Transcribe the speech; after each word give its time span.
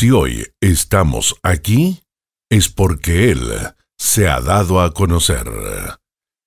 Si 0.00 0.10
hoy 0.10 0.46
estamos 0.62 1.36
aquí, 1.42 2.00
es 2.50 2.70
porque 2.70 3.30
Él 3.30 3.52
se 3.98 4.28
ha 4.28 4.40
dado 4.40 4.80
a 4.80 4.94
conocer. 4.94 5.44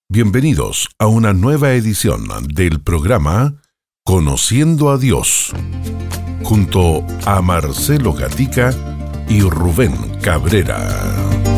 Bienvenidos 0.10 0.90
a 0.98 1.06
una 1.06 1.34
nueva 1.34 1.74
edición 1.74 2.28
del 2.48 2.82
programa 2.82 3.62
Conociendo 4.04 4.90
a 4.90 4.98
Dios, 4.98 5.52
junto 6.44 7.06
a 7.28 7.44
Marcelo 7.44 8.14
Gatica 8.14 8.74
y 9.30 9.42
Rubén 9.42 10.20
Cabrera. 10.20 11.53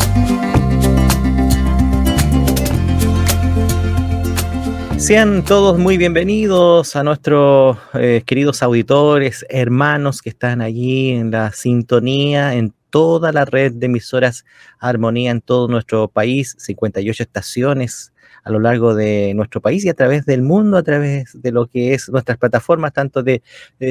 Sean 4.98 5.44
todos 5.44 5.78
muy 5.78 5.98
bienvenidos 5.98 6.96
a 6.96 7.04
nuestros 7.04 7.76
eh, 7.94 8.22
queridos 8.24 8.62
auditores, 8.62 9.44
hermanos 9.50 10.22
que 10.22 10.30
están 10.30 10.62
allí 10.62 11.10
en 11.10 11.30
la 11.30 11.52
sintonía, 11.52 12.54
en 12.54 12.72
toda 12.90 13.30
la 13.30 13.44
red 13.44 13.72
de 13.72 13.86
emisoras 13.86 14.46
Armonía 14.80 15.30
en 15.30 15.42
todo 15.42 15.68
nuestro 15.68 16.08
país, 16.08 16.56
58 16.58 17.22
estaciones 17.22 18.14
a 18.42 18.50
lo 18.50 18.58
largo 18.58 18.94
de 18.94 19.34
nuestro 19.34 19.60
país 19.60 19.84
y 19.84 19.88
a 19.88 19.94
través 19.94 20.24
del 20.24 20.40
mundo, 20.40 20.78
a 20.78 20.82
través 20.82 21.40
de 21.40 21.52
lo 21.52 21.66
que 21.66 21.94
es 21.94 22.08
nuestras 22.08 22.38
plataformas, 22.38 22.92
tanto 22.92 23.22
de, 23.22 23.42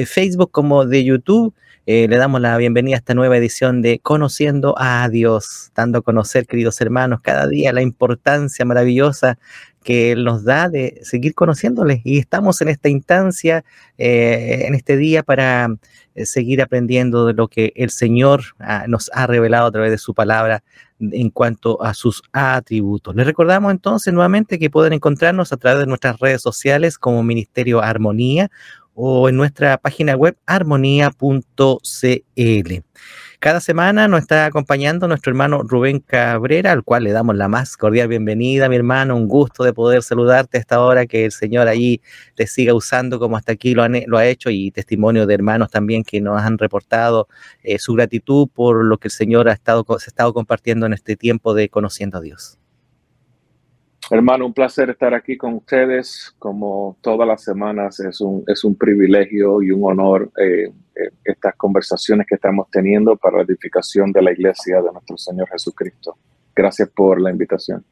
Facebook 0.06 0.50
como 0.50 0.86
de 0.86 1.04
YouTube. 1.04 1.54
Eh, 1.84 2.08
le 2.08 2.16
damos 2.16 2.40
la 2.40 2.56
bienvenida 2.56 2.96
a 2.96 2.98
esta 2.98 3.14
nueva 3.14 3.36
edición 3.36 3.80
de 3.80 4.00
Conociendo 4.00 4.74
a 4.76 5.08
Dios, 5.08 5.70
dando 5.74 5.98
a 5.98 6.02
conocer, 6.02 6.46
queridos 6.46 6.80
hermanos, 6.80 7.20
cada 7.22 7.46
día 7.46 7.72
la 7.72 7.82
importancia 7.82 8.64
maravillosa 8.64 9.38
que 9.86 10.16
nos 10.16 10.42
da 10.42 10.68
de 10.68 10.98
seguir 11.04 11.32
conociéndole. 11.32 12.02
Y 12.04 12.18
estamos 12.18 12.60
en 12.60 12.68
esta 12.68 12.88
instancia, 12.88 13.64
eh, 13.98 14.64
en 14.66 14.74
este 14.74 14.96
día, 14.96 15.22
para 15.22 15.68
eh, 16.16 16.26
seguir 16.26 16.60
aprendiendo 16.60 17.24
de 17.24 17.34
lo 17.34 17.46
que 17.46 17.72
el 17.76 17.90
Señor 17.90 18.42
ah, 18.58 18.86
nos 18.88 19.12
ha 19.14 19.28
revelado 19.28 19.68
a 19.68 19.70
través 19.70 19.92
de 19.92 19.98
su 19.98 20.12
palabra 20.12 20.64
en 20.98 21.30
cuanto 21.30 21.80
a 21.84 21.94
sus 21.94 22.24
atributos. 22.32 23.14
Les 23.14 23.24
recordamos 23.24 23.70
entonces 23.70 24.12
nuevamente 24.12 24.58
que 24.58 24.70
pueden 24.70 24.92
encontrarnos 24.92 25.52
a 25.52 25.56
través 25.56 25.78
de 25.78 25.86
nuestras 25.86 26.18
redes 26.18 26.42
sociales 26.42 26.98
como 26.98 27.22
Ministerio 27.22 27.80
Armonía 27.80 28.50
o 28.92 29.28
en 29.28 29.36
nuestra 29.36 29.78
página 29.78 30.16
web 30.16 30.36
armonía.cl. 30.46 31.14
Cada 33.46 33.60
semana 33.60 34.08
nos 34.08 34.22
está 34.22 34.46
acompañando 34.46 35.06
nuestro 35.06 35.30
hermano 35.30 35.62
Rubén 35.62 36.00
Cabrera, 36.00 36.72
al 36.72 36.82
cual 36.82 37.04
le 37.04 37.12
damos 37.12 37.36
la 37.36 37.46
más 37.46 37.76
cordial 37.76 38.08
bienvenida, 38.08 38.68
mi 38.68 38.74
hermano. 38.74 39.14
Un 39.14 39.28
gusto 39.28 39.62
de 39.62 39.72
poder 39.72 40.02
saludarte 40.02 40.58
a 40.58 40.60
esta 40.60 40.80
hora, 40.80 41.06
que 41.06 41.26
el 41.26 41.30
Señor 41.30 41.68
ahí 41.68 42.02
te 42.34 42.48
siga 42.48 42.74
usando 42.74 43.20
como 43.20 43.36
hasta 43.36 43.52
aquí 43.52 43.72
lo, 43.72 43.84
ha 44.18 44.26
hecho 44.26 44.50
y 44.50 44.72
testimonio 44.72 45.26
de 45.26 45.34
hermanos 45.34 45.70
también 45.70 46.02
que 46.02 46.20
nos 46.20 46.42
han 46.42 46.58
reportado 46.58 47.28
eh, 47.62 47.78
su 47.78 47.94
gratitud 47.94 48.48
por 48.52 48.84
lo 48.84 48.98
que 48.98 49.06
el 49.06 49.12
Señor 49.12 49.48
ha 49.48 49.52
estado, 49.52 49.84
se 50.00 50.06
ha 50.06 50.08
estado 50.08 50.34
compartiendo 50.34 50.86
en 50.86 50.94
este 50.94 51.14
tiempo 51.14 51.54
de 51.54 51.68
conociendo 51.68 52.18
a 52.18 52.22
Dios. 52.22 52.58
Hermano, 54.08 54.46
un 54.46 54.54
placer 54.54 54.90
estar 54.90 55.14
aquí 55.14 55.36
con 55.36 55.54
ustedes. 55.54 56.32
Como 56.38 56.96
todas 57.00 57.26
las 57.26 57.42
semanas, 57.42 57.98
es 57.98 58.20
un, 58.20 58.44
es 58.46 58.62
un 58.62 58.76
privilegio 58.76 59.60
y 59.62 59.72
un 59.72 59.82
honor 59.84 60.30
eh, 60.38 60.70
eh, 60.94 61.10
estas 61.24 61.56
conversaciones 61.56 62.26
que 62.28 62.36
estamos 62.36 62.68
teniendo 62.70 63.16
para 63.16 63.38
la 63.38 63.42
edificación 63.42 64.12
de 64.12 64.22
la 64.22 64.32
iglesia 64.32 64.80
de 64.80 64.92
nuestro 64.92 65.16
Señor 65.18 65.48
Jesucristo. 65.50 66.16
Gracias 66.54 66.88
por 66.88 67.20
la 67.20 67.30
invitación. 67.30 67.84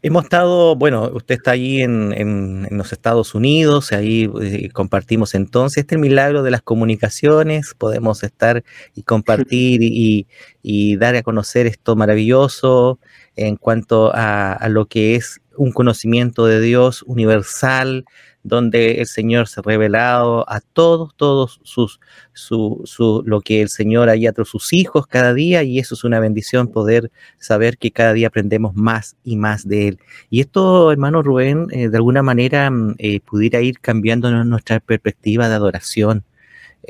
Hemos 0.00 0.24
estado, 0.24 0.76
bueno, 0.76 1.10
usted 1.12 1.34
está 1.34 1.50
ahí 1.50 1.82
en, 1.82 2.68
los 2.70 2.92
Estados 2.92 3.34
Unidos, 3.34 3.90
ahí 3.90 4.30
eh, 4.40 4.70
compartimos 4.70 5.34
entonces 5.34 5.78
este 5.78 5.98
milagro 5.98 6.44
de 6.44 6.52
las 6.52 6.62
comunicaciones, 6.62 7.74
podemos 7.76 8.22
estar 8.22 8.62
y 8.94 9.02
compartir 9.02 9.82
y, 9.82 10.28
y 10.62 10.96
dar 10.98 11.16
a 11.16 11.24
conocer 11.24 11.66
esto 11.66 11.96
maravilloso 11.96 13.00
en 13.38 13.56
cuanto 13.56 14.10
a, 14.14 14.68
lo 14.68 14.86
que 14.86 15.14
es 15.14 15.40
un 15.56 15.72
conocimiento 15.72 16.46
de 16.46 16.60
Dios 16.60 17.02
universal, 17.06 18.04
donde 18.42 19.00
el 19.00 19.06
Señor 19.06 19.48
se 19.48 19.60
ha 19.60 19.62
revelado 19.62 20.48
a 20.48 20.60
todos, 20.60 21.14
todos 21.16 21.60
sus, 21.62 22.00
su, 22.32 22.82
su, 22.84 23.22
lo 23.26 23.40
que 23.40 23.60
el 23.62 23.68
Señor 23.68 24.08
hay 24.08 24.26
a 24.26 24.32
sus 24.44 24.72
hijos 24.72 25.06
cada 25.06 25.34
día, 25.34 25.62
y 25.62 25.78
eso 25.78 25.94
es 25.94 26.04
una 26.04 26.20
bendición 26.20 26.68
poder 26.68 27.10
saber 27.38 27.78
que 27.78 27.90
cada 27.90 28.12
día 28.12 28.28
aprendemos 28.28 28.74
más 28.74 29.16
y 29.24 29.36
más 29.36 29.66
de 29.66 29.88
Él. 29.88 29.98
Y 30.30 30.40
esto, 30.40 30.90
hermano 30.90 31.22
Rubén, 31.22 31.66
eh, 31.70 31.88
de 31.88 31.96
alguna 31.96 32.22
manera 32.22 32.70
mm, 32.70 32.94
eh, 32.98 33.20
pudiera 33.20 33.60
ir 33.60 33.80
cambiando 33.80 34.30
nuestra 34.44 34.80
perspectiva 34.80 35.48
de 35.48 35.54
adoración. 35.54 36.24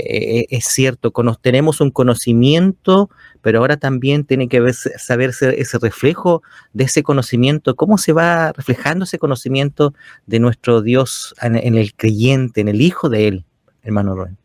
Eh, 0.00 0.46
es 0.50 0.66
cierto, 0.66 1.12
tenemos 1.40 1.80
un 1.80 1.90
conocimiento, 1.90 3.10
pero 3.42 3.58
ahora 3.58 3.78
también 3.78 4.24
tiene 4.24 4.48
que 4.48 4.72
saberse 4.72 5.60
ese 5.60 5.78
reflejo 5.78 6.42
de 6.72 6.84
ese 6.84 7.02
conocimiento, 7.02 7.74
cómo 7.74 7.98
se 7.98 8.12
va 8.12 8.52
reflejando 8.52 9.04
ese 9.04 9.18
conocimiento 9.18 9.94
de 10.26 10.38
nuestro 10.38 10.82
Dios 10.82 11.34
en, 11.42 11.56
el 11.74 11.94
creyente, 11.94 12.60
en 12.60 12.68
el 12.68 12.80
Hijo 12.80 13.08
de 13.08 13.26
Él, 13.26 13.44
hermano 13.82 14.14
Rubén. 14.14 14.36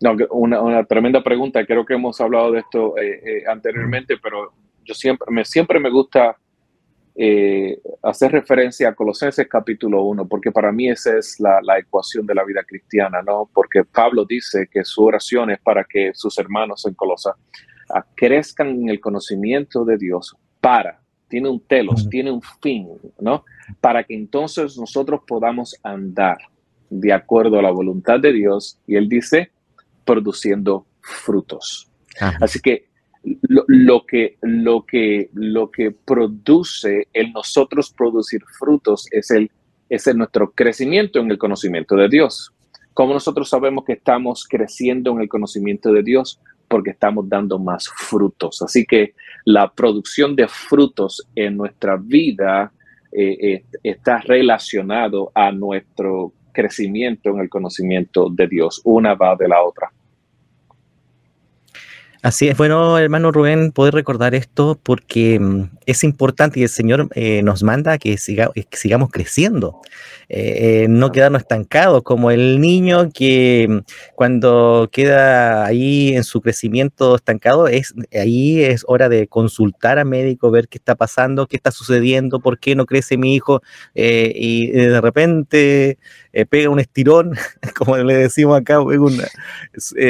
No, 0.00 0.16
una, 0.32 0.84
tremenda 0.84 1.22
pregunta. 1.22 1.64
Creo 1.64 1.86
que 1.86 1.94
hemos 1.94 2.20
hablado 2.20 2.50
de 2.50 2.58
esto 2.58 2.98
eh, 2.98 3.20
eh, 3.24 3.42
anteriormente, 3.48 4.16
pero 4.20 4.52
yo 4.84 4.94
siempre 4.94 5.28
me, 5.30 5.44
siempre 5.44 5.78
me 5.78 5.90
gusta 5.90 6.36
eh, 7.16 7.80
hacer 8.02 8.32
referencia 8.32 8.88
a 8.88 8.94
Colosenses 8.94 9.46
capítulo 9.48 10.02
1, 10.02 10.26
porque 10.26 10.50
para 10.50 10.72
mí 10.72 10.88
esa 10.88 11.16
es 11.16 11.38
la, 11.38 11.78
ecuación 11.78 12.26
de 12.26 12.34
la 12.34 12.44
vida 12.44 12.64
cristiana, 12.64 13.22
¿no? 13.22 13.48
Porque 13.52 13.84
Pablo 13.84 14.24
dice 14.24 14.68
que 14.70 14.84
su 14.84 15.04
oración 15.04 15.50
es 15.50 15.60
para 15.60 15.84
que 15.84 16.12
sus 16.14 16.38
hermanos 16.38 16.84
en 16.86 16.94
Colosa 16.94 17.36
crezcan 18.16 18.68
en 18.70 18.88
el 18.88 18.98
conocimiento 18.98 19.84
de 19.84 19.96
Dios 19.96 20.36
para, 20.60 21.00
tiene 21.28 21.50
un 21.50 21.60
telos, 21.60 22.08
tiene 22.08 22.32
un 22.32 22.42
fin, 22.42 22.88
¿no? 23.20 23.44
Para 23.80 24.02
que 24.02 24.14
entonces 24.14 24.76
nosotros 24.76 25.20
podamos 25.26 25.78
andar 25.82 26.38
de 26.90 27.12
acuerdo 27.12 27.58
a 27.58 27.62
la 27.62 27.70
voluntad 27.70 28.18
de 28.20 28.32
Dios, 28.32 28.78
y 28.86 28.96
él 28.96 29.08
dice, 29.08 29.50
produciendo 30.04 30.86
frutos. 31.00 31.90
Así 32.40 32.60
que 32.60 32.88
lo, 33.42 34.04
que, 34.06 34.36
lo, 34.42 34.84
que, 34.84 35.30
lo 35.32 35.70
que 35.70 35.90
produce 35.90 37.08
el 37.12 37.32
nosotros 37.32 37.92
producir 37.96 38.42
frutos 38.58 39.06
es, 39.10 39.30
el, 39.30 39.50
es 39.88 40.14
nuestro 40.14 40.50
crecimiento 40.52 41.20
en 41.20 41.30
el 41.30 41.38
conocimiento 41.38 41.96
de 41.96 42.08
Dios. 42.08 42.52
¿Cómo 42.92 43.12
nosotros 43.12 43.48
sabemos 43.48 43.84
que 43.84 43.94
estamos 43.94 44.46
creciendo 44.48 45.12
en 45.12 45.20
el 45.20 45.28
conocimiento 45.28 45.92
de 45.92 46.02
Dios? 46.02 46.40
Porque 46.68 46.90
estamos 46.90 47.28
dando 47.28 47.58
más 47.58 47.88
frutos. 47.88 48.62
Así 48.62 48.84
que 48.84 49.14
la 49.44 49.72
producción 49.72 50.36
de 50.36 50.46
frutos 50.48 51.26
en 51.34 51.56
nuestra 51.56 51.96
vida 51.96 52.72
eh, 53.10 53.36
eh, 53.40 53.64
está 53.82 54.18
relacionado 54.18 55.32
a 55.34 55.50
nuestro 55.50 56.32
crecimiento 56.52 57.30
en 57.30 57.40
el 57.40 57.48
conocimiento 57.48 58.28
de 58.30 58.46
Dios. 58.46 58.80
Una 58.84 59.14
va 59.14 59.34
de 59.36 59.48
la 59.48 59.62
otra. 59.62 59.92
Así 62.24 62.48
es, 62.48 62.56
bueno, 62.56 62.96
hermano 62.96 63.32
Rubén, 63.32 63.70
poder 63.70 63.92
recordar 63.92 64.34
esto 64.34 64.80
porque 64.82 65.38
mm, 65.38 65.64
es 65.84 66.04
importante 66.04 66.58
y 66.58 66.62
el 66.62 66.70
Señor 66.70 67.10
eh, 67.14 67.42
nos 67.42 67.62
manda 67.62 67.98
que, 67.98 68.16
sigamos 68.16 69.10
creciendo, 69.10 69.82
eh, 70.30 70.84
eh, 70.84 70.86
no 70.88 71.12
quedarnos 71.12 71.42
estancados, 71.42 72.02
como 72.02 72.30
el 72.30 72.62
niño 72.62 73.10
que 73.12 73.66
mm, 73.68 73.78
cuando 74.14 74.88
queda 74.90 75.66
ahí 75.66 76.16
en 76.16 76.24
su 76.24 76.40
crecimiento 76.40 77.14
estancado, 77.14 77.68
es, 77.68 77.92
ahí 78.18 78.64
es 78.64 78.84
hora 78.88 79.10
de 79.10 79.28
consultar 79.28 79.98
a 79.98 80.06
médico, 80.06 80.50
ver 80.50 80.68
qué 80.68 80.78
está 80.78 80.94
pasando, 80.94 81.46
qué 81.46 81.56
está 81.56 81.72
sucediendo, 81.72 82.40
por 82.40 82.58
qué 82.58 82.74
no 82.74 82.86
crece 82.86 83.18
mi 83.18 83.34
hijo, 83.34 83.60
y 83.94 84.70
de 84.70 84.98
repente 85.02 85.98
pega 86.48 86.70
un 86.70 86.80
estirón, 86.80 87.34
como 87.76 87.98
le 87.98 88.14
decimos 88.14 88.58
acá, 88.58 88.78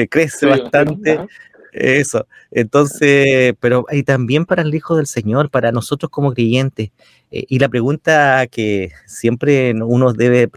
crece 0.09 0.47
bastante. 0.47 1.19
Eso. 1.75 2.29
Entonces, 2.53 3.55
pero 3.59 3.85
y 3.91 4.05
también 4.05 4.47
para 4.47 4.63
el 4.63 4.73
Hijo 4.73 4.97
del 4.97 5.07
Señor, 5.09 5.51
para 5.51 5.73
nosotros 5.73 6.09
como 6.09 6.33
creyentes. 6.33 6.91
Eh, 7.33 7.47
y 7.49 7.59
la 7.59 7.69
pregunta 7.69 8.47
que 8.47 8.93
siempre 9.07 9.75
uno 9.83 10.13
debe 10.13 10.49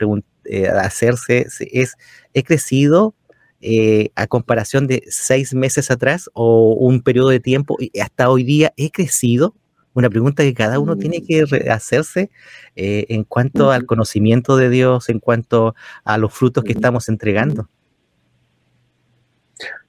eh, 0.46 0.68
hacerse 0.68 1.48
es, 1.72 1.96
¿he 2.36 2.44
crecido 2.44 3.16
eh, 3.62 4.12
a 4.16 4.28
comparación 4.28 4.86
de 4.86 5.04
seis 5.10 5.56
meses 5.56 5.90
atrás 5.90 6.30
o 6.34 6.74
un 6.74 7.02
periodo 7.02 7.30
de 7.30 7.40
tiempo 7.40 7.78
y 7.80 8.00
hasta 8.00 8.30
hoy 8.30 8.44
día 8.44 8.72
he 8.78 8.92
crecido? 8.92 9.56
Una 9.96 10.12
pregunta 10.12 10.44
que 10.44 10.54
cada 10.54 10.78
uno 10.78 10.98
tiene 10.98 11.24
que 11.24 11.44
hacerse 11.72 12.30
en 12.76 13.24
cuanto 13.24 13.72
al 13.72 13.88
conocimiento 13.88 14.56
de 14.56 14.70
Dios, 14.70 15.10
en 15.10 15.20
cuanto 15.20 15.74
a 16.04 16.20
los 16.20 16.32
frutos 16.32 16.64
que 16.64 16.74
estamos 16.74 17.10
entregando. 17.10 17.68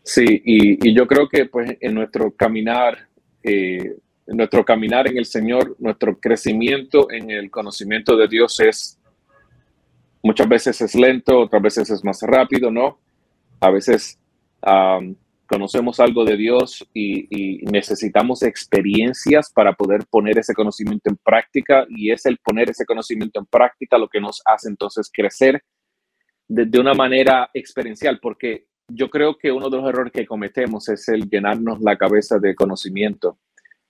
Sí, 0.09 0.41
y, 0.43 0.95
yo 0.95 1.07
creo 1.07 1.29
que 1.29 1.45
pues 1.45 1.77
en 1.83 1.95
nuestro 1.95 2.31
caminar, 2.31 2.97
eh, 3.43 3.95
en 4.27 4.37
nuestro 4.39 4.65
caminar 4.65 5.07
en 5.07 5.19
el 5.19 5.27
Señor, 5.27 5.77
nuestro 5.79 6.19
crecimiento 6.19 7.11
en 7.11 7.31
el 7.31 7.51
conocimiento 7.51 8.17
de 8.17 8.27
Dios 8.27 8.59
es 8.61 8.99
muchas 10.23 10.49
veces 10.49 10.81
es 10.81 10.95
lento, 10.95 11.41
otras 11.41 11.61
veces 11.61 11.91
es 11.91 12.03
más 12.03 12.23
rápido, 12.23 12.71
¿no? 12.71 12.99
A 13.61 13.71
veces 13.71 14.19
conocemos 15.47 16.01
algo 16.01 16.25
de 16.25 16.39
Dios 16.39 16.89
y, 16.95 17.59
necesitamos 17.71 18.43
experiencias 18.43 19.53
para 19.53 19.75
poder 19.75 20.07
poner 20.09 20.39
ese 20.39 20.55
conocimiento 20.55 21.11
en 21.11 21.19
práctica 21.23 21.85
y 21.87 22.13
es 22.13 22.25
el 22.25 22.39
poner 22.39 22.71
ese 22.71 22.87
conocimiento 22.87 23.41
en 23.41 23.47
práctica 23.47 23.99
lo 23.99 24.09
que 24.09 24.23
nos 24.23 24.41
hace 24.47 24.71
entonces 24.71 25.11
crecer 25.13 25.63
de, 26.49 26.81
una 26.81 26.95
manera 26.95 27.51
experiencial, 27.53 28.21
porque 28.23 28.68
yo 28.89 29.11
creo 29.11 29.37
que 29.37 29.53
uno 29.53 29.71
de 29.71 29.77
los 29.77 29.89
errores 29.89 30.13
que 30.13 30.27
cometemos 30.27 30.89
es 30.89 31.09
el 31.09 31.29
llenarnos 31.29 31.81
la 31.81 31.97
cabeza 31.97 32.39
de 32.39 32.55
conocimiento, 32.55 33.39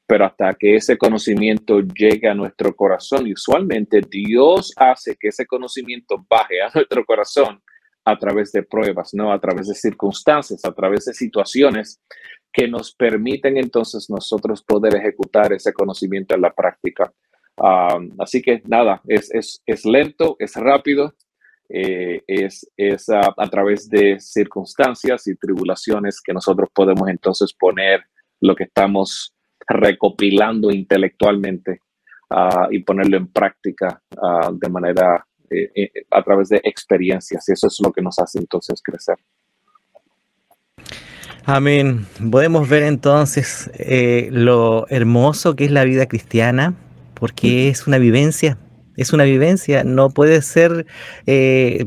pero 0.06 0.24
hasta 0.24 0.54
que 0.54 0.76
ese 0.76 0.96
conocimiento 0.96 1.80
llegue 1.80 2.28
a 2.28 2.34
nuestro 2.34 2.74
corazón, 2.74 3.26
y 3.26 3.32
usualmente 3.32 4.00
Dios 4.00 4.72
hace 4.76 5.16
que 5.16 5.28
ese 5.28 5.46
conocimiento 5.46 6.24
baje 6.28 6.60
a 6.62 6.70
nuestro 6.74 7.04
corazón 7.04 7.62
a 8.04 8.18
través 8.18 8.52
de 8.52 8.62
pruebas, 8.62 9.12
¿no? 9.12 9.32
A 9.32 9.38
través 9.38 9.68
de 9.68 9.74
circunstancias, 9.74 10.64
a 10.64 10.72
través 10.72 11.04
de 11.04 11.14
situaciones 11.14 12.00
que 12.52 12.66
nos 12.66 12.94
permiten 12.94 13.58
entonces 13.58 14.08
nosotros 14.08 14.62
poder 14.62 14.96
ejecutar 14.96 15.52
ese 15.52 15.72
conocimiento 15.72 16.34
en 16.34 16.40
la 16.40 16.54
práctica. 16.54 17.12
así 18.18 18.40
que 18.40 18.62
nada, 18.66 19.02
es, 19.06 19.32
es, 19.34 19.62
es, 19.66 19.84
lento, 19.84 20.36
es 20.38 20.54
rápido, 20.54 21.14
eh, 21.68 22.22
es, 22.26 22.70
es 22.76 23.08
a, 23.10 23.32
través 23.50 23.88
de 23.88 24.18
circunstancias 24.20 25.26
y 25.26 25.36
tribulaciones 25.36 26.20
que 26.20 26.32
nosotros 26.32 26.68
podemos 26.74 27.08
entonces 27.08 27.52
poner 27.52 28.04
lo 28.40 28.54
que 28.54 28.64
estamos 28.64 29.34
recopilando 29.66 30.70
intelectualmente 30.70 31.82
ah, 32.30 32.68
y 32.70 32.80
ponerlo 32.80 33.16
en 33.16 33.28
práctica 33.28 34.00
ah, 34.16 34.50
de 34.52 34.68
manera 34.68 35.26
eh, 35.50 35.70
eh, 35.74 35.90
a 36.10 36.22
través 36.22 36.50
de 36.50 36.60
experiencias 36.62 37.48
y 37.48 37.52
eso 37.52 37.68
es 37.68 37.78
lo 37.82 37.90
que 37.90 38.02
nos 38.02 38.18
hace 38.18 38.38
entonces 38.38 38.82
crecer. 38.82 39.16
Amén. 41.44 42.06
Podemos 42.30 42.68
ver 42.68 42.82
entonces 42.82 43.70
eh, 43.78 44.28
lo 44.30 44.86
hermoso 44.90 45.56
que 45.56 45.64
es 45.64 45.70
la 45.70 45.84
vida 45.84 46.06
cristiana, 46.06 46.74
porque 47.14 47.70
es 47.70 47.86
una 47.86 47.96
vivencia, 47.96 48.58
es 48.98 49.12
una 49.12 49.24
vivencia, 49.24 49.84
no 49.84 50.10
puede 50.10 50.42
ser, 50.42 50.86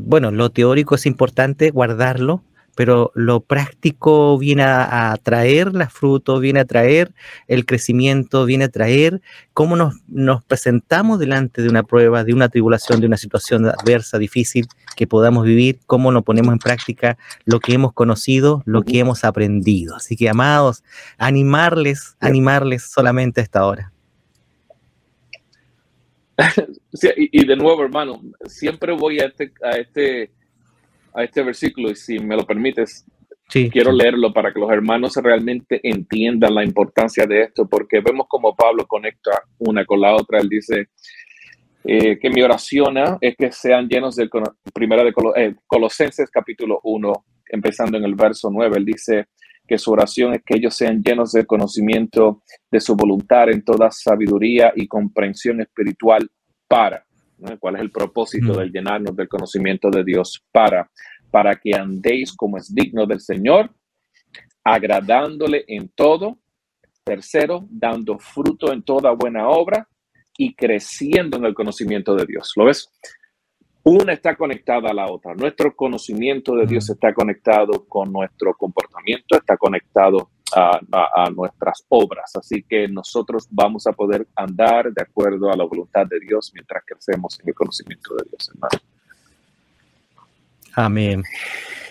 bueno, 0.00 0.30
lo 0.30 0.50
teórico 0.50 0.96
es 0.96 1.06
importante 1.06 1.70
guardarlo, 1.70 2.42
pero 2.74 3.12
lo 3.14 3.40
práctico 3.40 4.38
viene 4.38 4.62
a, 4.64 5.16
traer 5.22 5.74
la 5.74 5.88
fruto, 5.88 6.40
viene 6.40 6.60
a 6.60 6.64
traer 6.64 7.12
el 7.46 7.66
crecimiento, 7.66 8.44
viene 8.44 8.64
a 8.64 8.68
traer 8.68 9.20
cómo 9.52 9.76
nos, 9.76 9.94
nos, 10.08 10.42
presentamos 10.44 11.18
delante 11.18 11.62
de 11.62 11.68
una 11.68 11.82
prueba, 11.82 12.24
de 12.24 12.32
una 12.32 12.48
tribulación, 12.48 13.00
de 13.00 13.06
una 13.06 13.16
situación 13.16 13.66
adversa, 13.66 14.18
difícil 14.18 14.66
que 14.96 15.06
podamos 15.06 15.44
vivir, 15.44 15.80
cómo 15.86 16.12
nos 16.12 16.22
ponemos 16.22 16.52
en 16.52 16.58
práctica 16.58 17.18
lo 17.44 17.60
que 17.60 17.74
hemos 17.74 17.92
conocido, 17.92 18.62
lo 18.64 18.82
que 18.82 18.98
hemos 18.98 19.24
aprendido. 19.24 19.96
Así 19.96 20.16
que, 20.16 20.28
amados, 20.28 20.82
animarles, 21.18 22.16
animarles 22.20 22.90
solamente 22.90 23.40
a 23.40 23.44
esta 23.44 23.66
hora. 23.66 23.91
y, 27.16 27.46
de 27.46 27.56
nuevo, 27.56 27.82
hermano, 27.82 28.20
siempre 28.46 28.92
voy 28.92 29.20
a 29.20 29.26
este, 29.26 29.52
a 29.62 29.70
este 29.72 30.30
a 31.14 31.24
este 31.24 31.42
versículo 31.42 31.90
y 31.90 31.94
si 31.94 32.18
me 32.18 32.36
lo 32.36 32.46
permites, 32.46 33.04
quiero 33.48 33.92
leerlo 33.92 34.32
para 34.32 34.52
que 34.52 34.60
los 34.60 34.70
hermanos 34.70 35.14
realmente 35.16 35.80
entiendan 35.82 36.54
la 36.54 36.64
importancia 36.64 37.26
de 37.26 37.42
esto, 37.42 37.68
porque 37.68 38.00
vemos 38.00 38.26
como 38.28 38.54
Pablo 38.56 38.86
conecta 38.86 39.42
una 39.58 39.84
con 39.84 40.00
la 40.00 40.14
otra. 40.14 40.40
Él 40.40 40.48
dice 40.48 40.88
eh, 41.84 42.18
que 42.18 42.30
mi 42.30 42.40
oración 42.42 42.96
es 43.20 43.36
que 43.36 43.52
sean 43.52 43.88
llenos 43.88 44.16
del 44.16 44.30
primera 44.72 45.04
de 45.04 45.12
eh, 45.36 45.54
Colosenses 45.66 46.30
capítulo 46.30 46.80
1, 46.84 47.12
empezando 47.50 47.98
en 47.98 48.04
el 48.04 48.14
verso 48.14 48.48
9. 48.50 48.78
Él 48.78 48.84
dice 48.86 49.26
que 49.66 49.78
su 49.78 49.92
oración 49.92 50.34
es 50.34 50.42
que 50.44 50.56
ellos 50.56 50.74
sean 50.74 51.02
llenos 51.02 51.32
del 51.32 51.46
conocimiento 51.46 52.42
de 52.70 52.80
su 52.80 52.94
voluntad 52.94 53.50
en 53.50 53.64
toda 53.64 53.90
sabiduría 53.90 54.72
y 54.74 54.86
comprensión 54.86 55.60
espiritual 55.60 56.28
para 56.68 57.04
¿Cuál 57.58 57.76
es 57.76 57.80
el 57.82 57.90
propósito 57.90 58.54
del 58.54 58.70
llenarnos 58.70 59.16
del 59.16 59.28
conocimiento 59.28 59.90
de 59.90 60.04
Dios? 60.04 60.44
Para, 60.52 60.90
para 61.30 61.56
que 61.56 61.74
andéis 61.74 62.32
como 62.32 62.56
es 62.56 62.72
digno 62.72 63.06
del 63.06 63.20
Señor, 63.20 63.74
agradándole 64.64 65.64
en 65.66 65.88
todo. 65.88 66.38
Tercero, 67.04 67.66
dando 67.68 68.16
fruto 68.20 68.72
en 68.72 68.84
toda 68.84 69.10
buena 69.10 69.48
obra 69.48 69.88
y 70.38 70.54
creciendo 70.54 71.36
en 71.36 71.46
el 71.46 71.54
conocimiento 71.54 72.14
de 72.14 72.26
Dios. 72.26 72.52
¿Lo 72.54 72.66
ves? 72.66 72.88
Una 73.84 74.12
está 74.12 74.36
conectada 74.36 74.90
a 74.90 74.94
la 74.94 75.10
otra. 75.10 75.34
Nuestro 75.34 75.74
conocimiento 75.74 76.54
de 76.54 76.66
Dios 76.66 76.88
está 76.88 77.12
conectado 77.12 77.84
con 77.88 78.12
nuestro 78.12 78.54
comportamiento, 78.54 79.36
está 79.36 79.56
conectado 79.56 80.30
a, 80.54 81.30
nuestras 81.34 81.84
obras. 81.88 82.30
Así 82.36 82.62
que 82.62 82.86
nosotros 82.86 83.48
vamos 83.50 83.86
a 83.86 83.92
poder 83.92 84.26
andar 84.36 84.92
de 84.92 85.02
acuerdo 85.02 85.50
a 85.50 85.56
la 85.56 85.64
voluntad 85.64 86.06
de 86.06 86.20
Dios 86.20 86.52
mientras 86.54 86.84
crecemos 86.84 87.40
en 87.40 87.48
el 87.48 87.54
conocimiento 87.54 88.14
de 88.14 88.24
Dios, 88.30 88.50
hermano. 88.50 88.78
Amén. 90.74 91.22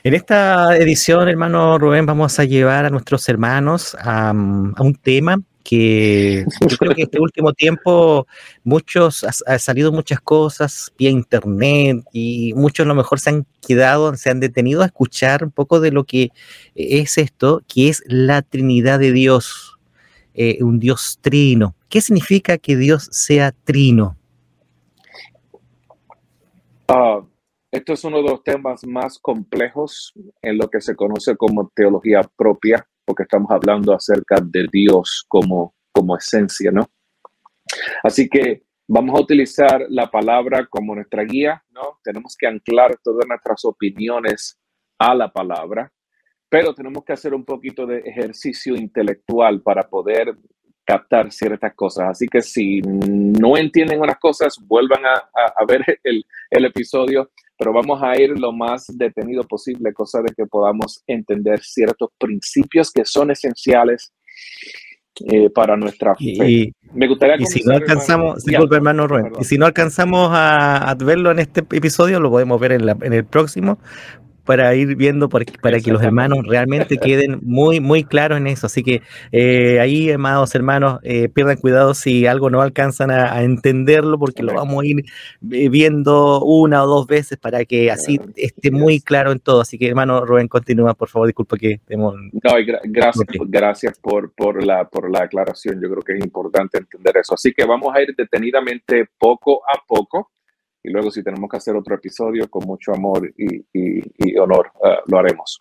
En 0.04 0.14
esta 0.14 0.76
edición, 0.78 1.28
hermano 1.28 1.78
Rubén, 1.78 2.06
vamos 2.06 2.40
a 2.40 2.46
llevar 2.46 2.86
a 2.86 2.90
nuestros 2.90 3.28
hermanos 3.28 3.96
a 4.00 4.32
un 4.32 4.96
tema 5.02 5.38
que 5.64 6.46
yo 6.68 6.78
creo 6.78 6.96
que 6.96 7.04
este 7.04 7.20
último 7.22 7.54
tiempo 7.54 8.28
muchos 8.64 9.24
ha, 9.24 9.60
salido 9.60 9.92
muchas 9.92 10.20
cosas 10.22 10.92
vía 10.98 11.10
internet 11.10 12.04
y 12.12 12.54
muchos 12.56 12.86
a 12.86 12.88
lo 12.88 12.96
mejor 12.96 13.20
se 13.20 13.30
han 13.30 13.46
quedado, 13.66 14.16
se 14.16 14.30
han 14.30 14.40
detenido 14.40 14.82
a 14.82 14.88
escuchar 14.88 15.44
un 15.44 15.52
poco 15.52 15.80
de 15.80 15.92
lo 15.92 16.04
que 16.04 16.30
es 16.76 17.18
esto, 17.18 17.62
que 17.68 17.90
es 17.90 18.04
la 18.08 18.42
Trinidad 18.42 19.00
de 19.00 19.12
Dios, 19.12 19.78
eh, 20.34 20.58
un 20.62 20.80
Dios 20.80 21.20
trino. 21.22 21.76
¿Qué 21.90 22.02
significa 22.02 22.58
que 22.58 22.76
Dios 22.76 23.10
sea 23.12 23.52
trino? 23.52 24.18
Ah, 26.88 27.22
esto 27.72 27.94
es 27.94 28.04
uno 28.04 28.18
de 28.18 28.24
los 28.24 28.44
temas 28.44 28.86
más 28.86 29.18
complejos 29.18 30.14
en 30.42 30.58
lo 30.58 30.70
que 30.70 30.82
se 30.82 30.96
conoce 30.96 31.38
como 31.38 31.72
teología 31.74 32.22
propia 32.36 32.86
porque 33.12 33.24
estamos 33.24 33.52
hablando 33.52 33.94
acerca 33.94 34.38
de 34.42 34.68
Dios 34.72 35.26
como, 35.28 35.76
como 35.92 36.16
esencia, 36.16 36.72
¿no? 36.72 36.90
Así 38.04 38.30
que 38.30 38.64
vamos 38.88 39.20
a 39.20 39.22
utilizar 39.22 39.86
la 39.90 40.10
palabra 40.10 40.66
como 40.70 40.96
nuestra 40.96 41.26
guía, 41.26 41.62
¿no? 41.72 42.00
Tenemos 42.02 42.38
que 42.40 42.48
anclar 42.48 42.98
todas 43.04 43.28
nuestras 43.28 43.66
opiniones 43.66 44.58
a 44.98 45.14
la 45.14 45.30
palabra, 45.30 45.92
pero 46.48 46.74
tenemos 46.74 47.04
que 47.04 47.12
hacer 47.12 47.34
un 47.34 47.44
poquito 47.44 47.86
de 47.86 47.98
ejercicio 47.98 48.78
intelectual 48.78 49.62
para 49.62 49.84
poder 49.90 50.34
captar 50.86 51.34
ciertas 51.34 51.74
cosas. 51.76 52.12
Así 52.12 52.28
que 52.28 52.42
si 52.42 52.80
no 52.82 53.58
entienden 53.58 54.00
unas 54.00 54.20
cosas, 54.20 54.56
vuelvan 54.58 55.06
a, 55.06 55.16
a, 55.16 55.66
ver 55.68 56.00
el, 56.02 56.26
el, 56.50 56.66
episodio 56.66 57.30
pero 57.62 57.74
vamos 57.74 58.02
a 58.02 58.20
ir 58.20 58.32
lo 58.40 58.52
más 58.52 58.88
detenido 58.88 59.44
posible, 59.44 59.94
cosa 59.94 60.20
de 60.24 60.34
que 60.36 60.48
podamos 60.48 61.04
entender 61.06 61.62
ciertos 61.62 62.10
principios 62.18 62.92
que 62.92 63.06
son 63.06 63.30
esenciales 63.30 64.12
eh, 65.30 65.48
para 65.52 65.78
nuestra 65.78 66.16
fe. 66.16 66.24
Y, 66.24 66.74
Me 66.92 67.08
gustaría 67.08 67.36
y 67.38 67.46
si 67.46 67.62
no 67.62 67.76
alcanzamos, 67.76 68.44
hermano 68.48 69.06
y 69.40 69.44
si 69.44 69.60
no 69.60 69.68
alcanzamos 69.68 70.32
a, 70.34 70.98
verlo 71.06 71.30
en 71.30 71.38
este 71.38 71.60
episodio, 71.60 72.20
lo 72.20 72.32
podemos 72.32 72.60
ver 72.60 72.72
en, 72.72 72.90
en 72.90 73.14
el 73.14 73.26
próximo, 73.26 73.78
para 74.46 74.74
ir 74.76 74.96
viendo, 74.96 75.30
para, 75.30 75.46
para 75.62 75.80
que 75.80 75.92
los 75.92 76.02
hermanos 76.02 76.40
realmente 76.48 76.98
queden 76.98 77.40
muy, 77.42 77.80
muy 77.80 78.04
claros 78.04 78.38
en 78.38 78.48
eso. 78.48 78.68
Así 78.68 78.84
que 78.84 79.02
eh, 79.32 79.80
ahí, 79.80 80.12
amados 80.12 80.54
hermanos, 80.56 81.00
eh, 81.04 81.30
pierdan 81.30 81.58
cuidado 81.58 81.94
si 81.94 82.26
algo 82.26 82.50
no 82.50 82.62
alcanzan 82.62 83.12
a, 83.12 83.42
entenderlo, 83.44 84.20
porque 84.20 84.44
lo 84.44 84.54
vamos 84.54 84.84
a 84.84 84.86
ir 84.86 85.06
viendo 85.40 86.44
una 86.44 86.84
o 86.84 86.88
dos 86.88 87.08
veces 87.08 87.38
para 87.38 87.66
que 87.66 87.92
así 87.92 88.20
esté 88.36 88.72
muy 88.72 89.00
claro 89.00 89.32
en 89.32 89.40
todo. 89.40 89.62
Así 89.62 89.78
que, 89.78 89.88
hermano 89.88 90.26
Rubén, 90.26 90.48
continúa, 90.48 90.94
por 90.94 91.10
favor, 91.10 91.28
disculpa 91.28 91.58
que 91.58 91.74
estemos... 91.74 92.16
No, 92.16 92.52
gracias, 92.84 93.26
gracias 93.48 94.00
por, 94.00 94.34
por, 94.34 94.64
la, 94.64 94.86
por 94.86 95.10
la 95.10 95.24
aclaración. 95.24 95.82
Yo 95.82 95.90
creo 95.90 96.02
que 96.02 96.14
es 96.14 96.24
importante 96.24 96.78
entender 96.78 97.18
eso. 97.18 97.34
Así 97.36 97.54
que 97.54 97.66
vamos 97.66 97.96
a 97.96 98.02
ir 98.02 98.14
detenidamente 98.16 99.06
poco 99.18 99.62
a 99.66 99.80
poco 99.88 100.32
y 100.84 100.90
luego 100.90 101.12
si 101.12 101.24
tenemos 101.24 101.50
que 101.50 101.58
hacer 101.58 101.76
otro 101.76 101.96
episodio 101.96 102.50
con 102.50 102.66
mucho 102.66 102.94
amor 102.94 103.32
y, 103.38 104.38
honor, 104.38 104.72
eh, 104.84 104.98
lo 105.08 105.20
haremos. 105.20 105.60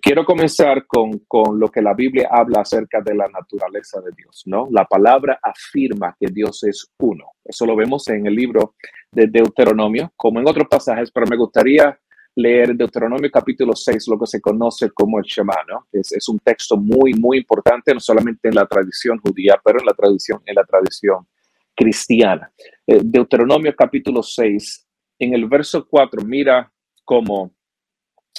Quiero 0.00 0.24
comenzar 0.24 0.86
con, 0.86 1.18
con, 1.28 1.60
lo 1.60 1.68
que 1.68 1.82
la 1.82 1.92
Biblia 1.92 2.28
habla 2.30 2.62
acerca 2.62 3.00
de 3.02 3.14
la 3.14 3.28
naturaleza 3.28 4.00
de 4.00 4.10
Dios, 4.16 4.42
¿no? 4.46 4.66
La 4.70 4.86
palabra 4.86 5.38
afirma 5.42 6.16
que 6.18 6.28
Dios 6.32 6.64
es 6.64 6.90
uno. 6.98 7.32
Eso 7.44 7.66
lo 7.66 7.76
vemos 7.76 8.08
en 8.08 8.26
el 8.26 8.34
libro 8.34 8.74
de 9.10 9.26
Deuteronomio, 9.26 10.10
como 10.16 10.40
en 10.40 10.48
otros 10.48 10.66
pasajes, 10.68 11.10
pero 11.10 11.26
me 11.26 11.36
gustaría 11.36 11.98
leer 12.34 12.74
Deuteronomio 12.74 13.30
capítulo 13.30 13.76
6, 13.76 14.08
lo 14.08 14.18
que 14.18 14.26
se 14.26 14.40
conoce 14.40 14.90
como 14.92 15.18
el 15.18 15.24
Shema, 15.24 15.56
¿no? 15.68 15.86
Es, 15.92 16.12
es 16.12 16.26
un 16.30 16.38
texto 16.38 16.78
muy, 16.78 17.12
muy 17.12 17.38
importante, 17.38 17.92
no 17.92 18.00
solamente 18.00 18.48
en 18.48 18.54
la 18.54 18.66
tradición 18.66 19.18
judía, 19.18 19.60
pero 19.62 19.80
en 19.80 19.86
la 19.86 19.92
tradición, 19.92 20.40
en 20.46 20.54
la 20.54 20.64
tradición 20.64 21.26
cristiana. 21.74 22.52
Eh, 22.86 23.00
Deuteronomio 23.02 23.74
capítulo 23.74 24.22
6, 24.22 24.86
en 25.18 25.34
el 25.34 25.46
verso 25.46 25.86
4, 25.86 26.22
mira 26.24 26.72
cómo 27.04 27.54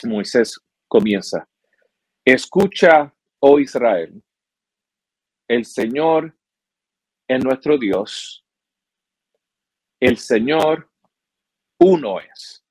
Moisés 0.04 0.60
comienza. 0.88 1.48
Escucha, 2.26 3.14
oh 3.40 3.60
Israel, 3.60 4.22
el 5.48 5.66
Señor 5.66 6.38
es 7.28 7.44
nuestro 7.44 7.78
Dios, 7.78 8.46
el 10.00 10.18
Señor 10.18 10.90
uno 11.80 12.20
es. 12.20 12.64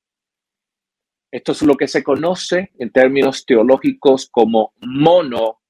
Esto 1.31 1.52
es 1.52 1.62
lo 1.62 1.76
que 1.76 1.88
se 1.88 2.02
conoce 2.02 2.73
en 2.78 2.90
términos 2.90 3.47
teológicos 3.47 4.28
como 4.31 4.75
monoteísmo, 4.81 5.61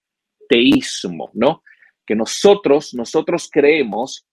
¿no? 1.35 1.63
Que 2.05 2.17
nosotros, 2.17 2.95
nosotros 2.95 3.49
creemos, 3.51 4.27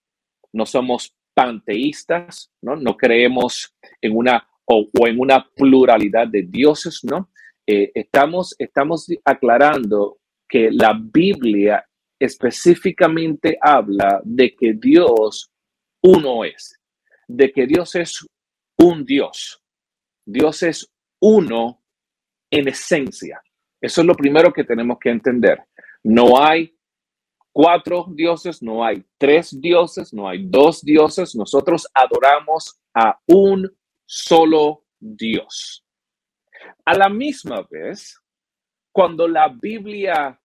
no 0.53 0.65
somos 0.65 1.15
panteístas, 1.33 2.51
¿no? 2.61 2.75
No 2.75 2.97
creemos 2.97 3.73
en 4.01 4.15
una 4.15 4.47
o, 4.65 4.87
en 5.07 5.19
una 5.19 5.47
pluralidad 5.55 6.27
de 6.27 6.43
dioses, 6.43 7.01
¿no? 7.03 7.31
Eh, 7.65 7.91
estamos, 7.93 8.55
estamos 8.59 9.07
aclarando 9.25 10.19
que 10.47 10.69
la 10.71 10.99
Biblia 10.99 11.85
específicamente 12.19 13.57
habla 13.61 14.21
de 14.23 14.55
que 14.55 14.73
Dios 14.73 15.51
uno 16.03 16.43
es, 16.43 16.79
de 17.27 17.51
que 17.51 17.65
Dios 17.65 17.95
es 17.95 18.25
un 18.77 19.05
Dios. 19.05 19.61
Dios 20.25 20.63
es 20.63 20.91
uno 21.21 21.81
en 22.51 22.67
esencia. 22.67 23.41
Eso 23.81 24.01
es 24.01 24.07
lo 24.07 24.15
primero 24.15 24.51
que 24.51 24.63
tenemos 24.63 24.97
que 24.99 25.09
entender. 25.09 25.63
No 26.03 26.41
hay 26.41 26.75
cuatro 27.51 28.05
dioses, 28.09 28.61
no 28.61 28.83
hay 28.83 29.03
tres 29.17 29.59
dioses, 29.59 30.13
no 30.13 30.27
hay 30.27 30.45
dos 30.45 30.81
dioses. 30.81 31.35
Nosotros 31.35 31.87
adoramos 31.93 32.79
a 32.93 33.19
un 33.27 33.69
solo 34.05 34.85
Dios. 34.99 35.85
A 36.85 36.93
la 36.93 37.09
misma 37.09 37.65
vez, 37.69 38.19
cuando 38.91 39.27
la 39.27 39.47
Biblia 39.47 40.39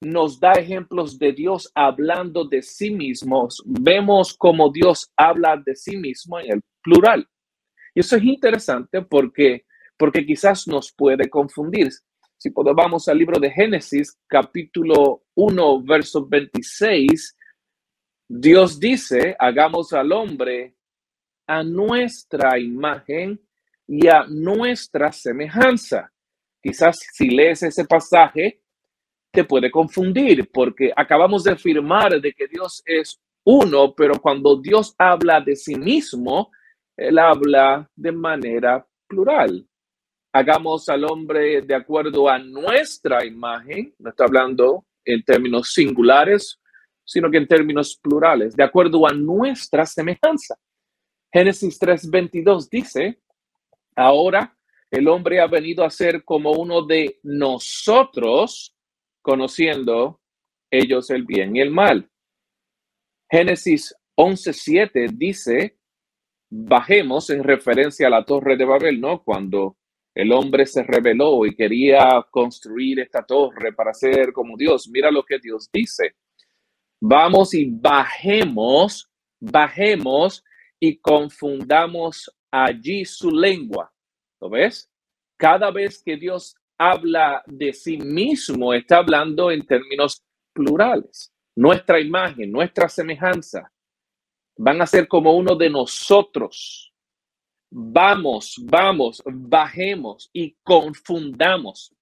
nos 0.00 0.38
da 0.38 0.52
ejemplos 0.52 1.18
de 1.18 1.32
Dios 1.32 1.70
hablando 1.74 2.44
de 2.44 2.62
sí 2.62 2.90
mismos, 2.90 3.62
vemos 3.64 4.34
como 4.36 4.70
Dios 4.70 5.10
habla 5.16 5.56
de 5.64 5.74
sí 5.74 5.96
mismo 5.96 6.38
en 6.38 6.54
el 6.54 6.62
plural. 6.82 7.26
Y 7.94 8.00
eso 8.00 8.16
es 8.16 8.24
interesante 8.24 9.02
porque, 9.02 9.64
porque 9.96 10.26
quizás 10.26 10.66
nos 10.66 10.92
puede 10.92 11.28
confundir. 11.30 11.90
Si 12.36 12.50
vamos 12.54 13.08
al 13.08 13.18
libro 13.18 13.38
de 13.38 13.50
Génesis, 13.50 14.18
capítulo 14.26 15.22
1, 15.34 15.82
verso 15.82 16.26
26, 16.26 17.36
Dios 18.28 18.78
dice, 18.78 19.34
hagamos 19.38 19.92
al 19.92 20.12
hombre 20.12 20.74
a 21.46 21.62
nuestra 21.62 22.58
imagen 22.58 23.40
y 23.86 24.08
a 24.08 24.24
nuestra 24.28 25.12
semejanza. 25.12 26.10
Quizás 26.62 26.98
si 27.12 27.28
lees 27.28 27.62
ese 27.62 27.84
pasaje, 27.84 28.60
te 29.30 29.44
puede 29.44 29.70
confundir 29.70 30.50
porque 30.52 30.92
acabamos 30.94 31.44
de 31.44 31.52
afirmar 31.52 32.20
de 32.20 32.32
que 32.32 32.46
Dios 32.46 32.82
es 32.86 33.20
uno, 33.44 33.94
pero 33.94 34.20
cuando 34.20 34.56
Dios 34.56 34.94
habla 34.96 35.40
de 35.40 35.56
sí 35.56 35.74
mismo, 35.74 36.50
Él 36.96 37.18
habla 37.18 37.90
de 37.94 38.12
manera 38.12 38.86
plural. 39.06 39.66
Hagamos 40.36 40.88
al 40.88 41.04
hombre 41.04 41.62
de 41.62 41.76
acuerdo 41.76 42.28
a 42.28 42.40
nuestra 42.40 43.24
imagen, 43.24 43.94
no 44.00 44.10
está 44.10 44.24
hablando 44.24 44.84
en 45.04 45.22
términos 45.22 45.72
singulares, 45.72 46.60
sino 47.04 47.30
que 47.30 47.36
en 47.36 47.46
términos 47.46 47.96
plurales, 48.02 48.56
de 48.56 48.64
acuerdo 48.64 49.06
a 49.06 49.12
nuestra 49.12 49.86
semejanza. 49.86 50.56
Génesis 51.32 51.78
3:22 51.78 52.68
dice, 52.68 53.20
ahora 53.94 54.58
el 54.90 55.06
hombre 55.06 55.40
ha 55.40 55.46
venido 55.46 55.84
a 55.84 55.90
ser 55.90 56.24
como 56.24 56.50
uno 56.50 56.84
de 56.84 57.20
nosotros, 57.22 58.74
conociendo 59.22 60.20
ellos 60.68 61.10
el 61.10 61.22
bien 61.24 61.54
y 61.54 61.60
el 61.60 61.70
mal. 61.70 62.10
Génesis 63.30 63.94
11:7 64.16 65.12
dice, 65.16 65.78
bajemos 66.50 67.30
en 67.30 67.44
referencia 67.44 68.08
a 68.08 68.10
la 68.10 68.24
torre 68.24 68.56
de 68.56 68.64
Babel, 68.64 69.00
¿no? 69.00 69.22
Cuando 69.22 69.76
el 70.14 70.32
hombre 70.32 70.64
se 70.64 70.82
rebeló 70.84 71.44
y 71.44 71.56
quería 71.56 72.24
construir 72.30 73.00
esta 73.00 73.24
torre 73.24 73.72
para 73.72 73.92
ser 73.92 74.32
como 74.32 74.56
Dios. 74.56 74.88
Mira 74.88 75.10
lo 75.10 75.24
que 75.24 75.38
Dios 75.38 75.68
dice. 75.72 76.14
Vamos 77.00 77.52
y 77.52 77.68
bajemos, 77.68 79.10
bajemos 79.40 80.44
y 80.78 80.98
confundamos 80.98 82.30
allí 82.50 83.04
su 83.04 83.30
lengua. 83.30 83.92
¿Lo 84.40 84.48
ves? 84.50 84.88
Cada 85.36 85.72
vez 85.72 86.00
que 86.02 86.16
Dios 86.16 86.54
habla 86.78 87.42
de 87.46 87.72
sí 87.72 87.98
mismo, 87.98 88.72
está 88.72 88.98
hablando 88.98 89.50
en 89.50 89.66
términos 89.66 90.22
plurales. 90.52 91.32
Nuestra 91.56 92.00
imagen, 92.00 92.52
nuestra 92.52 92.88
semejanza, 92.88 93.70
van 94.56 94.80
a 94.80 94.86
ser 94.86 95.08
como 95.08 95.36
uno 95.36 95.56
de 95.56 95.70
nosotros. 95.70 96.93
Vamos, 97.76 98.54
vamos, 98.62 99.20
bajemos 99.26 100.30
y 100.32 100.56
confundamos. 100.62 101.92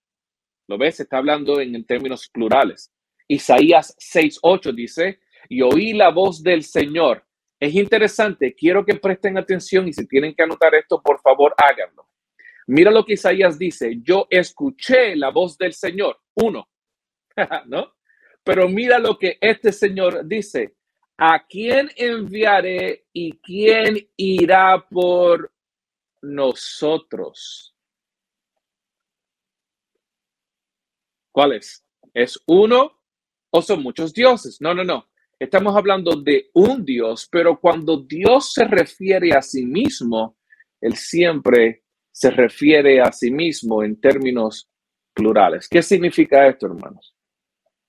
¿Lo 0.68 0.76
ves? 0.76 1.00
Está 1.00 1.16
hablando 1.16 1.62
en, 1.62 1.82
términos 1.86 2.28
plurales. 2.28 2.92
Isaías 3.26 3.96
6:8 3.98 4.74
dice, 4.74 5.20
y 5.48 5.62
oí 5.62 5.94
la 5.94 6.10
voz 6.10 6.42
del 6.42 6.62
Señor. 6.62 7.24
Es 7.58 7.74
interesante, 7.74 8.54
quiero 8.54 8.84
que 8.84 8.96
presten 8.96 9.38
atención 9.38 9.88
y 9.88 9.94
si 9.94 10.06
tienen 10.06 10.34
que 10.34 10.42
anotar 10.42 10.74
esto, 10.74 11.00
por 11.00 11.18
favor, 11.22 11.54
háganlo. 11.56 12.06
Mira 12.66 12.90
lo 12.90 13.02
que 13.06 13.14
Isaías 13.14 13.58
dice, 13.58 13.98
yo 14.02 14.26
escuché 14.28 15.16
la 15.16 15.30
voz 15.30 15.56
del 15.56 15.72
Señor, 15.72 16.20
uno, 16.34 16.68
¿no? 17.66 17.94
Pero 18.44 18.68
mira 18.68 18.98
lo 18.98 19.18
que 19.18 19.38
este 19.40 19.72
Señor 19.72 20.28
dice, 20.28 20.74
¿a 21.16 21.46
quién 21.46 21.88
enviaré 21.96 23.06
y 23.14 23.38
quién 23.38 24.06
irá 24.18 24.86
por 24.90 25.51
nosotros? 26.22 27.74
¿Cuál 31.32 31.54
es? 31.54 31.84
¿Es 32.14 32.38
uno 32.46 33.00
o 33.50 33.62
son 33.62 33.82
muchos 33.82 34.12
dioses? 34.12 34.60
No, 34.60 34.74
no, 34.74 34.84
no. 34.84 35.08
Estamos 35.38 35.74
hablando 35.74 36.14
de 36.14 36.50
un 36.54 36.84
Dios, 36.84 37.28
pero 37.30 37.58
cuando 37.58 37.96
Dios 37.96 38.52
se 38.52 38.64
refiere 38.64 39.32
a 39.32 39.42
sí 39.42 39.66
mismo, 39.66 40.36
Él 40.80 40.94
siempre 40.94 41.82
se 42.12 42.30
refiere 42.30 43.00
a 43.00 43.10
sí 43.10 43.30
mismo 43.30 43.82
en 43.82 44.00
términos 44.00 44.68
plurales. 45.12 45.68
¿Qué 45.68 45.82
significa 45.82 46.46
esto, 46.46 46.66
hermanos? 46.66 47.14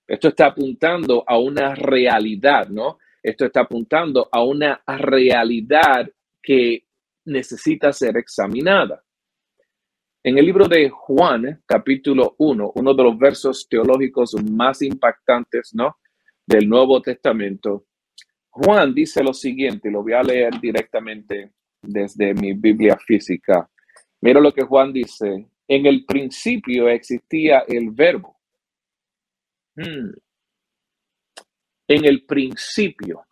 Esto 0.06 0.28
está 0.28 0.46
apuntando 0.46 1.22
a 1.26 1.38
una 1.38 1.74
realidad, 1.74 2.68
¿no? 2.68 2.98
Esto 3.22 3.46
está 3.46 3.60
apuntando 3.60 4.28
a 4.32 4.42
una 4.42 4.82
realidad 4.86 6.10
que 6.42 6.84
necesita 7.24 7.92
ser 7.92 8.16
examinada. 8.16 9.02
En 10.22 10.38
el 10.38 10.46
libro 10.46 10.66
de 10.66 10.88
Juan, 10.88 11.62
capítulo 11.66 12.34
1, 12.38 12.72
uno 12.76 12.94
de 12.94 13.02
los 13.02 13.18
versos 13.18 13.66
teológicos 13.68 14.34
más 14.50 14.80
impactantes, 14.82 15.70
¿no? 15.74 15.98
Del 16.46 16.68
Nuevo 16.68 17.00
Testamento, 17.02 17.86
Juan 18.48 18.94
dice 18.94 19.22
lo 19.22 19.34
siguiente, 19.34 19.90
lo 19.90 20.02
voy 20.02 20.12
a 20.12 20.22
leer 20.22 20.60
directamente 20.60 21.52
desde 21.82 22.34
mi 22.34 22.52
Biblia 22.52 22.96
física. 22.96 23.68
Mira 24.20 24.40
lo 24.40 24.52
que 24.52 24.62
Juan 24.62 24.92
dice. 24.92 25.48
En 25.66 25.86
el 25.86 26.04
principio 26.04 26.88
existía 26.88 27.64
el 27.66 27.90
verbo. 27.90 28.36
Hmm. 29.74 30.12
En 31.88 32.04
el 32.04 32.24
principio. 32.24 33.26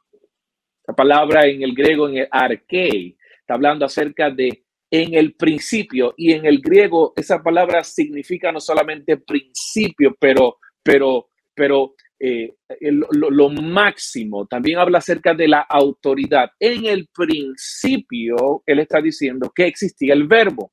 La 0.88 0.94
palabra 0.94 1.46
en 1.46 1.62
el 1.62 1.72
griego, 1.72 2.08
en 2.08 2.18
el 2.18 2.28
arquei, 2.30 3.16
está 3.42 3.54
hablando 3.54 3.84
acerca 3.84 4.30
de 4.30 4.64
en 4.90 5.14
el 5.14 5.34
principio. 5.34 6.14
Y 6.16 6.32
en 6.32 6.46
el 6.46 6.61
griego, 6.61 7.12
esa 7.16 7.42
palabra 7.42 7.82
significa 7.82 8.52
no 8.52 8.61
solamente 8.61 9.16
principio, 9.16 10.14
pero, 10.20 10.58
pero, 10.82 11.30
pero 11.54 11.94
eh, 12.20 12.54
lo, 12.80 13.49
máximo. 13.49 14.46
También 14.46 14.78
habla 14.78 14.99
acerca 14.99 15.34
de 15.34 15.49
la 15.49 15.61
autoridad. 15.61 16.50
En 16.61 16.84
el 16.84 17.08
principio, 17.08 18.62
él 18.66 18.78
está 18.80 19.00
diciendo 19.00 19.50
que 19.54 19.66
existía 19.66 20.12
el 20.12 20.28
verbo. 20.28 20.72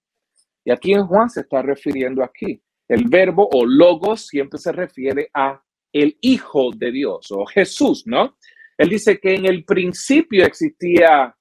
Y 0.65 0.71
aquí 0.71 0.91
en 0.91 1.07
Juan 1.07 1.29
se 1.29 1.41
está 1.41 1.61
refiriendo 1.61 2.23
aquí. 2.23 2.61
El 2.87 3.05
verbo 3.07 3.47
o 3.51 3.65
logos 3.65 4.27
siempre 4.27 4.59
se 4.59 4.73
refiere 4.73 5.29
a 5.33 5.63
el 5.93 6.17
Hijo 6.21 6.71
de 6.75 6.91
Dios 6.91 7.27
o 7.31 7.45
Jesús, 7.45 8.03
¿no? 8.05 8.37
Él 8.77 8.89
dice 8.89 9.19
que 9.19 9.35
en 9.35 9.45
el 9.45 9.63
principio 9.63 10.45
existía 10.45 11.35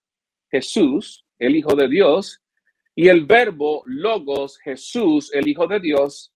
Jesús, 0.51 1.25
el 1.39 1.57
Hijo 1.57 1.75
de 1.75 1.89
Dios, 1.89 2.43
y 2.95 3.09
el 3.09 3.27
verbo 3.27 3.83
logos, 3.87 4.59
Jesús, 4.59 5.33
el 5.33 5.47
Hijo 5.49 5.67
de 5.67 5.81
Dios, 5.81 6.33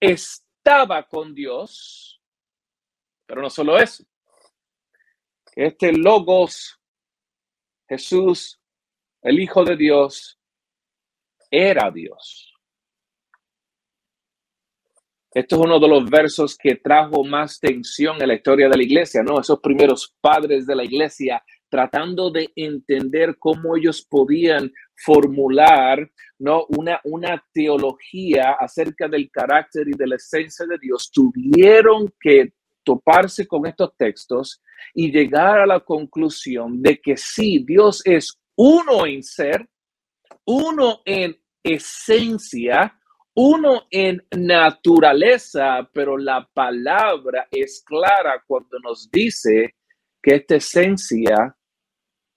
estaba 0.00 1.06
con 1.06 1.34
Dios, 1.34 2.20
pero 3.26 3.40
no 3.40 3.50
solo 3.50 3.78
eso. 3.78 4.04
Este 5.54 5.92
logos, 5.92 6.80
Jesús, 7.88 8.60
el 9.22 9.38
Hijo 9.38 9.64
de 9.64 9.76
Dios, 9.76 10.38
era 11.50 11.90
Dios. 11.90 12.52
Esto 15.34 15.56
es 15.56 15.62
uno 15.62 15.78
de 15.78 15.88
los 15.88 16.10
versos 16.10 16.58
que 16.58 16.76
trajo 16.76 17.24
más 17.24 17.58
tensión 17.58 18.20
en 18.20 18.28
la 18.28 18.34
historia 18.34 18.68
de 18.68 18.76
la 18.76 18.82
iglesia, 18.82 19.22
¿no? 19.22 19.40
Esos 19.40 19.60
primeros 19.60 20.14
padres 20.20 20.66
de 20.66 20.74
la 20.74 20.84
iglesia 20.84 21.42
tratando 21.72 22.30
de 22.30 22.52
entender 22.54 23.38
cómo 23.38 23.78
ellos 23.78 24.06
podían 24.06 24.70
formular 24.94 26.06
¿no? 26.38 26.66
una, 26.68 27.00
una 27.04 27.42
teología 27.50 28.56
acerca 28.60 29.08
del 29.08 29.30
carácter 29.30 29.88
y 29.88 29.96
de 29.96 30.06
la 30.06 30.16
esencia 30.16 30.66
de 30.66 30.76
Dios, 30.76 31.10
tuvieron 31.10 32.12
que 32.20 32.52
toparse 32.84 33.46
con 33.46 33.66
estos 33.66 33.96
textos 33.96 34.60
y 34.92 35.10
llegar 35.10 35.60
a 35.60 35.66
la 35.66 35.80
conclusión 35.80 36.82
de 36.82 37.00
que 37.00 37.16
sí, 37.16 37.64
Dios 37.66 38.02
es 38.04 38.38
uno 38.54 39.06
en 39.06 39.22
ser, 39.22 39.66
uno 40.44 41.00
en 41.06 41.34
esencia, 41.62 43.00
uno 43.32 43.86
en 43.90 44.22
naturaleza, 44.36 45.88
pero 45.90 46.18
la 46.18 46.46
palabra 46.52 47.48
es 47.50 47.82
clara 47.82 48.44
cuando 48.46 48.78
nos 48.80 49.10
dice 49.10 49.74
que 50.22 50.34
esta 50.34 50.56
esencia 50.56 51.56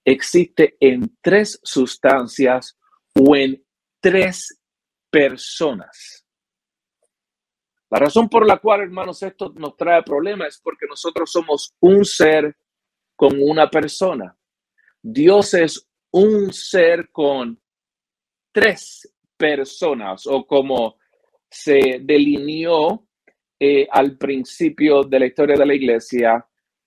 existe 0.06 0.78
en 0.80 1.18
tres 1.22 1.60
sustancias 1.64 2.78
o 3.20 3.36
en 3.36 3.66
tres 4.00 4.60
personas. 5.10 6.26
La 7.90 8.00
razón 8.00 8.30
por 8.30 8.46
la 8.46 8.58
cual, 8.58 8.82
hermanos, 8.82 9.22
esto 9.24 9.54
nos 9.56 9.76
trae 9.76 10.04
problemas 10.04 10.50
es 10.50 10.62
porque 10.62 10.86
nosotros 10.88 11.32
somos 11.32 11.74
un 11.80 12.06
ser 12.06 12.56
con 13.16 13.42
una 13.42 13.70
persona. 13.70 14.38
Dios 15.02 15.54
es 15.54 15.88
un 16.12 16.52
ser 16.52 17.10
con 17.12 17.60
tres 18.52 19.14
personas 19.38 20.26
o 20.28 20.46
como 20.46 20.98
se 21.50 22.00
delineó 22.02 23.08
eh, 23.60 23.88
al 23.90 24.18
principio 24.18 25.04
de 25.04 25.20
la 25.20 25.26
historia 25.28 25.56
de 25.56 25.66
la 25.66 25.74
iglesia, 25.74 26.46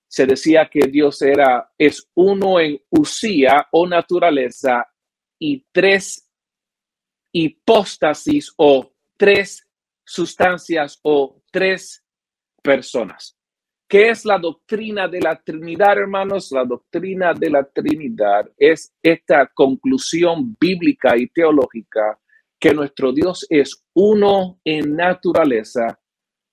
se 0.09 0.27
decía 0.27 0.69
que 0.71 0.89
Dios 0.89 1.21
era, 1.23 1.71
es 1.77 2.11
uno 2.15 2.59
en 2.59 2.81
usía 2.89 3.69
o 3.71 3.87
naturaleza 3.87 4.87
y 5.39 5.65
tres 5.71 6.29
hipóstasis 7.33 8.53
o 8.57 8.91
tres 9.17 9.67
sustancias 10.05 10.99
o 11.03 11.43
tres 11.53 12.03
personas. 12.63 13.37
¿Qué 13.87 14.11
es 14.11 14.25
la 14.25 14.39
doctrina 14.39 15.09
de 15.09 15.21
la 15.21 15.41
Trinidad, 15.41 15.99
hermanos? 15.99 16.53
La 16.53 16.65
doctrina 16.65 17.33
de 17.33 17.51
la 17.51 17.65
Trinidad 17.65 18.51
es 18.57 18.93
esta 19.03 19.47
conclusión 19.47 20.57
bíblica 20.59 21.17
y 21.17 21.29
teológica 21.29 22.19
que 22.59 22.75
nuestro 22.75 23.13
Dios 23.13 23.47
es 23.49 23.85
uno 23.95 24.61
en 24.65 24.97
naturaleza 24.97 25.99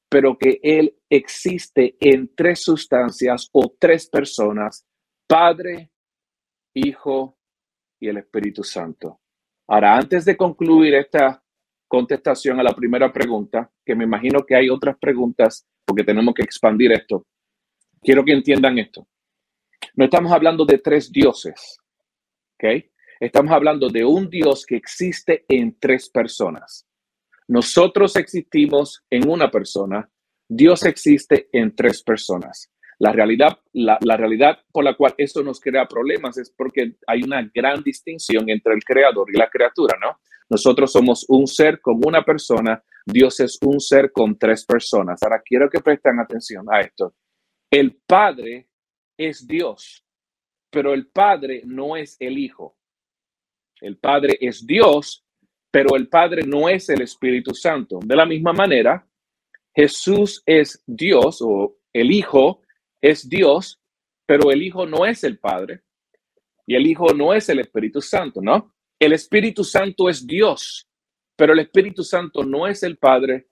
pero 0.09 0.37
que 0.37 0.59
Él 0.61 0.95
existe 1.09 1.95
en 1.99 2.33
tres 2.35 2.63
sustancias 2.63 3.49
o 3.51 3.73
tres 3.79 4.09
personas, 4.09 4.85
Padre, 5.27 5.91
Hijo 6.73 7.37
y 7.99 8.07
el 8.09 8.17
Espíritu 8.17 8.63
Santo. 8.63 9.21
Ahora, 9.67 9.95
antes 9.97 10.25
de 10.25 10.37
concluir 10.37 10.93
esta 10.93 11.41
contestación 11.87 12.59
a 12.59 12.63
la 12.63 12.73
primera 12.73 13.11
pregunta, 13.11 13.71
que 13.85 13.95
me 13.95 14.03
imagino 14.03 14.45
que 14.45 14.55
hay 14.55 14.69
otras 14.69 14.97
preguntas 14.97 15.65
porque 15.85 16.03
tenemos 16.03 16.33
que 16.33 16.43
expandir 16.43 16.91
esto, 16.91 17.25
quiero 18.01 18.23
que 18.23 18.33
entiendan 18.33 18.77
esto. 18.77 19.07
No 19.95 20.05
estamos 20.05 20.31
hablando 20.31 20.65
de 20.65 20.79
tres 20.79 21.11
dioses, 21.11 21.77
¿ok? 22.55 22.85
Estamos 23.19 23.51
hablando 23.51 23.87
de 23.87 24.03
un 24.03 24.29
Dios 24.29 24.65
que 24.65 24.75
existe 24.75 25.45
en 25.47 25.77
tres 25.79 26.09
personas. 26.09 26.85
Nosotros 27.47 28.15
existimos 28.15 29.03
en 29.09 29.29
una 29.29 29.51
persona, 29.51 30.09
Dios 30.47 30.83
existe 30.83 31.47
en 31.51 31.75
tres 31.75 32.03
personas. 32.03 32.71
La 32.97 33.11
realidad, 33.11 33.59
la, 33.73 33.97
realidad 34.17 34.59
por 34.71 34.83
la 34.83 34.95
cual 34.95 35.13
esto 35.17 35.43
nos 35.43 35.59
crea 35.59 35.87
problemas 35.87 36.37
es 36.37 36.49
porque 36.49 36.95
hay 37.07 37.23
una 37.23 37.49
gran 37.53 37.83
distinción 37.83 38.49
entre 38.49 38.73
el 38.73 38.83
creador 38.83 39.27
y 39.29 39.37
la 39.37 39.49
criatura, 39.49 39.97
¿no? 40.01 40.19
Nosotros 40.49 40.91
somos 40.91 41.25
un 41.27 41.47
ser 41.47 41.81
con 41.81 41.99
una 42.05 42.23
persona, 42.23 42.81
Dios 43.05 43.39
es 43.39 43.57
un 43.61 43.79
ser 43.79 44.11
con 44.11 44.37
tres 44.37 44.65
personas. 44.65 45.21
Ahora 45.23 45.41
quiero 45.43 45.69
que 45.69 45.79
presten 45.79 46.19
atención 46.19 46.65
a 46.71 46.81
esto. 46.81 47.15
El 47.69 47.97
Padre 48.07 48.69
es 49.17 49.45
Dios, 49.45 50.05
pero 50.69 50.93
el 50.93 51.07
Padre 51.07 51.63
no 51.65 51.97
es 51.97 52.15
el 52.19 52.37
Hijo. 52.37 52.77
El 53.81 53.97
Padre 53.97 54.37
es 54.39 54.65
Dios, 54.65 55.24
pero 55.75 55.97
el 55.97 56.07
Padre 56.07 56.43
no 56.47 56.69
es 56.69 56.87
el 56.87 57.01
Espíritu 57.01 57.53
Santo. 57.53 57.99
De 58.01 58.15
la 58.15 58.25
misma 58.25 58.53
manera, 58.53 59.05
Jesús 59.75 60.41
es 60.45 60.81
Dios 60.87 61.41
o 61.41 61.75
el 61.91 62.13
Hijo 62.13 62.61
es 63.01 63.27
Dios, 63.27 63.81
pero 64.25 64.51
el 64.51 64.63
Hijo 64.63 64.85
no 64.85 65.05
es 65.05 65.25
el 65.25 65.37
Padre 65.37 65.81
y 66.65 66.75
el 66.75 66.87
Hijo 66.87 67.13
no 67.13 67.33
es 67.33 67.49
el 67.49 67.59
Espíritu 67.59 67.99
Santo, 67.99 68.39
¿no? 68.41 68.73
El 68.97 69.11
Espíritu 69.11 69.65
Santo 69.65 70.07
es 70.07 70.25
Dios, 70.25 70.87
pero 71.35 71.51
el 71.51 71.59
Espíritu 71.59 72.05
Santo 72.05 72.45
no 72.45 72.67
es 72.67 72.81
el 72.83 72.95
Padre 72.95 73.49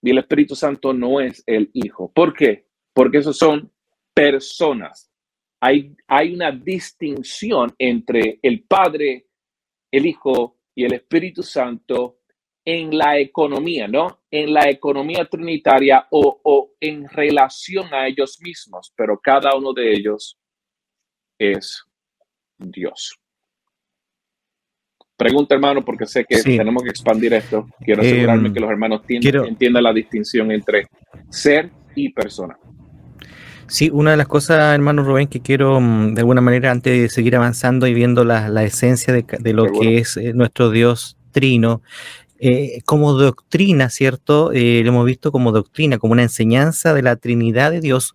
y 0.00 0.08
el 0.08 0.16
Espíritu 0.16 0.54
Santo 0.54 0.94
no 0.94 1.20
es 1.20 1.44
el 1.44 1.68
Hijo. 1.74 2.10
¿Por 2.10 2.32
qué? 2.32 2.66
Porque 2.94 3.18
esos 3.18 3.36
son 3.36 3.70
personas. 4.14 5.12
Hay, 5.60 5.94
hay 6.06 6.32
una 6.32 6.50
distinción 6.50 7.74
entre 7.78 8.38
el 8.40 8.62
Padre, 8.62 9.26
el 9.92 10.06
Hijo 10.06 10.57
y 10.78 10.84
el 10.84 10.92
Espíritu 10.92 11.42
Santo 11.42 12.20
en 12.64 12.96
la 12.96 13.18
economía, 13.18 13.88
¿no? 13.88 14.20
En 14.30 14.54
la 14.54 14.70
economía 14.70 15.24
trinitaria 15.24 16.06
o, 16.12 16.74
en 16.78 17.08
relación 17.08 17.92
a 17.92 18.06
ellos 18.06 18.38
mismos, 18.40 18.92
pero 18.94 19.18
cada 19.18 19.56
uno 19.56 19.72
de 19.72 19.90
ellos 19.92 20.38
es 21.36 21.84
Dios. 22.56 23.18
Pregunta, 25.16 25.56
hermano, 25.56 25.84
porque 25.84 26.06
sé 26.06 26.24
que 26.24 26.40
tenemos 26.44 26.84
que 26.84 26.90
expandir 26.90 27.34
esto. 27.34 27.66
Quiero 27.80 28.02
asegurarme 28.02 28.46
em, 28.46 28.54
que 28.54 28.60
los 28.60 28.70
hermanos 28.70 29.02
entiendan 29.08 29.82
la 29.82 29.92
distinción 29.92 30.52
entre 30.52 30.86
ser 31.28 31.72
y 31.96 32.10
persona. 32.10 32.56
Sí, 33.68 33.90
una 33.92 34.12
de 34.12 34.16
las 34.16 34.28
cosas, 34.28 34.74
hermano 34.74 35.04
Rubén, 35.04 35.28
que 35.28 35.40
quiero 35.40 35.78
mm, 35.78 36.14
de 36.14 36.20
alguna 36.22 36.40
manera, 36.40 36.70
antes 36.70 37.02
de 37.02 37.08
seguir 37.10 37.36
avanzando 37.36 37.86
y 37.86 37.92
viendo 37.92 38.24
la, 38.24 38.64
esencia 38.64 39.12
de, 39.12 39.52
lo 39.52 39.66
que 39.70 39.98
es 39.98 40.16
eh, 40.16 40.32
nuestro 40.32 40.70
Dios 40.70 41.18
trino, 41.32 41.82
eh, 42.38 42.80
como 42.86 43.12
doctrina, 43.12 43.90
¿cierto? 43.90 44.52
Eh, 44.52 44.80
lo 44.84 44.90
hemos 44.90 45.04
visto 45.04 45.30
como 45.32 45.52
doctrina, 45.52 45.98
como 45.98 46.12
una 46.14 46.22
enseñanza 46.22 46.94
de 46.94 47.02
la 47.02 47.16
Trinidad 47.16 47.70
de 47.70 47.80
Dios. 47.80 48.14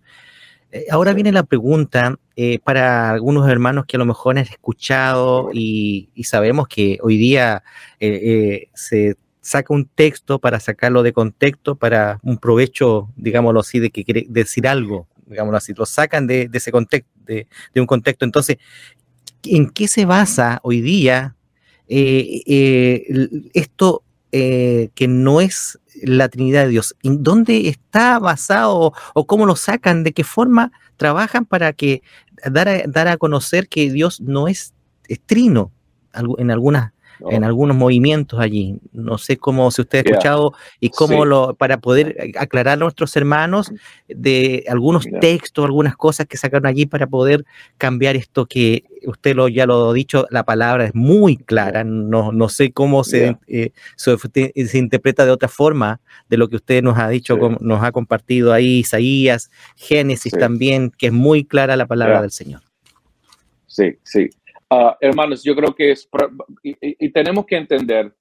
ahora 0.89 1.13
viene 1.13 1.32
la 1.32 1.44
pregunta 1.44 2.18
para 2.63 3.12
algunos 3.12 3.48
hermanos 3.48 3.86
que 3.88 3.98
a 3.98 4.00
lo 4.00 4.06
mejor 4.06 4.38
han 4.38 4.44
escuchado 4.44 5.52
y, 5.54 6.10
sabemos 6.24 6.68
que 6.68 6.98
hoy 7.04 7.18
día 7.18 7.63
se 8.00 9.18
saca 9.42 9.74
un 9.74 9.86
texto 9.86 10.39
para 10.39 10.60
sacarlo 10.60 11.04
de 11.04 11.13
contexto, 11.13 11.76
para 11.76 12.20
un 12.24 12.38
provecho, 12.38 13.10
digámoslo 13.18 13.60
así, 13.60 13.80
de 13.80 13.92
que 13.92 14.04
quiere 14.04 14.26
decir 14.30 14.68
algo 14.68 15.08
digámoslo 15.26 15.58
así, 15.58 15.74
lo 15.74 15.86
sacan 15.86 16.28
de, 16.28 16.50
ese 16.52 16.72
contexto, 16.72 17.10
de, 17.26 17.48
un 17.76 17.86
contexto. 17.86 18.26
Entonces, 18.26 18.58
¿en 19.44 19.70
qué 19.70 19.88
se 19.88 20.06
basa 20.06 20.60
hoy 20.64 20.82
día 20.82 21.36
eh, 21.88 22.42
eh, 22.46 23.30
esto 23.54 24.04
eh, 24.32 24.90
que 24.96 25.08
no 25.08 25.42
es 25.42 25.80
la 26.02 26.30
Trinidad 26.30 26.64
de 26.64 26.70
Dios? 26.70 26.96
¿En 27.04 27.24
dónde 27.24 27.68
está 27.68 28.20
basado 28.20 28.94
o 29.14 29.28
cómo 29.28 29.46
lo 29.46 29.56
sacan? 29.56 30.04
¿De 30.04 30.14
qué 30.14 30.24
forma 30.24 30.72
trabajan 30.98 31.46
para 31.46 31.74
que 31.74 32.02
dar 32.46 32.68
a, 32.68 32.84
dar 32.88 33.08
a 33.08 33.18
conocer 33.18 33.68
que 33.68 33.92
Dios 33.92 34.22
no 34.22 34.48
es, 34.48 34.74
es 35.08 35.20
trino 35.22 35.72
en 36.38 36.52
algunas 36.52 36.94
en 37.30 37.43
algunos 37.43 37.76
movimientos 37.76 38.39
allí. 38.39 38.80
No 38.91 39.17
sé 39.17 39.38
cómo 39.38 39.69
si 39.71 39.82
usted 39.82 39.99
ha 39.99 40.10
escuchado 40.10 40.54
y 40.80 40.89
cómo 40.89 41.26
lo, 41.26 41.56
para 41.56 41.78
poder 41.78 42.34
aclarar 42.38 42.73
a 42.73 42.78
nuestros 42.78 43.15
hermanos 43.15 43.71
de 44.08 44.65
algunos 44.67 45.06
textos, 45.21 45.65
algunas 45.65 45.95
cosas 45.95 46.28
que 46.28 46.38
sacaron 46.38 46.65
allí 46.65 46.86
para 46.86 47.08
poder 47.08 47.45
cambiar 47.78 48.15
esto 48.15 48.45
que 48.45 48.84
usted 49.06 49.36
lo, 49.36 49.47
ya 49.47 49.65
lo 49.65 49.89
ha 49.89 49.93
dicho, 49.93 50.28
la 50.30 50.43
palabra 50.43 50.86
es 50.86 50.95
muy 50.95 51.38
clara, 51.38 51.84
no, 51.84 52.32
no 52.32 52.49
sé 52.49 52.71
cómo 52.71 53.04
se, 53.04 53.38
eh, 53.47 53.71
se, 53.95 54.78
interpreta 54.78 55.26
de 55.26 55.32
otra 55.32 55.49
forma 55.49 55.99
de 56.30 56.38
lo 56.38 56.47
que 56.47 56.56
usted 56.56 56.82
nos 56.82 56.97
ha 56.97 57.10
dicho, 57.10 57.38
nos 57.60 57.84
ha 57.84 57.91
compartido 57.91 58.54
ahí, 58.54 58.80
Isaías, 58.80 59.52
Génesis 59.76 60.34
también, 60.34 60.91
que 60.91 61.08
es 61.08 61.13
muy 61.13 61.45
clara 61.45 61.76
la 61.76 61.86
palabra 61.86 62.21
del 62.21 62.32
Señor. 62.32 62.62
Sí, 63.67 63.97
sí. 64.04 64.30
Ah, 64.76 64.98
hermanos, 65.00 65.44
yo 65.44 65.56
creo 65.56 65.76
que 65.76 65.92
es, 65.92 66.10
y, 66.64 67.12
tenemos 67.12 67.46
que 67.46 67.58
entender, 67.58 68.12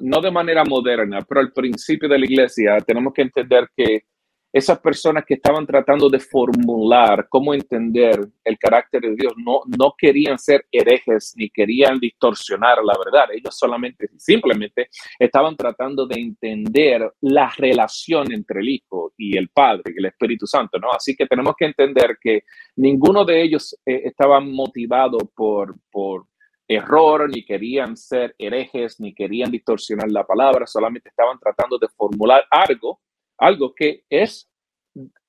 no 0.00 0.20
de 0.22 0.30
manera 0.30 0.64
moderna, 0.64 1.20
pero 1.28 1.42
al 1.42 1.52
principio 1.52 2.08
de 2.08 2.18
la 2.18 2.24
iglesia, 2.24 2.78
tenemos 2.78 3.12
que 3.12 3.22
entender 3.22 3.68
que 3.76 4.04
esas 4.52 4.80
personas 4.80 5.24
que 5.24 5.34
estaban 5.34 5.66
tratando 5.66 6.08
de 6.08 6.18
formular 6.18 7.28
cómo 7.28 7.54
entender 7.54 8.20
el 8.44 8.58
carácter 8.58 9.00
de 9.02 9.14
Dios 9.14 9.34
no, 9.36 9.60
no 9.78 9.94
querían 9.96 10.38
ser 10.38 10.66
herejes 10.72 11.34
ni 11.36 11.50
querían 11.50 12.00
distorsionar 12.00 12.78
la 12.84 12.94
verdad. 12.98 13.28
Ellos 13.32 13.56
solamente, 13.56 14.08
simplemente 14.16 14.88
estaban 15.18 15.56
tratando 15.56 16.06
de 16.06 16.20
entender 16.20 17.12
la 17.20 17.52
relación 17.56 18.32
entre 18.32 18.60
el 18.60 18.68
Hijo 18.68 19.12
y 19.16 19.36
el 19.36 19.48
Padre 19.50 19.92
y 19.94 19.98
el 19.98 20.06
Espíritu 20.06 20.46
Santo, 20.46 20.78
¿no? 20.78 20.90
Así 20.90 21.14
que 21.14 21.26
tenemos 21.26 21.54
que 21.56 21.66
entender 21.66 22.18
que 22.20 22.42
ninguno 22.76 23.24
de 23.24 23.42
ellos 23.42 23.76
eh, 23.86 24.02
estaba 24.04 24.40
motivado 24.40 25.18
por, 25.34 25.76
por 25.92 26.26
error, 26.66 27.28
ni 27.28 27.44
querían 27.44 27.96
ser 27.96 28.34
herejes, 28.38 29.00
ni 29.00 29.14
querían 29.14 29.50
distorsionar 29.50 30.10
la 30.10 30.24
palabra, 30.24 30.66
solamente 30.66 31.08
estaban 31.08 31.38
tratando 31.38 31.78
de 31.78 31.88
formular 31.88 32.44
algo 32.50 33.00
algo 33.40 33.74
que 33.74 34.04
es 34.08 34.48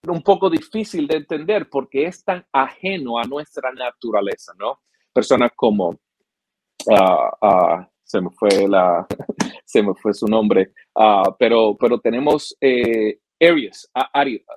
un 0.07 0.21
poco 0.21 0.49
difícil 0.49 1.07
de 1.07 1.17
entender 1.17 1.69
porque 1.69 2.05
es 2.05 2.23
tan 2.23 2.45
ajeno 2.51 3.17
a 3.17 3.23
nuestra 3.23 3.71
naturaleza, 3.71 4.53
¿no? 4.57 4.81
Personas 5.13 5.51
como, 5.55 5.99
ah, 6.91 7.31
ah, 7.41 7.89
se 8.03 8.21
me 8.21 8.29
fue 8.31 8.67
la, 8.67 9.07
se 9.65 9.81
me 9.81 9.93
fue 9.95 10.13
su 10.13 10.27
nombre, 10.27 10.73
uh, 10.95 11.33
pero, 11.39 11.77
pero 11.79 11.99
tenemos 11.99 12.55
eh, 12.59 13.19
Aries, 13.39 13.89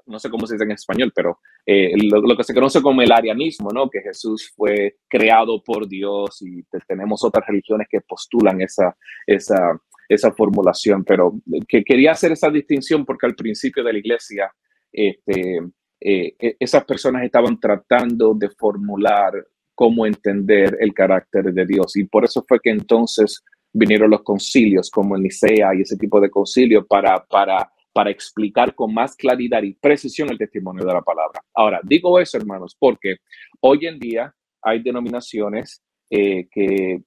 no 0.06 0.18
sé 0.18 0.28
cómo 0.28 0.46
se 0.46 0.54
dice 0.54 0.64
en 0.64 0.72
español, 0.72 1.12
pero 1.14 1.38
eh, 1.64 1.92
lo, 1.96 2.36
que 2.36 2.44
se 2.44 2.52
conoce 2.52 2.82
como 2.82 3.00
el 3.00 3.12
arianismo, 3.12 3.70
¿no? 3.70 3.88
Que 3.88 4.02
Jesús 4.02 4.52
fue 4.54 4.96
creado 5.08 5.62
por 5.62 5.88
Dios 5.88 6.42
y 6.42 6.62
tenemos 6.86 7.24
otras 7.24 7.46
religiones 7.46 7.86
que 7.90 8.02
postulan 8.02 8.60
esa, 8.60 8.94
esa, 9.26 9.80
esa 10.08 10.32
formulación, 10.32 11.04
pero 11.04 11.34
que 11.68 11.82
quería 11.84 12.12
hacer 12.12 12.32
esa 12.32 12.50
distinción 12.50 13.04
porque 13.04 13.26
al 13.26 13.34
principio 13.34 13.82
de 13.82 13.92
la 13.92 13.98
iglesia, 13.98 14.52
este, 14.92 15.58
eh, 16.00 16.34
e, 16.38 16.56
esas 16.58 16.84
personas 16.84 17.24
estaban 17.24 17.58
tratando 17.58 18.34
de 18.34 18.50
formular 18.50 19.32
cómo 19.74 20.06
entender 20.06 20.76
el 20.80 20.92
carácter 20.92 21.52
de 21.52 21.66
Dios 21.66 21.96
y 21.96 22.04
por 22.04 22.24
eso 22.24 22.44
fue 22.46 22.60
que 22.60 22.70
entonces 22.70 23.42
vinieron 23.72 24.10
los 24.10 24.22
concilios 24.22 24.88
como 24.90 25.16
el 25.16 25.22
Nicea 25.22 25.74
y 25.74 25.82
ese 25.82 25.96
tipo 25.96 26.20
de 26.20 26.30
concilio 26.30 26.86
para, 26.86 27.24
para, 27.24 27.70
para 27.92 28.10
explicar 28.10 28.74
con 28.74 28.94
más 28.94 29.16
claridad 29.16 29.62
y 29.62 29.74
precisión 29.74 30.30
el 30.30 30.38
testimonio 30.38 30.84
de 30.84 30.92
la 30.92 31.02
palabra. 31.02 31.40
Ahora, 31.52 31.80
digo 31.82 32.20
eso, 32.20 32.38
hermanos, 32.38 32.76
porque 32.78 33.16
hoy 33.60 33.86
en 33.86 33.98
día 33.98 34.32
hay 34.62 34.80
denominaciones 34.80 35.82
eh, 36.16 36.46
que, 36.48 37.03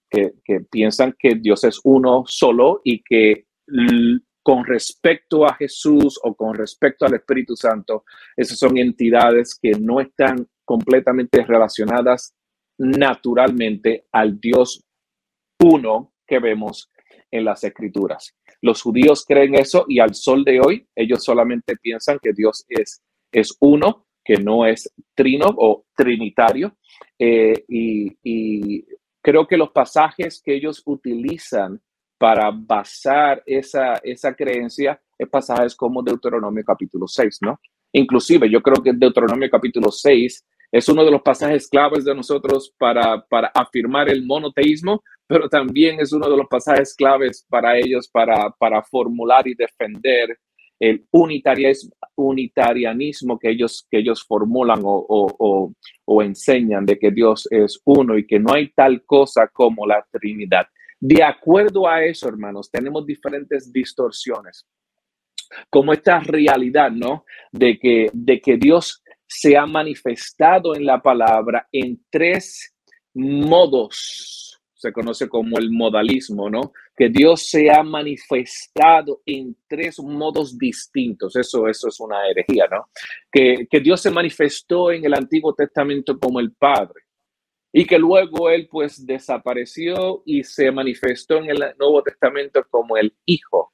piensan 0.70 1.16
que 1.18 1.36
Dios 1.36 1.64
es 1.64 1.80
uno 1.86 2.26
solo 2.28 2.82
y 2.84 3.02
que 3.02 3.46
con 4.44 4.66
respecto 4.66 5.46
a 5.46 5.54
Jesús 5.56 6.20
o 6.24 6.36
con 6.36 6.54
respecto 6.54 7.06
al 7.06 7.14
Espíritu 7.14 7.56
Santo, 7.56 8.04
esas 8.36 8.60
son 8.60 8.78
entidades 8.78 9.58
que 9.62 9.72
no 9.80 10.02
están 10.02 10.46
completamente 10.66 11.42
relacionadas 11.46 12.34
naturalmente 12.78 14.08
al 14.12 14.42
Dios 14.42 14.84
uno 15.64 16.12
que 16.28 16.40
vemos 16.40 16.92
en 17.32 17.46
las 17.46 17.64
escrituras. 17.64 18.36
Los 18.62 18.82
judíos 18.82 19.24
creen 19.26 19.56
eso 19.56 19.86
y 19.88 20.00
al 20.00 20.16
sol 20.16 20.44
de 20.44 20.60
hoy 20.60 20.86
ellos 20.96 21.24
solamente 21.24 21.78
piensan 21.78 22.20
que 22.22 22.34
Dios 22.34 22.66
es, 22.68 23.02
es 23.32 23.56
uno, 23.62 24.07
que 24.28 24.36
no 24.44 24.66
es 24.66 24.94
trino 25.16 25.46
o 25.48 25.86
trinitario, 25.96 26.76
eh, 27.18 27.64
y, 27.70 28.84
creo 29.22 29.48
que 29.48 29.58
los 29.58 29.72
pasajes 29.72 30.42
que 30.44 30.56
ellos 30.56 30.82
utilizan 30.86 31.82
para 32.18 32.52
basar 32.52 33.42
esa, 33.46 33.96
esa 34.04 34.34
creencia 34.34 35.02
es 35.18 35.30
pasajes 35.30 35.76
como 35.76 36.04
Deuteronomio 36.04 36.64
capítulo 36.66 37.08
6, 37.08 37.40
¿no? 37.42 37.60
Inclusive 37.94 38.50
yo 38.50 38.62
creo 38.62 38.82
que 38.84 38.94
Deuteronomio 38.94 39.50
capítulo 39.50 39.92
6 39.92 40.46
es 40.72 40.90
uno 40.90 41.06
de 41.06 41.12
los 41.12 41.22
pasajes 41.22 41.68
claves 41.68 42.04
de 42.04 42.16
nosotros 42.16 42.74
para, 42.78 43.22
para 43.28 43.48
afirmar 43.54 44.10
el 44.10 44.26
monoteísmo, 44.26 45.04
pero 45.26 45.48
también 45.50 46.00
es 46.00 46.12
uno 46.12 46.30
de 46.30 46.38
los 46.38 46.48
pasajes 46.48 46.94
claves 46.96 47.46
para 47.50 47.78
ellos 47.78 48.10
para, 48.10 48.50
para 48.52 48.82
formular 48.84 49.48
y 49.48 49.56
defender 49.56 50.38
el 50.80 51.06
unitarianismo 52.16 53.40
que 53.40 53.50
ellos, 53.50 53.88
que 53.90 54.00
ellos 54.00 54.24
formulan 54.24 54.82
o, 54.84 55.74
enseñan 56.24 56.86
de 56.86 56.98
que 56.98 57.12
Dios 57.12 57.48
es 57.52 57.82
uno 57.86 58.18
y 58.18 58.26
que 58.26 58.40
no 58.40 58.54
hay 58.54 58.70
tal 58.70 59.04
cosa 59.06 59.48
como 59.48 59.86
la 59.86 60.06
Trinidad. 60.12 60.68
De 61.00 61.24
acuerdo 61.24 61.88
a 61.88 62.04
eso, 62.04 62.28
hermanos, 62.28 62.72
tenemos 62.72 63.06
diferentes 63.06 63.72
distorsiones, 63.72 64.66
como 65.70 65.94
esta 65.94 66.20
realidad, 66.20 66.92
¿no? 66.92 67.26
De 67.52 67.78
que, 67.78 68.10
de 68.14 68.42
que 68.42 68.58
Dios 68.58 69.04
se 69.28 69.56
ha 69.58 69.66
manifestado 69.66 70.76
en 70.76 70.86
la 70.86 71.02
palabra 71.02 71.68
en 71.72 72.04
tres 72.10 72.74
modos 73.14 74.48
se 74.78 74.94
conoce 74.94 75.28
como 75.28 75.58
el 75.58 75.72
modalismo, 75.72 76.50
¿no? 76.50 76.72
Que 76.98 77.10
Dios 77.10 77.48
se 77.48 77.70
ha 77.70 77.84
manifestado 77.84 79.22
en 79.26 79.56
tres 79.68 80.00
modos 80.00 80.58
distintos. 80.58 81.36
Eso, 81.36 81.68
eso 81.68 81.90
es 81.90 82.00
una 82.00 82.28
herejía, 82.28 82.68
¿no? 82.72 82.90
Que, 83.32 83.68
que 83.70 83.80
Dios 83.80 84.02
se 84.02 84.10
manifestó 84.10 84.92
en 84.92 85.06
el 85.06 85.14
Antiguo 85.14 85.54
Testamento 85.54 86.18
como 86.20 86.40
el 86.40 86.52
Padre 86.54 87.08
y 87.72 87.86
que 87.86 88.00
luego 88.00 88.50
Él 88.50 88.68
pues 88.72 89.06
desapareció 89.06 90.24
y 90.26 90.44
se 90.44 90.72
manifestó 90.72 91.38
en 91.38 91.52
el 91.52 91.60
Nuevo 91.78 92.02
Testamento 92.02 92.66
como 92.72 92.98
el 92.98 93.14
Hijo. 93.26 93.72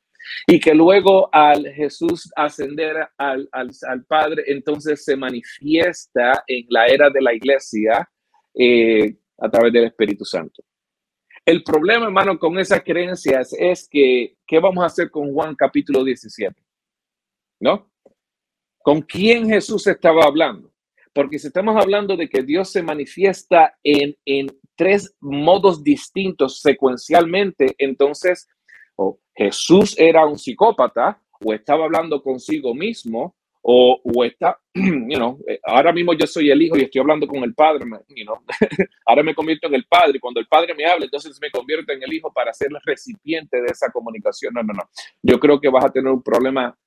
Y 0.48 0.60
que 0.60 0.74
luego 0.74 1.30
al 1.34 1.68
Jesús 1.74 2.30
ascender 2.36 3.08
al, 3.18 3.48
al, 3.52 3.70
al 3.88 4.06
Padre, 4.06 4.44
entonces 4.48 5.04
se 5.04 5.16
manifiesta 5.16 6.44
en 6.48 6.66
la 6.70 6.86
era 6.88 7.10
de 7.10 7.22
la 7.22 7.34
iglesia 7.34 8.10
eh, 8.54 9.16
a 9.38 9.50
través 9.50 9.72
del 9.72 9.86
Espíritu 9.86 10.26
Santo. 10.26 10.64
El 11.46 11.62
problema, 11.64 12.06
hermano, 12.06 12.40
con 12.40 12.58
esas 12.58 12.84
creencias 12.84 13.54
es 13.60 13.88
que, 13.90 14.38
¿qué 14.48 14.60
vamos 14.60 14.82
a 14.82 14.88
hacer 14.88 15.12
con 15.12 15.34
Juan 15.34 15.56
capítulo 15.56 16.04
17? 16.04 16.56
¿No? 17.60 17.92
¿Con 18.78 19.02
quién 19.02 19.50
Jesús 19.50 19.88
estaba 19.88 20.24
hablando? 20.24 20.72
Porque 21.14 21.38
si 21.38 21.48
estamos 21.48 21.76
hablando 21.76 22.16
de 22.16 22.30
que 22.30 22.44
Dios 22.44 22.72
se 22.72 22.82
manifiesta 22.82 23.78
en, 23.84 24.16
en 24.26 24.48
tres 24.76 25.16
modos 25.20 25.84
distintos 25.84 26.62
secuencialmente, 26.62 27.76
entonces 27.78 28.48
o 28.96 29.20
Jesús 29.36 29.96
era 29.98 30.26
un 30.26 30.40
psicópata 30.40 31.22
o 31.42 31.54
estaba 31.54 31.86
hablando 31.86 32.24
consigo 32.24 32.74
mismo 32.74 33.36
o, 33.66 34.00
o 34.04 34.24
está, 34.26 34.60
you 34.74 35.18
know, 35.18 35.40
eh, 35.48 35.60
ahora 35.64 35.94
mismo 35.94 36.14
yo 36.14 36.28
soy 36.28 36.52
el 36.52 36.62
hijo 36.62 36.78
y 36.78 36.82
estoy 36.82 37.00
hablando 37.00 37.26
con 37.26 37.44
el 37.44 37.54
padre, 37.54 37.86
you 38.10 38.26
know, 38.26 38.36
ahora 39.06 39.24
me 39.24 39.34
convierto 39.34 39.68
en 39.68 39.76
el 39.76 39.86
padre, 39.86 40.18
y 40.18 40.20
cuando 40.20 40.42
el 40.42 40.48
padre 40.48 40.74
me 40.76 40.86
habla, 40.86 41.06
entonces 41.06 41.38
me 41.42 41.50
convierto 41.50 41.94
en 41.94 42.04
el 42.04 42.14
hijo 42.14 42.32
para 42.32 42.54
ser 42.54 42.68
el 42.70 42.80
recipiente 42.84 43.62
de 43.62 43.68
esa 43.68 43.90
comunicación. 43.92 44.54
No, 44.54 44.64
no, 44.64 44.74
no. 44.74 44.84
Yo 45.22 45.40
creo 45.40 45.60
que 45.60 45.70
vas 45.70 45.86
a 45.86 45.92
tener 45.92 46.12
un 46.12 46.22
problema 46.22 46.78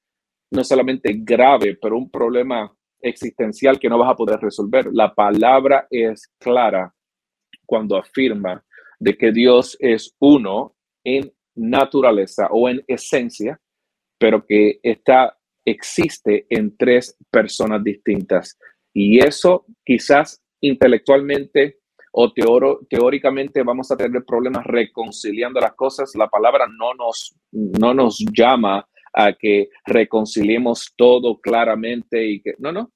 no 0.51 0.65
solamente 0.65 1.15
grave, 1.17 1.79
pero 1.81 1.97
un 1.97 2.11
problema 2.11 2.73
existencial 3.01 3.79
que 3.79 3.89
no 3.89 3.99
vas 3.99 4.13
a 4.13 4.17
poder 4.17 4.39
resolver. 4.41 4.89
La 4.93 5.15
palabra 5.15 5.87
es 5.91 6.33
clara 6.39 6.95
cuando 7.65 7.97
afirma 7.97 8.63
de 8.99 9.17
que 9.17 9.33
Dios 9.33 9.77
es 9.81 10.15
uno 10.21 10.75
en 11.05 11.33
naturaleza 11.55 12.49
o 12.51 12.69
en 12.69 12.85
esencia, 12.87 13.61
pero 14.19 14.45
que 14.47 14.79
está 14.83 15.36
existe 15.67 16.47
en 16.49 16.77
tres 16.77 17.17
personas 17.31 17.83
distintas. 17.85 18.59
Y 18.95 19.19
eso 19.19 19.67
quizás 19.85 20.43
intelectualmente 20.61 21.81
o 22.13 22.33
teóricamente 22.89 23.63
vamos 23.63 23.91
a 23.91 23.97
tener 23.97 24.25
problemas 24.25 24.65
reconciliando 24.65 25.61
las 25.61 25.75
cosas. 25.75 26.15
La 26.15 26.29
palabra 26.29 26.67
no 26.67 26.95
nos, 26.95 27.37
no 27.53 27.93
nos 27.93 28.25
llama 28.33 28.89
a 29.13 29.33
que 29.35 29.69
reconciliemos 29.85 30.95
todo 30.97 31.39
claramente 31.39 32.25
y 32.27 32.41
que 32.41 32.55
no, 32.59 32.73
no. 32.73 32.91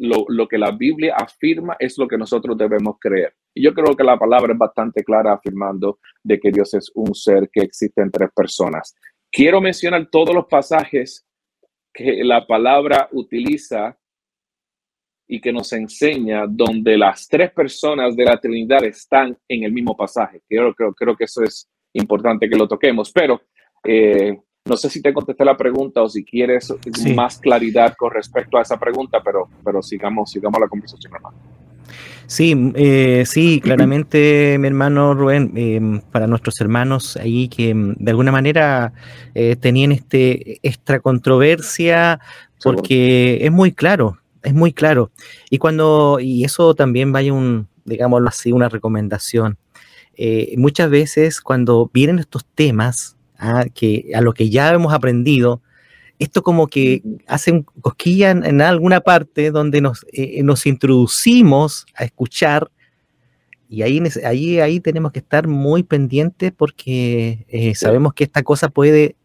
Lo, 0.00 0.24
lo 0.28 0.48
que 0.48 0.58
la 0.58 0.72
Biblia 0.72 1.14
afirma 1.16 1.76
es 1.78 1.96
lo 1.98 2.08
que 2.08 2.18
nosotros 2.18 2.58
debemos 2.58 2.96
creer. 3.00 3.32
Yo 3.54 3.72
creo 3.72 3.94
que 3.94 4.02
la 4.02 4.18
palabra 4.18 4.52
es 4.52 4.58
bastante 4.58 5.04
clara 5.04 5.34
afirmando 5.34 6.00
de 6.22 6.40
que 6.40 6.50
Dios 6.50 6.74
es 6.74 6.90
un 6.94 7.14
ser 7.14 7.48
que 7.52 7.60
existe 7.60 8.02
en 8.02 8.10
tres 8.10 8.30
personas. 8.34 8.94
Quiero 9.30 9.60
mencionar 9.60 10.08
todos 10.10 10.34
los 10.34 10.46
pasajes 10.46 11.27
que 11.98 12.22
la 12.22 12.46
palabra 12.46 13.08
utiliza 13.10 13.98
y 15.26 15.40
que 15.40 15.52
nos 15.52 15.72
enseña 15.72 16.44
donde 16.48 16.96
las 16.96 17.26
tres 17.26 17.50
personas 17.50 18.14
de 18.14 18.24
la 18.24 18.38
Trinidad 18.38 18.84
están 18.84 19.36
en 19.48 19.64
el 19.64 19.72
mismo 19.72 19.96
pasaje. 19.96 20.40
Creo, 20.48 20.72
creo, 20.74 20.94
creo 20.94 21.16
que 21.16 21.24
eso 21.24 21.42
es 21.42 21.68
importante 21.94 22.48
que 22.48 22.56
lo 22.56 22.68
toquemos, 22.68 23.10
pero 23.10 23.42
eh, 23.84 24.38
no 24.64 24.76
sé 24.76 24.88
si 24.88 25.02
te 25.02 25.12
contesté 25.12 25.44
la 25.44 25.56
pregunta 25.56 26.00
o 26.00 26.08
si 26.08 26.24
quieres 26.24 26.72
más 27.16 27.40
claridad 27.40 27.94
con 27.98 28.12
respecto 28.12 28.58
a 28.58 28.62
esa 28.62 28.78
pregunta, 28.78 29.20
pero, 29.20 29.48
pero 29.64 29.82
sigamos, 29.82 30.30
sigamos 30.30 30.60
la 30.60 30.68
conversación, 30.68 31.12
hermano. 31.12 31.57
Sí, 32.26 32.72
eh, 32.74 33.24
sí, 33.26 33.60
claramente, 33.60 34.58
mi 34.58 34.66
hermano 34.66 35.14
Rubén, 35.14 35.52
em, 35.56 36.00
para 36.00 36.26
nuestros 36.26 36.60
hermanos 36.60 37.16
ahí 37.16 37.48
que 37.48 37.70
em, 37.70 37.94
de 37.94 38.10
alguna 38.10 38.30
manera 38.30 38.92
eh, 39.34 39.56
tenían 39.56 39.92
este, 39.92 40.58
esta 40.62 41.00
controversia 41.00 42.20
porque 42.62 43.38
es 43.40 43.50
muy 43.50 43.72
claro, 43.72 44.18
es 44.42 44.52
muy 44.52 44.72
claro. 44.72 45.10
Y 45.48 45.58
cuando, 45.58 46.18
y 46.20 46.44
eso 46.44 46.74
también 46.74 47.12
vaya 47.12 47.32
un, 47.32 47.66
digámoslo 47.84 48.28
así, 48.28 48.52
una 48.52 48.68
recomendación. 48.68 49.56
Eh, 50.14 50.54
muchas 50.58 50.90
veces 50.90 51.40
cuando 51.40 51.90
vienen 51.94 52.18
estos 52.18 52.44
temas, 52.44 53.16
ah, 53.38 53.64
que 53.72 54.10
a 54.14 54.20
lo 54.20 54.34
que 54.34 54.50
ya 54.50 54.70
hemos 54.70 54.92
aprendido, 54.92 55.62
esto 56.18 56.42
como 56.42 56.66
que 56.66 57.02
hace 57.26 57.64
cosquilla 57.80 58.30
en, 58.30 58.60
alguna 58.60 59.00
parte 59.00 59.50
donde 59.50 59.80
nos, 59.80 60.04
eh, 60.12 60.42
nos 60.42 60.66
introducimos 60.66 61.86
a 61.94 62.04
escuchar 62.04 62.70
y 63.68 63.82
ahí, 63.82 64.02
ahí, 64.24 64.60
ahí 64.60 64.80
tenemos 64.80 65.12
que 65.12 65.18
estar 65.18 65.46
muy 65.46 65.82
pendientes 65.82 66.52
porque 66.56 67.44
eh, 67.48 67.74
sabemos 67.74 68.14
que 68.14 68.24
esta 68.24 68.42
cosa 68.42 68.70
puede, 68.70 69.16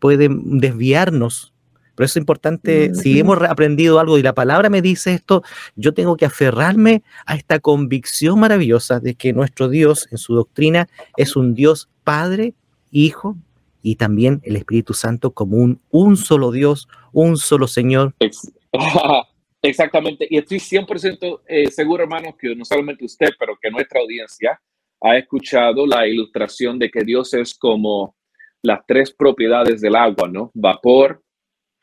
puede 0.00 0.28
desviarnos. 0.30 1.52
Por 1.94 2.04
eso 2.04 2.18
es 2.18 2.22
importante, 2.22 2.94
si 2.94 3.18
hemos 3.18 3.40
aprendido 3.42 4.00
algo 4.00 4.18
y 4.18 4.22
la 4.22 4.32
palabra 4.32 4.70
me 4.70 4.82
dice 4.82 5.12
esto, 5.12 5.42
yo 5.76 5.92
tengo 5.92 6.16
que 6.16 6.24
aferrarme 6.24 7.02
a 7.26 7.36
esta 7.36 7.60
convicción 7.60 8.40
maravillosa 8.40 8.98
de 8.98 9.14
que 9.14 9.32
nuestro 9.32 9.68
Dios 9.68 10.08
en 10.10 10.18
su 10.18 10.34
doctrina 10.34 10.88
es 11.16 11.36
un 11.36 11.54
Dios 11.54 11.88
Padre, 12.02 12.54
Hijo 12.90 13.36
y 13.82 13.96
también 13.96 14.40
el 14.44 14.56
Espíritu 14.56 14.94
Santo 14.94 15.32
como 15.32 15.56
un, 15.90 16.16
solo 16.16 16.50
Dios, 16.52 16.88
un 17.12 17.36
solo 17.36 17.66
Señor. 17.66 18.14
Exactamente, 19.64 20.26
y 20.28 20.38
estoy 20.38 20.58
100% 20.58 21.42
eh, 21.46 21.70
seguro, 21.70 22.02
hermanos, 22.02 22.34
que 22.36 22.54
no 22.56 22.64
solamente 22.64 23.04
usted, 23.04 23.28
pero 23.38 23.56
que 23.60 23.70
nuestra 23.70 24.00
audiencia 24.00 24.60
ha 25.00 25.16
escuchado 25.16 25.86
la 25.86 26.06
ilustración 26.06 26.78
de 26.78 26.90
que 26.90 27.04
Dios 27.04 27.32
es 27.34 27.54
como 27.54 28.16
las 28.62 28.80
tres 28.86 29.12
propiedades 29.12 29.80
del 29.80 29.96
agua, 29.96 30.28
¿no? 30.28 30.50
Vapor, 30.54 31.22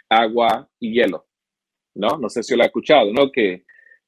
agua 0.09 0.69
y 0.79 0.93
hielo, 0.93 1.27
¿no? 1.95 2.17
No 2.17 2.29
sé 2.29 2.43
si 2.43 2.55
lo 2.55 2.63
ha 2.63 2.67
escuchado, 2.67 3.13
¿no? 3.13 3.31
Que, 3.31 3.65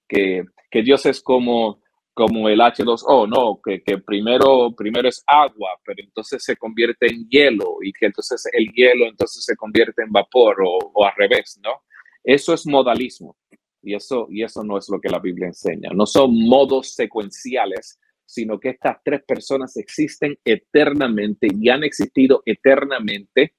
que, 0.08 0.46
que 0.70 0.82
Dios 0.82 1.06
es 1.06 1.22
como, 1.22 1.81
como 2.14 2.50
el 2.50 2.60
H2O, 2.60 3.28
¿no? 3.28 3.60
Que, 3.64 3.82
que, 3.82 3.98
primero, 3.98 4.74
primero 4.76 5.08
es 5.08 5.24
agua, 5.28 5.72
pero 5.86 6.04
entonces 6.04 6.44
se 6.44 6.58
convierte 6.58 7.08
en 7.08 7.28
hielo 7.30 7.78
y 7.82 7.92
que 7.94 8.08
entonces 8.08 8.44
el 8.52 8.72
hielo 8.74 9.06
entonces 9.06 9.44
se 9.46 9.56
convierte 9.56 10.04
en 10.04 10.12
vapor 10.12 10.58
o, 10.66 10.92
o 10.94 11.06
al 11.06 11.14
revés, 11.16 11.60
¿no? 11.64 11.82
Eso 12.24 12.54
es 12.54 12.68
modalismo. 12.68 13.38
Y 13.84 13.96
eso, 13.96 14.28
y 14.30 14.44
eso 14.44 14.64
no 14.64 14.78
es 14.78 14.88
lo 14.90 15.00
que 15.00 15.10
la 15.10 15.20
Biblia 15.20 15.48
enseña. 15.48 15.90
No 15.94 16.06
son 16.06 16.32
modos 16.48 16.94
secuenciales, 16.94 18.00
sino 18.26 18.60
que 18.60 18.70
estas 18.70 18.98
tres 19.04 19.24
personas 19.24 19.76
existen 19.78 20.38
eternamente 20.46 21.48
y 21.60 21.70
han 21.70 21.84
existido 21.84 22.44
eternamente 22.46 23.56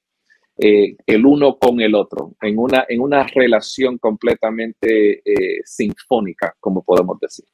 eh, 0.57 0.97
el 1.07 1.27
uno 1.27 1.59
con 1.59 1.81
el 1.81 1.95
otro, 1.95 2.37
en 2.41 2.59
una, 2.59 2.85
en 2.89 3.01
una 3.01 3.27
relación 3.27 3.99
completamente 3.99 5.19
eh, 5.25 5.61
sinfónica, 5.65 6.55
como 6.61 6.83
podemos 6.83 7.19
decir. 7.19 7.47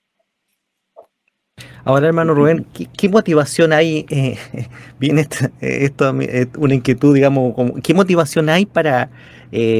Ahora, 1.84 2.08
hermano 2.08 2.34
Rubén, 2.34 2.66
¿qué, 2.96 3.08
motivación 3.08 3.72
hay? 3.72 4.04
Eh, 4.10 4.36
viene 4.98 5.26
esto, 5.60 6.14
una 6.58 6.74
inquietud, 6.74 7.14
digamos, 7.14 7.54
¿qué 7.82 7.94
motivación 7.94 8.48
hay 8.48 8.66
para 8.66 9.10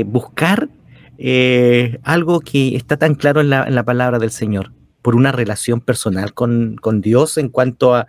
buscar 0.07 0.69
eh, 1.21 1.99
algo 2.05 2.39
que 2.39 2.77
está 2.77 2.97
tan 2.97 3.17
claro 3.17 3.41
en 3.41 3.51
la, 3.51 3.83
palabra 3.83 4.21
del 4.21 4.31
Señor, 4.31 4.73
por 5.03 5.17
una 5.17 5.33
relación 5.33 5.81
personal 5.81 6.33
con, 6.33 6.77
Dios 7.01 7.39
en 7.39 7.49
cuanto 7.49 7.97
a, 7.97 8.07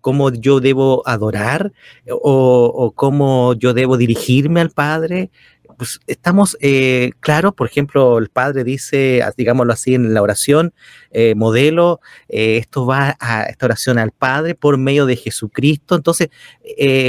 cómo 0.00 0.30
yo 0.30 0.60
debo 0.60 1.02
adorar 1.04 1.72
o, 2.08 2.92
cómo 2.94 3.54
yo 3.54 3.74
debo 3.74 3.96
dirigirme 3.96 4.60
al 4.60 4.70
Padre. 4.70 5.30
Pues 5.82 5.98
estamos 6.06 6.56
eh, 6.60 7.10
claros, 7.18 7.54
por 7.54 7.66
ejemplo, 7.66 8.16
el 8.18 8.28
Padre 8.28 8.62
dice, 8.62 9.20
digámoslo 9.36 9.72
así 9.72 9.96
en 9.96 10.14
la 10.14 10.22
oración, 10.22 10.72
eh, 11.10 11.34
modelo, 11.34 11.98
esto 12.28 12.86
va 12.86 13.16
a 13.18 13.46
esta 13.46 13.66
oración 13.66 13.98
al 13.98 14.12
Padre 14.12 14.54
por 14.54 14.78
medio 14.78 15.06
de 15.06 15.16
Jesucristo. 15.16 15.96
Entonces, 15.96 16.28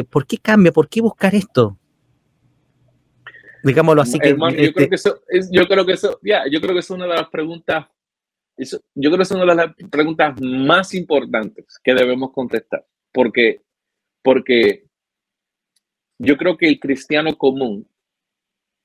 ¿por 0.10 0.26
qué 0.26 0.40
cambia? 0.40 0.72
¿Por 0.72 0.90
qué 0.90 1.02
buscar 1.02 1.36
esto? 1.36 1.78
Digámoslo 3.64 4.02
así. 4.02 4.18
que, 4.18 4.30
yo, 4.32 4.38
creo 4.38 4.50
este 4.50 4.90
que 4.90 4.96
eso 4.96 5.22
es, 5.28 5.52
yo 5.52 5.68
creo 5.68 5.86
que 5.86 5.94
eso, 5.94 6.20
ya, 6.24 6.42
yo 6.50 6.60
creo 6.60 6.74
que 6.74 6.80
es 6.80 6.90
una 6.90 7.06
de 7.06 7.14
las 7.14 7.30
preguntas, 7.30 7.86
yo 8.58 8.80
creo 8.96 9.18
que 9.18 9.22
es 9.22 9.32
una 9.32 9.46
de 9.46 9.54
las 9.54 9.76
preguntas 9.92 10.42
más 10.42 10.96
importantes 10.96 11.80
que 11.84 11.94
debemos 11.94 12.32
contestar, 12.32 12.84
porque, 13.12 13.62
porque 14.24 14.88
yo 16.18 16.38
creo 16.38 16.58
que 16.58 16.70
el 16.70 16.80
cristiano 16.80 17.38
común, 17.38 17.88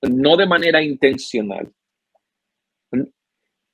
no 0.03 0.37
de 0.37 0.47
manera 0.47 0.83
intencional, 0.83 1.73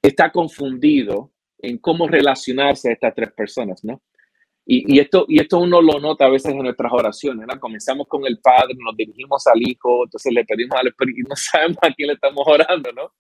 está 0.03 0.31
confundido 0.31 1.33
en 1.59 1.79
cómo 1.79 2.07
relacionarse 2.07 2.91
a 2.91 2.93
estas 2.93 3.15
tres 3.15 3.33
personas, 3.33 3.83
¿no? 3.85 4.03
Y, 4.67 4.99
esto, 4.99 5.27
y 5.29 5.41
esto 5.41 5.59
uno 5.59 5.83
lo 5.83 6.01
nota 6.01 6.25
a 6.25 6.31
veces 6.31 6.53
en 6.53 6.63
nuestras 6.63 6.91
oraciones, 6.91 7.47
¿no? 7.47 7.61
Comenzamos 7.61 8.07
con 8.09 8.25
el 8.25 8.39
Padre, 8.39 8.75
nos 8.79 8.97
dirigimos 8.97 9.47
al 9.47 9.61
Hijo, 9.61 10.05
entonces 10.05 10.33
le 10.33 10.43
pedimos 10.45 10.79
al 10.81 10.87
Espíritu 10.87 11.21
y 11.21 11.29
no 11.29 11.37
sabemos 11.37 11.77
a 11.83 11.93
quién 11.93 12.09
le 12.09 12.15
estamos 12.15 12.43
orando, 12.47 12.91
¿no? 12.93 13.13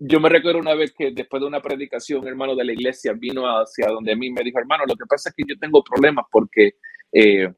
Yo 0.00 0.18
me 0.18 0.28
recuerdo 0.28 0.58
una 0.58 0.74
vez 0.74 0.92
que 0.92 1.12
después 1.12 1.40
de 1.40 1.46
una 1.46 1.62
predicación, 1.62 2.22
un 2.22 2.28
hermano 2.28 2.56
de 2.56 2.64
la 2.64 2.72
iglesia 2.72 3.12
vino 3.12 3.44
hacia 3.46 3.86
donde 3.86 4.12
a 4.12 4.16
mí 4.16 4.30
me 4.30 4.42
dijo, 4.42 4.58
hermano, 4.58 4.82
lo 4.84 4.96
que 4.96 5.06
pasa 5.08 5.28
es 5.28 5.36
que 5.36 5.44
yo 5.46 5.56
tengo 5.60 5.84
problemas 5.84 6.26
porque 6.32 6.72
eh, 7.12 7.48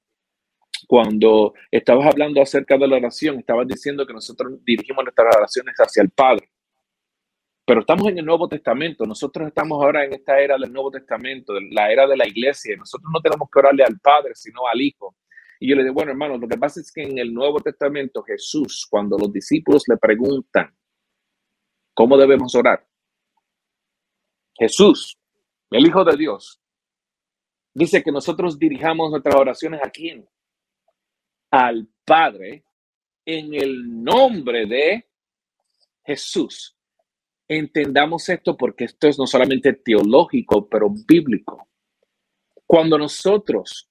cuando 0.86 1.54
estabas 1.70 2.06
hablando 2.06 2.40
acerca 2.40 2.76
de 2.76 2.86
la 2.86 2.96
oración, 2.96 3.38
estabas 3.38 3.66
diciendo 3.66 4.06
que 4.06 4.12
nosotros 4.12 4.64
dirigimos 4.64 5.04
nuestras 5.04 5.36
oraciones 5.36 5.74
hacia 5.76 6.02
el 6.02 6.10
Padre. 6.10 6.48
Pero 7.66 7.80
estamos 7.80 8.06
en 8.08 8.18
el 8.18 8.26
Nuevo 8.26 8.46
Testamento. 8.46 9.06
Nosotros 9.06 9.48
estamos 9.48 9.82
ahora 9.82 10.04
en 10.04 10.12
esta 10.12 10.38
era 10.38 10.58
del 10.58 10.72
Nuevo 10.72 10.90
Testamento, 10.90 11.54
la 11.70 11.90
era 11.90 12.06
de 12.06 12.16
la 12.16 12.28
iglesia. 12.28 12.76
Nosotros 12.76 13.10
no 13.12 13.20
tenemos 13.20 13.48
que 13.50 13.58
orarle 13.58 13.84
al 13.84 13.98
Padre, 14.00 14.34
sino 14.34 14.66
al 14.66 14.80
Hijo. 14.80 15.16
Y 15.60 15.70
yo 15.70 15.76
le 15.76 15.82
digo, 15.82 15.94
bueno, 15.94 16.10
hermano, 16.10 16.36
lo 16.36 16.46
que 16.46 16.58
pasa 16.58 16.80
es 16.80 16.92
que 16.92 17.02
en 17.02 17.18
el 17.18 17.32
Nuevo 17.32 17.60
Testamento 17.60 18.22
Jesús, 18.22 18.86
cuando 18.90 19.16
los 19.16 19.32
discípulos 19.32 19.84
le 19.88 19.96
preguntan 19.96 20.76
cómo 21.94 22.18
debemos 22.18 22.54
orar, 22.54 22.86
Jesús, 24.58 25.18
el 25.70 25.86
Hijo 25.86 26.04
de 26.04 26.16
Dios, 26.16 26.60
dice 27.72 28.02
que 28.02 28.12
nosotros 28.12 28.58
dirijamos 28.58 29.10
nuestras 29.10 29.34
oraciones 29.36 29.80
a 29.82 29.90
quién? 29.90 30.28
Al 31.56 31.86
Padre 32.04 32.64
en 33.24 33.54
el 33.54 34.02
nombre 34.02 34.66
de 34.66 35.08
Jesús. 36.04 36.76
Entendamos 37.46 38.28
esto 38.28 38.56
porque 38.56 38.86
esto 38.86 39.06
es 39.06 39.16
no 39.20 39.24
solamente 39.28 39.72
teológico, 39.72 40.68
pero 40.68 40.90
bíblico. 41.06 41.68
Cuando 42.66 42.98
nosotros, 42.98 43.88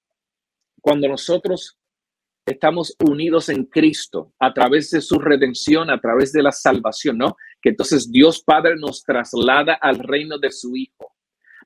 cuando 0.81 1.07
nosotros 1.07 1.79
estamos 2.45 2.97
unidos 2.99 3.47
en 3.47 3.63
Cristo 3.63 4.33
a 4.39 4.53
través 4.53 4.89
de 4.89 4.99
su 4.99 5.17
redención, 5.17 5.89
a 5.89 6.01
través 6.01 6.33
de 6.33 6.43
la 6.43 6.51
salvación, 6.51 7.17
¿no? 7.17 7.37
Que 7.61 7.69
entonces 7.69 8.11
Dios 8.11 8.43
Padre 8.43 8.75
nos 8.75 9.05
traslada 9.05 9.75
al 9.75 9.99
reino 9.99 10.37
de 10.37 10.51
su 10.51 10.75
Hijo. 10.75 11.15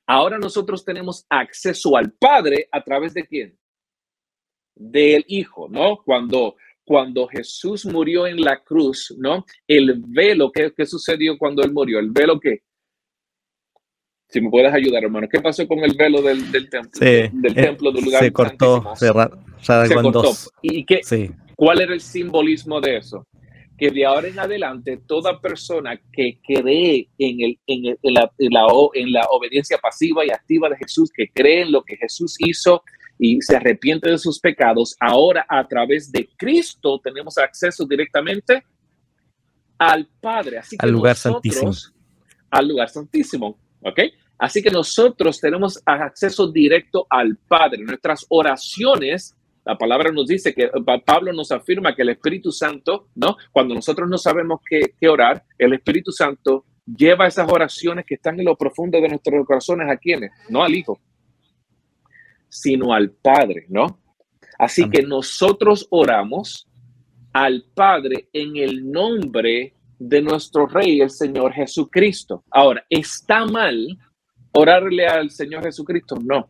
Ahora 0.06 0.38
nosotros 0.38 0.84
tenemos 0.84 1.26
acceso 1.28 1.96
al 1.96 2.12
Padre 2.12 2.68
a 2.70 2.84
través 2.84 3.14
de 3.14 3.26
quién? 3.26 3.58
Del 4.78 5.24
Hijo, 5.28 5.68
¿no? 5.68 5.98
Cuando 6.04 6.56
cuando 6.88 7.28
Jesús 7.28 7.84
murió 7.84 8.26
en 8.26 8.40
la 8.40 8.60
cruz, 8.64 9.14
¿no? 9.18 9.44
El 9.66 10.02
velo, 10.06 10.50
¿qué, 10.50 10.72
qué 10.74 10.86
sucedió 10.86 11.36
cuando 11.36 11.62
él 11.62 11.70
murió? 11.70 11.98
El 11.98 12.10
velo 12.10 12.40
que... 12.40 12.62
Si 14.30 14.40
me 14.40 14.48
puedes 14.48 14.72
ayudar, 14.72 15.04
hermano, 15.04 15.28
¿qué 15.30 15.38
pasó 15.38 15.68
con 15.68 15.80
el 15.80 15.94
velo 15.94 16.22
del, 16.22 16.50
del 16.50 16.70
templo? 16.70 16.98
del 16.98 17.58
eh, 17.58 17.62
templo 17.62 17.92
del 17.92 18.04
lugar 18.04 18.22
se 18.22 18.32
cortó, 18.32 18.94
se, 18.96 19.06
se 19.86 19.94
cortó. 19.94 20.32
¿Y 20.62 20.84
qué, 20.86 21.00
cuál 21.56 21.82
era 21.82 21.92
el 21.92 22.00
simbolismo 22.00 22.80
de 22.80 22.96
eso? 22.96 23.26
Que 23.76 23.90
de 23.90 24.06
ahora 24.06 24.28
en 24.28 24.38
adelante 24.38 24.98
toda 25.06 25.40
persona 25.40 26.00
que 26.12 26.40
cree 26.42 27.08
en, 27.18 27.40
el, 27.40 27.58
en, 27.66 27.86
el, 27.86 27.98
en, 28.02 28.14
la, 28.14 28.30
en, 28.38 28.50
la, 28.50 28.66
en 28.94 29.12
la 29.12 29.26
obediencia 29.30 29.76
pasiva 29.76 30.24
y 30.24 30.30
activa 30.30 30.70
de 30.70 30.76
Jesús, 30.76 31.10
que 31.14 31.28
cree 31.28 31.62
en 31.62 31.72
lo 31.72 31.82
que 31.82 31.96
Jesús 31.96 32.36
hizo 32.38 32.82
y 33.18 33.40
se 33.42 33.56
arrepiente 33.56 34.10
de 34.10 34.18
sus 34.18 34.38
pecados, 34.38 34.96
ahora 35.00 35.44
a 35.48 35.66
través 35.66 36.10
de 36.12 36.28
Cristo 36.36 37.00
tenemos 37.02 37.36
acceso 37.36 37.84
directamente 37.84 38.62
al 39.78 40.08
Padre. 40.20 40.58
Así 40.58 40.76
que 40.76 40.86
al 40.86 40.92
lugar 40.92 41.16
santísimo. 41.16 41.72
Al 42.50 42.68
lugar 42.68 42.88
santísimo, 42.88 43.58
¿ok? 43.82 44.00
Así 44.38 44.62
que 44.62 44.70
nosotros 44.70 45.40
tenemos 45.40 45.82
acceso 45.84 46.50
directo 46.50 47.06
al 47.10 47.36
Padre. 47.36 47.82
Nuestras 47.82 48.24
oraciones, 48.28 49.36
la 49.64 49.76
palabra 49.76 50.12
nos 50.12 50.28
dice 50.28 50.54
que 50.54 50.70
Pablo 51.04 51.32
nos 51.32 51.50
afirma 51.50 51.94
que 51.94 52.02
el 52.02 52.10
Espíritu 52.10 52.52
Santo, 52.52 53.08
¿no? 53.16 53.36
Cuando 53.50 53.74
nosotros 53.74 54.08
no 54.08 54.16
sabemos 54.16 54.60
qué, 54.68 54.94
qué 54.98 55.08
orar, 55.08 55.44
el 55.58 55.72
Espíritu 55.74 56.12
Santo 56.12 56.64
lleva 56.86 57.26
esas 57.26 57.50
oraciones 57.50 58.06
que 58.06 58.14
están 58.14 58.38
en 58.38 58.46
lo 58.46 58.56
profundo 58.56 59.00
de 59.00 59.08
nuestros 59.08 59.44
corazones 59.44 59.90
a 59.90 59.96
quienes, 59.96 60.30
no 60.48 60.62
al 60.62 60.74
Hijo, 60.74 60.98
sino 62.48 62.92
al 62.92 63.10
Padre, 63.10 63.66
¿no? 63.68 64.00
Así 64.58 64.88
que 64.90 65.02
nosotros 65.02 65.86
oramos 65.90 66.68
al 67.32 67.64
Padre 67.74 68.28
en 68.32 68.56
el 68.56 68.90
nombre 68.90 69.74
de 69.98 70.22
nuestro 70.22 70.66
Rey, 70.66 71.00
el 71.00 71.10
Señor 71.10 71.52
Jesucristo. 71.52 72.44
Ahora, 72.50 72.84
¿está 72.88 73.44
mal 73.46 73.98
orarle 74.52 75.06
al 75.06 75.30
Señor 75.30 75.62
Jesucristo? 75.64 76.16
No. 76.22 76.48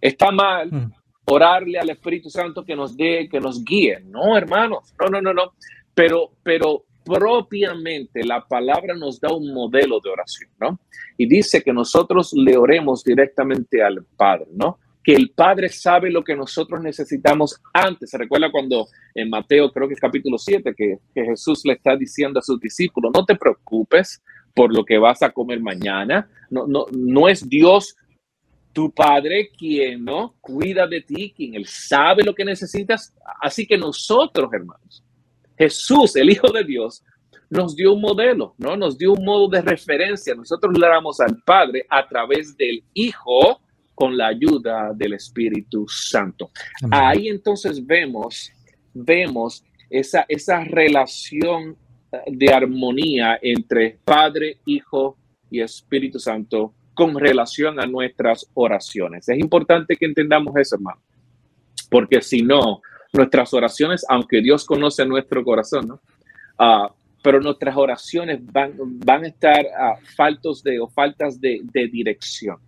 ¿Está 0.00 0.30
mal 0.30 0.70
mm. 0.70 0.92
orarle 1.26 1.78
al 1.78 1.90
Espíritu 1.90 2.30
Santo 2.30 2.64
que 2.64 2.76
nos 2.76 2.96
dé, 2.96 3.28
que 3.28 3.40
nos 3.40 3.64
guíe? 3.64 4.00
No, 4.04 4.36
hermanos. 4.36 4.94
No, 5.00 5.08
no, 5.08 5.20
no, 5.20 5.34
no. 5.34 5.52
Pero, 5.94 6.32
pero 6.42 6.84
propiamente 7.04 8.24
la 8.24 8.46
palabra 8.46 8.94
nos 8.94 9.20
da 9.20 9.32
un 9.32 9.52
modelo 9.52 9.98
de 10.00 10.10
oración, 10.10 10.50
¿no? 10.60 10.78
Y 11.16 11.26
dice 11.26 11.62
que 11.62 11.72
nosotros 11.72 12.32
le 12.34 12.56
oremos 12.56 13.02
directamente 13.02 13.82
al 13.82 14.04
Padre, 14.16 14.46
¿no? 14.52 14.78
Que 15.08 15.14
el 15.14 15.30
Padre 15.30 15.70
sabe 15.70 16.10
lo 16.10 16.22
que 16.22 16.36
nosotros 16.36 16.82
necesitamos 16.82 17.58
antes. 17.72 18.10
Se 18.10 18.18
recuerda 18.18 18.52
cuando 18.52 18.88
en 19.14 19.30
Mateo, 19.30 19.72
creo 19.72 19.88
que 19.88 19.94
es 19.94 20.00
capítulo 20.00 20.36
7, 20.36 20.74
que, 20.76 20.98
que 21.14 21.24
Jesús 21.24 21.62
le 21.64 21.72
está 21.72 21.96
diciendo 21.96 22.38
a 22.38 22.42
sus 22.42 22.60
discípulos, 22.60 23.10
no 23.14 23.24
te 23.24 23.34
preocupes 23.34 24.22
por 24.54 24.70
lo 24.70 24.84
que 24.84 24.98
vas 24.98 25.22
a 25.22 25.30
comer 25.30 25.60
mañana. 25.60 26.28
No, 26.50 26.66
no, 26.66 26.84
no 26.92 27.26
es 27.26 27.48
Dios 27.48 27.96
tu 28.74 28.92
Padre 28.92 29.48
quien 29.56 30.04
no 30.04 30.34
cuida 30.42 30.86
de 30.86 31.00
ti, 31.00 31.32
quien 31.34 31.54
Él 31.54 31.64
sabe 31.64 32.22
lo 32.22 32.34
que 32.34 32.44
necesitas. 32.44 33.14
Así 33.40 33.66
que 33.66 33.78
nosotros, 33.78 34.52
hermanos, 34.52 35.02
Jesús, 35.56 36.16
el 36.16 36.28
Hijo 36.28 36.52
de 36.52 36.64
Dios, 36.64 37.02
nos 37.48 37.74
dio 37.74 37.94
un 37.94 38.02
modelo, 38.02 38.54
¿no? 38.58 38.76
Nos 38.76 38.98
dio 38.98 39.14
un 39.14 39.24
modo 39.24 39.48
de 39.48 39.62
referencia. 39.62 40.34
Nosotros 40.34 40.78
le 40.78 40.86
damos 40.86 41.18
al 41.20 41.42
Padre 41.46 41.86
a 41.88 42.06
través 42.06 42.54
del 42.58 42.84
Hijo 42.92 43.62
con 43.98 44.16
la 44.16 44.28
ayuda 44.28 44.92
del 44.94 45.14
Espíritu 45.14 45.84
Santo. 45.88 46.52
Ahí 46.88 47.26
entonces 47.26 47.84
vemos, 47.84 48.52
vemos 48.94 49.64
esa, 49.90 50.24
esa 50.28 50.62
relación 50.62 51.76
de 52.28 52.52
armonía 52.52 53.40
entre 53.42 53.98
Padre, 54.04 54.58
Hijo 54.66 55.16
y 55.50 55.60
Espíritu 55.60 56.20
Santo 56.20 56.74
con 56.94 57.18
relación 57.18 57.80
a 57.80 57.86
nuestras 57.86 58.46
oraciones. 58.54 59.28
Es 59.28 59.36
importante 59.36 59.96
que 59.96 60.06
entendamos 60.06 60.54
eso, 60.56 60.76
hermano, 60.76 61.00
porque 61.90 62.22
si 62.22 62.42
no, 62.42 62.80
nuestras 63.12 63.52
oraciones, 63.52 64.06
aunque 64.08 64.40
Dios 64.40 64.64
conoce 64.64 65.04
nuestro 65.06 65.42
corazón, 65.42 65.88
¿no? 65.88 66.00
Uh, 66.60 66.88
pero 67.20 67.40
nuestras 67.40 67.76
oraciones 67.76 68.38
van, 68.52 68.74
van 68.78 69.24
a 69.24 69.26
estar 69.26 69.66
uh, 69.66 70.06
faltos 70.14 70.62
de 70.62 70.78
o 70.78 70.86
faltas 70.86 71.40
de, 71.40 71.62
de, 71.64 71.88
dirección. 71.88 72.58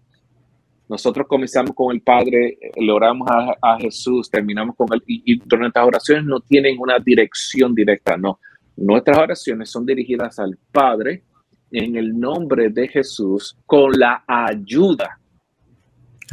Nosotros 0.90 1.29
comenzamos 1.29 1.70
con 1.72 1.94
el 1.94 2.03
Padre, 2.03 2.59
le 2.74 2.90
oramos 2.90 3.29
a, 3.31 3.55
a 3.62 3.79
Jesús, 3.79 4.29
terminamos 4.29 4.74
con 4.74 4.88
él, 4.92 5.00
y, 5.07 5.35
y 5.35 5.40
nuestras 5.57 5.87
oraciones 5.87 6.24
no 6.24 6.40
tienen 6.40 6.81
una 6.81 6.98
dirección 6.98 7.72
directa, 7.72 8.16
no. 8.16 8.40
Nuestras 8.76 9.16
oraciones 9.18 9.70
son 9.70 9.87
dirigidas 9.87 10.40
al 10.40 10.59
Padre 10.72 11.22
en 11.70 11.94
el 11.94 12.18
nombre 12.18 12.70
de 12.70 12.88
Jesús 12.88 13.57
con 13.66 13.92
la 13.92 14.24
ayuda. 14.26 15.20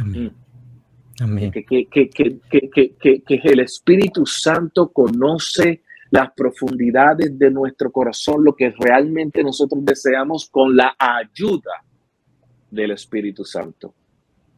Amén. 0.00 0.32
Que, 1.52 1.64
que, 1.64 1.86
que, 1.88 2.10
que, 2.10 3.40
el 3.44 3.60
Espíritu 3.60 4.26
Santo 4.26 4.88
conoce 4.88 5.82
las 6.10 6.32
profundidades 6.32 7.38
de 7.38 7.52
nuestro 7.52 7.92
corazón, 7.92 8.44
lo 8.44 8.56
que 8.56 8.74
realmente 8.76 9.40
nosotros 9.44 9.84
deseamos 9.84 10.48
con 10.50 10.76
la 10.76 10.96
ayuda 10.98 11.84
del 12.72 12.90
Espíritu 12.90 13.44
Santo. 13.44 13.94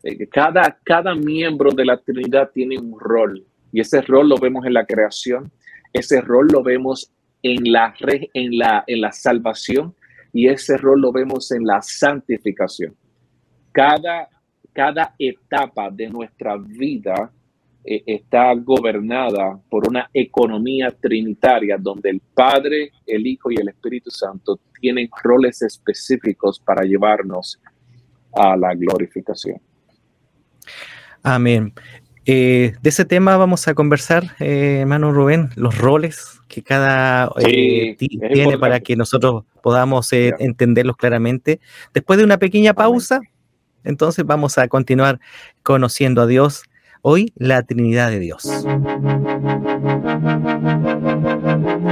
Eh, 0.02 0.26
cada, 0.28 0.78
cada 0.84 1.14
miembro 1.14 1.70
de 1.70 1.84
la 1.84 1.98
Trinidad 1.98 2.50
tiene 2.52 2.78
un 2.78 2.98
rol 2.98 3.44
y 3.72 3.80
ese 3.80 4.00
rol 4.02 4.28
lo 4.28 4.36
vemos 4.36 4.66
en 4.66 4.74
la 4.74 4.84
creación, 4.84 5.50
ese 5.92 6.20
rol 6.20 6.48
lo 6.50 6.62
vemos 6.62 7.12
en 7.42 7.72
la, 7.72 7.94
en 8.34 8.58
la, 8.58 8.84
en 8.86 9.00
la 9.00 9.12
salvación 9.12 9.94
y 10.32 10.48
ese 10.48 10.76
rol 10.76 11.00
lo 11.00 11.12
vemos 11.12 11.50
en 11.52 11.64
la 11.64 11.80
santificación. 11.82 12.94
Cada 13.72 14.28
cada 14.72 15.14
etapa 15.18 15.90
de 15.90 16.08
nuestra 16.08 16.56
vida 16.56 17.30
eh, 17.84 18.02
está 18.06 18.54
gobernada 18.54 19.60
por 19.68 19.88
una 19.88 20.08
economía 20.12 20.90
trinitaria 20.90 21.76
donde 21.78 22.10
el 22.10 22.20
Padre, 22.20 22.92
el 23.06 23.26
Hijo 23.26 23.50
y 23.50 23.56
el 23.56 23.68
Espíritu 23.68 24.10
Santo 24.10 24.60
tienen 24.80 25.08
roles 25.22 25.62
específicos 25.62 26.60
para 26.60 26.84
llevarnos 26.84 27.60
a 28.32 28.56
la 28.56 28.74
glorificación. 28.74 29.60
Amén. 31.22 31.72
Eh, 32.26 32.74
de 32.80 32.90
ese 32.90 33.04
tema 33.04 33.36
vamos 33.36 33.66
a 33.66 33.74
conversar, 33.74 34.36
eh, 34.40 34.78
hermano 34.80 35.12
Rubén, 35.12 35.50
los 35.56 35.78
roles 35.78 36.40
que 36.48 36.62
cada 36.62 37.30
tiene 37.36 38.58
para 38.58 38.80
que 38.80 38.96
nosotros 38.96 39.44
podamos 39.62 40.12
entenderlos 40.12 40.96
claramente. 40.96 41.60
Después 41.94 42.18
de 42.18 42.24
una 42.24 42.38
pequeña 42.38 42.74
pausa, 42.74 43.20
entonces 43.84 44.26
vamos 44.26 44.58
a 44.58 44.66
continuar 44.68 45.20
conociendo 45.62 46.22
a 46.22 46.26
Dios. 46.26 46.64
Hoy 47.02 47.32
la 47.36 47.62
Trinidad 47.62 48.10
de 48.10 48.18
Dios. 48.18 48.66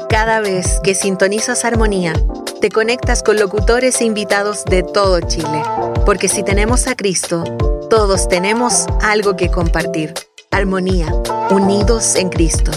Cada 0.08 0.40
vez 0.40 0.80
que 0.82 0.94
sintonizas 0.94 1.64
Armonía, 1.64 2.12
te 2.60 2.70
conectas 2.70 3.22
con 3.22 3.38
locutores 3.38 4.00
e 4.00 4.04
invitados 4.04 4.64
de 4.64 4.82
todo 4.82 5.20
Chile. 5.20 5.62
Porque 6.04 6.28
si 6.28 6.42
tenemos 6.42 6.86
a 6.86 6.94
Cristo, 6.94 7.44
todos 7.90 8.28
tenemos 8.28 8.86
algo 9.02 9.36
que 9.36 9.50
compartir. 9.50 10.14
Armonía, 10.52 11.12
unidos 11.50 12.14
en 12.14 12.28
Cristo. 12.28 12.70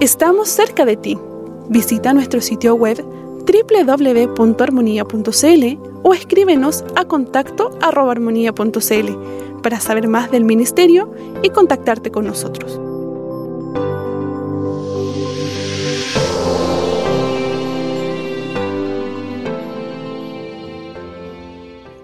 Estamos 0.00 0.48
cerca 0.48 0.84
de 0.84 0.96
ti. 0.96 1.18
Visita 1.68 2.14
nuestro 2.14 2.40
sitio 2.40 2.74
web 2.74 3.04
www.armonía.cl 3.44 5.78
o 6.02 6.14
escríbenos 6.14 6.84
a 6.96 7.04
contacto 7.04 7.78
para 9.64 9.80
saber 9.80 10.08
más 10.08 10.30
del 10.30 10.44
ministerio 10.44 11.10
y 11.42 11.48
contactarte 11.48 12.10
con 12.10 12.26
nosotros. 12.26 12.78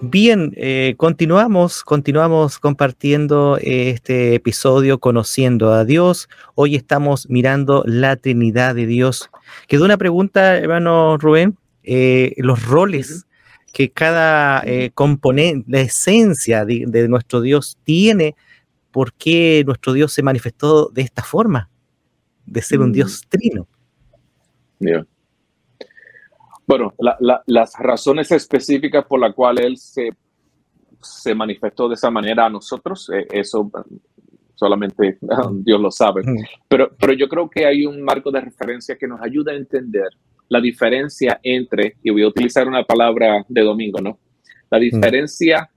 Bien, 0.01 0.55
eh, 0.57 0.95
continuamos, 0.97 1.85
continuamos 1.85 2.59
compartiendo 2.59 3.59
este 3.61 4.35
episodio 4.35 4.99
Conociendo 4.99 5.75
a 5.75 5.85
Dios. 5.85 6.31
Hoy 6.55 6.75
estamos 6.75 7.29
mirando 7.29 7.85
la 7.87 8.17
Trinidad 8.17 8.75
de 8.75 8.87
Dios. 8.87 9.31
Quedó 9.69 9.85
una 9.85 9.99
pregunta, 9.99 10.57
hermano 10.57 11.19
Rubén, 11.19 11.59
eh, 11.85 12.33
los 12.39 12.65
roles 12.67 13.27
que 13.73 13.91
cada 13.91 14.63
eh, 14.65 14.91
componente, 14.93 15.71
la 15.71 15.81
esencia 15.81 16.65
de, 16.65 17.09
nuestro 17.09 17.41
Dios 17.41 17.79
tiene, 17.85 18.35
por 18.91 19.13
qué 19.13 19.63
nuestro 19.65 19.93
Dios 19.93 20.13
se 20.13 20.23
manifestó 20.23 20.89
de 20.89 21.03
esta 21.03 21.23
forma, 21.23 21.71
de 22.47 22.63
ser 22.63 22.81
un 22.81 22.93
Dios 22.93 23.23
mm. 23.25 23.29
trino. 23.29 23.69
Bueno, 26.67 26.95
las 27.47 27.75
razones 27.79 28.31
específicas 28.31 29.05
por 29.05 29.21
las 29.21 29.35
cuales 29.35 29.67
Él 29.67 29.77
se, 29.77 30.11
se 31.01 31.35
manifestó 31.35 31.89
de 31.89 31.95
esa 31.95 32.11
manera 32.11 32.47
a 32.47 32.51
nosotros, 32.51 33.11
eh, 33.11 33.27
eso 33.31 33.71
solamente 34.55 35.19
Dios 35.65 35.81
lo 35.81 35.91
sabe. 35.91 36.23
Pero, 36.69 36.91
pero 36.99 37.13
yo 37.13 37.29
creo 37.29 37.49
que 37.49 37.67
hay 37.67 37.87
un 37.87 38.03
marco 38.03 38.31
de 38.31 38.41
referencia 38.41 38.97
que 38.97 39.09
nos 39.09 39.21
ayuda 39.21 39.53
a 39.53 39.57
entender 39.57 40.09
la 40.51 40.61
diferencia 40.61 41.41
entre, 41.43 41.97
y 42.03 42.11
voy 42.11 42.23
a 42.23 42.29
utilizar 42.29 42.67
una 42.67 42.83
palabra 42.83 43.47
de 43.49 43.63
domingo, 43.63 44.01
¿no? 44.01 44.19
La 44.69 44.79
diferencia 44.79 45.71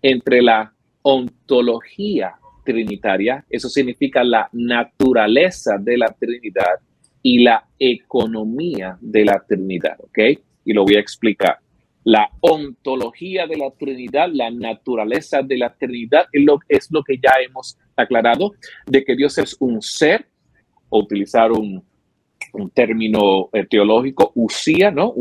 entre 0.00 0.40
la 0.42 0.72
ontología 1.02 2.34
trinitaria, 2.64 3.44
eso 3.50 3.68
significa 3.68 4.24
la 4.24 4.48
naturaleza 4.52 5.76
de 5.78 5.98
la 5.98 6.08
Trinidad 6.18 6.80
y 7.22 7.42
la 7.42 7.62
economía 7.78 8.96
de 9.00 9.26
la 9.26 9.44
Trinidad, 9.46 9.96
¿ok? 10.00 10.18
Y 10.64 10.72
lo 10.72 10.84
voy 10.84 10.96
a 10.96 11.00
explicar. 11.00 11.58
La 12.04 12.30
ontología 12.40 13.46
de 13.46 13.58
la 13.58 13.70
Trinidad, 13.72 14.30
la 14.32 14.50
naturaleza 14.50 15.42
de 15.42 15.58
la 15.58 15.74
Trinidad, 15.74 16.26
es 16.32 16.42
lo, 16.42 16.60
es 16.66 16.88
lo 16.90 17.02
que 17.02 17.18
ya 17.18 17.32
hemos 17.46 17.76
aclarado, 17.94 18.54
de 18.86 19.04
que 19.04 19.14
Dios 19.14 19.36
es 19.36 19.54
un 19.60 19.82
ser, 19.82 20.26
o 20.88 21.00
utilizar 21.00 21.52
un, 21.52 21.84
un 22.52 22.70
término 22.70 23.48
eh, 23.52 23.66
teológico, 23.66 24.32
usía, 24.34 24.90
¿no? 24.90 25.14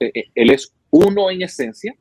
Eh, 0.00 0.10
eh, 0.14 0.24
él 0.34 0.50
es 0.50 0.72
uno 0.90 1.30
en 1.30 1.42
esencia 1.42 1.94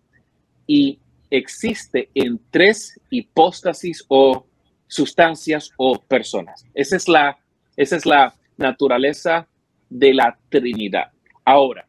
y 0.68 0.99
existe 1.30 2.09
en 2.14 2.39
tres 2.49 2.99
hipóstasis 3.09 4.05
o 4.07 4.45
sustancias 4.88 5.72
o 5.78 5.99
personas. 5.99 6.66
Esa 6.74 6.95
es 6.97 7.07
la, 7.07 7.38
esa 7.78 7.95
es 7.95 8.05
la 8.05 8.34
naturaleza 8.57 9.47
de 9.89 10.14
la 10.14 10.38
Trinidad. 10.49 11.12
Ahora, 11.45 11.88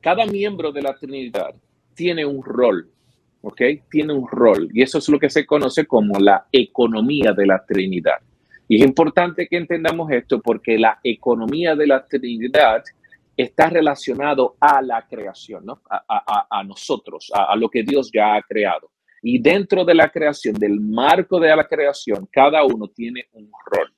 cada 0.00 0.26
miembro 0.26 0.72
de 0.72 0.82
la 0.82 0.94
Trinidad 0.94 1.54
tiene 1.94 2.24
un 2.24 2.42
rol, 2.42 2.90
¿ok? 3.42 3.60
Tiene 3.90 4.12
un 4.12 4.26
rol 4.26 4.68
y 4.72 4.82
eso 4.82 4.98
es 4.98 5.08
lo 5.08 5.18
que 5.18 5.30
se 5.30 5.46
conoce 5.46 5.86
como 5.86 6.18
la 6.18 6.46
economía 6.50 7.32
de 7.32 7.46
la 7.46 7.64
Trinidad. 7.64 8.18
Y 8.72 8.76
es 8.76 8.86
importante 8.86 9.48
que 9.48 9.58
entendamos 9.58 10.10
esto 10.10 10.40
porque 10.40 10.78
la 10.78 10.98
economía 11.04 11.76
de 11.76 11.86
la 11.86 12.06
Trinidad 12.06 12.82
está 13.36 13.68
relacionado 13.68 14.56
a 14.58 14.80
la 14.80 15.06
creación, 15.06 15.66
¿no? 15.66 15.82
a, 15.90 16.64
nosotros, 16.64 17.30
a, 17.34 17.54
lo 17.54 17.68
que 17.68 17.82
Dios 17.82 18.10
ya 18.10 18.34
ha 18.34 18.40
creado. 18.40 18.90
Y 19.20 19.38
dentro 19.42 19.84
de 19.84 19.94
la 19.94 20.08
creación, 20.08 20.54
del 20.54 20.80
marco 20.80 21.38
de 21.38 21.54
la 21.54 21.68
creación, 21.68 22.26
cada 22.32 22.64
uno 22.64 22.88
tiene 22.88 23.26
un 23.32 23.50
rol. 23.66 23.92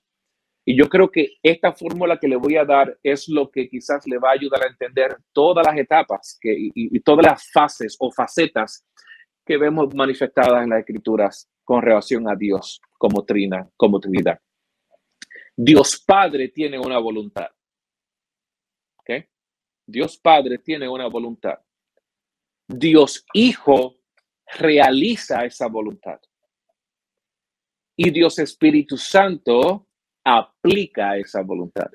Y 0.65 0.77
yo 0.77 0.89
creo 0.89 1.09
que 1.09 1.37
esta 1.41 1.73
fórmula 1.73 2.19
que 2.19 2.27
le 2.27 2.35
voy 2.35 2.57
a 2.57 2.65
dar 2.65 2.99
es 3.01 3.29
lo 3.29 3.53
que 3.53 3.69
quizás 3.69 4.05
le 4.09 4.19
va 4.19 4.31
a 4.31 4.33
ayudar 4.33 4.65
a 4.65 4.71
entender 4.71 5.19
todas 5.33 5.65
las 5.65 5.77
etapas 5.77 6.37
que, 6.41 6.53
y, 6.53 6.73
y 6.75 6.99
todas 6.99 7.25
las 7.25 7.49
fases 7.53 7.97
o 8.01 8.11
facetas 8.11 8.85
que 9.47 9.57
vemos 9.57 9.95
manifestadas 9.95 10.65
en 10.65 10.71
las 10.71 10.81
escrituras 10.81 11.49
con 11.63 11.81
relación 11.81 12.29
a 12.29 12.35
Dios 12.35 12.81
como 12.99 13.25
trina, 13.25 13.69
como 13.77 14.01
Trinidad. 14.01 14.41
Dios 15.57 16.03
Padre 16.05 16.49
tiene 16.49 16.79
una 16.79 16.99
voluntad. 16.99 17.49
Dios 19.87 20.17
Padre 20.19 20.59
tiene 20.59 20.89
una 20.89 21.09
voluntad. 21.09 21.59
Dios 22.67 23.25
Hijo 23.35 23.97
realiza 24.59 25.45
esa 25.45 25.69
voluntad. 25.69 26.19
Y 27.97 28.11
Dios 28.11 28.39
Espíritu 28.39 28.97
Santo 28.97 29.87
aplica 30.25 31.17
esa 31.17 31.43
voluntad. 31.43 31.91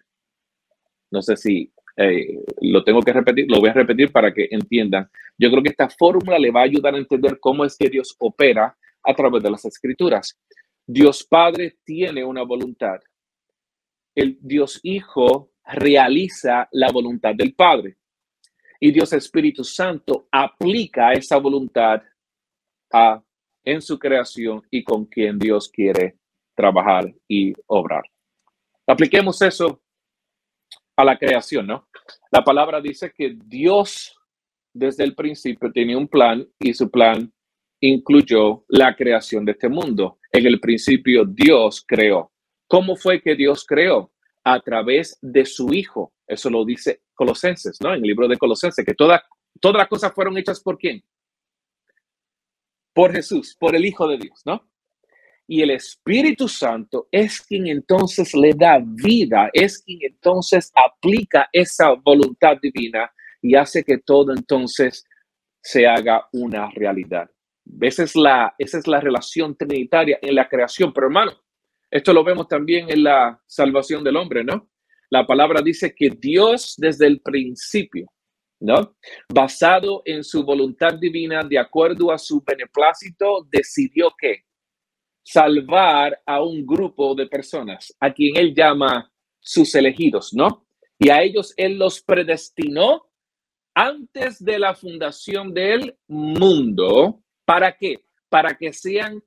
No 1.11 1.21
sé 1.21 1.35
si 1.35 1.73
eh, 1.97 2.43
lo 2.61 2.83
tengo 2.83 3.01
que 3.01 3.11
repetir, 3.11 3.45
lo 3.49 3.59
voy 3.59 3.69
a 3.69 3.73
repetir 3.73 4.11
para 4.11 4.31
que 4.33 4.47
entiendan. 4.51 5.09
Yo 5.37 5.49
creo 5.49 5.63
que 5.63 5.69
esta 5.69 5.89
fórmula 5.89 6.37
le 6.37 6.51
va 6.51 6.61
a 6.61 6.65
ayudar 6.65 6.93
a 6.93 6.99
entender 6.99 7.39
cómo 7.39 7.65
es 7.65 7.75
que 7.75 7.89
Dios 7.89 8.15
opera 8.19 8.77
a 9.03 9.13
través 9.15 9.41
de 9.41 9.49
las 9.49 9.65
escrituras. 9.65 10.39
Dios 10.85 11.25
Padre 11.25 11.79
tiene 11.83 12.23
una 12.23 12.43
voluntad 12.43 12.99
el 14.19 14.37
Dios 14.41 14.79
Hijo 14.83 15.51
realiza 15.65 16.67
la 16.71 16.91
voluntad 16.91 17.33
del 17.35 17.53
Padre. 17.53 17.97
Y 18.79 18.91
Dios 18.91 19.13
Espíritu 19.13 19.63
Santo 19.63 20.27
aplica 20.31 21.11
esa 21.11 21.37
voluntad 21.37 22.01
a, 22.91 23.21
en 23.63 23.81
su 23.81 23.99
creación 23.99 24.61
y 24.71 24.83
con 24.83 25.05
quien 25.05 25.37
Dios 25.37 25.69
quiere 25.69 26.17
trabajar 26.55 27.13
y 27.27 27.53
obrar. 27.67 28.03
Apliquemos 28.87 29.41
eso 29.41 29.81
a 30.95 31.03
la 31.03 31.17
creación, 31.17 31.67
¿no? 31.67 31.87
La 32.31 32.43
palabra 32.43 32.81
dice 32.81 33.11
que 33.15 33.37
Dios 33.45 34.15
desde 34.73 35.03
el 35.03 35.15
principio 35.15 35.71
tenía 35.71 35.97
un 35.97 36.07
plan 36.07 36.47
y 36.59 36.73
su 36.73 36.89
plan 36.89 37.31
incluyó 37.81 38.65
la 38.67 38.95
creación 38.95 39.45
de 39.45 39.53
este 39.53 39.69
mundo. 39.69 40.19
En 40.31 40.45
el 40.45 40.59
principio 40.59 41.25
Dios 41.25 41.83
creó. 41.87 42.28
¿Cómo 42.69 42.95
fue 42.95 43.21
que 43.21 43.35
Dios 43.35 43.65
creó? 43.65 44.13
A 44.43 44.59
través 44.61 45.17
de 45.21 45.43
su 45.45 45.73
Hijo. 45.73 46.13
Eso 46.27 46.49
lo 46.49 46.63
dice 46.63 47.01
Colosenses, 47.15 47.79
¿no? 47.81 47.89
En 47.89 48.01
el 48.01 48.07
libro 48.07 48.27
de 48.27 48.37
Colosenses, 48.37 48.85
que 48.85 48.93
todas 48.93 49.21
todas 49.59 49.77
las 49.77 49.87
cosas 49.87 50.13
fueron 50.13 50.37
hechas 50.37 50.61
por 50.61 50.77
quién? 50.77 51.03
Por 52.93 53.11
Jesús, 53.11 53.57
por 53.59 53.75
el 53.75 53.85
Hijo 53.85 54.07
de 54.07 54.17
Dios, 54.19 54.41
¿no? 54.45 54.69
Y 55.47 55.63
el 55.63 55.71
Espíritu 55.71 56.47
Santo 56.47 57.07
es 57.11 57.41
quien 57.41 57.65
entonces 57.67 58.35
le 58.35 58.53
da 58.53 58.79
vida, 58.83 59.49
es 59.51 59.81
quien 59.81 59.99
entonces 60.03 60.71
aplica 60.75 61.49
esa 61.51 61.93
voluntad 61.93 62.57
divina 62.61 63.11
y 63.41 63.55
hace 63.55 63.83
que 63.83 63.97
todo 63.97 64.31
entonces 64.31 65.07
se 65.59 65.87
haga 65.87 66.27
una 66.33 66.69
realidad. 66.69 67.31
Esa 67.81 68.03
es 68.03 68.15
la, 68.15 68.53
esa 68.59 68.77
es 68.77 68.85
la 68.85 68.99
relación 68.99 69.57
trinitaria 69.57 70.19
en 70.21 70.35
la 70.35 70.47
creación. 70.47 70.93
Pero 70.93 71.07
hermano, 71.07 71.31
esto 71.91 72.13
lo 72.13 72.23
vemos 72.23 72.47
también 72.47 72.89
en 72.89 73.03
la 73.03 73.41
salvación 73.47 74.03
del 74.03 74.17
hombre, 74.17 74.43
¿no? 74.43 74.69
La 75.09 75.25
palabra 75.25 75.61
dice 75.61 75.93
que 75.95 76.09
Dios 76.09 76.75
desde 76.77 77.07
el 77.07 77.21
principio, 77.21 78.11
¿no? 78.59 78.95
Basado 79.33 80.03
en 80.05 80.23
su 80.23 80.43
voluntad 80.43 80.95
divina, 80.99 81.43
de 81.43 81.57
acuerdo 81.57 82.11
a 82.11 82.17
su 82.17 82.43
beneplácito, 82.45 83.47
decidió 83.51 84.13
que 84.17 84.43
salvar 85.23 86.21
a 86.25 86.41
un 86.43 86.65
grupo 86.65 87.15
de 87.15 87.27
personas, 87.27 87.95
a 87.99 88.13
quien 88.13 88.37
él 88.37 88.53
llama 88.55 89.11
sus 89.39 89.73
elegidos, 89.73 90.33
¿no? 90.33 90.67
Y 90.99 91.09
a 91.09 91.23
ellos 91.23 91.53
él 91.57 91.77
los 91.79 92.01
predestinó 92.01 93.09
antes 93.73 94.43
de 94.43 94.59
la 94.59 94.75
fundación 94.75 95.53
del 95.53 95.97
mundo. 96.07 97.23
¿Para 97.45 97.75
qué? 97.75 98.03
Para 98.27 98.57
que 98.57 98.73
sean 98.73 99.23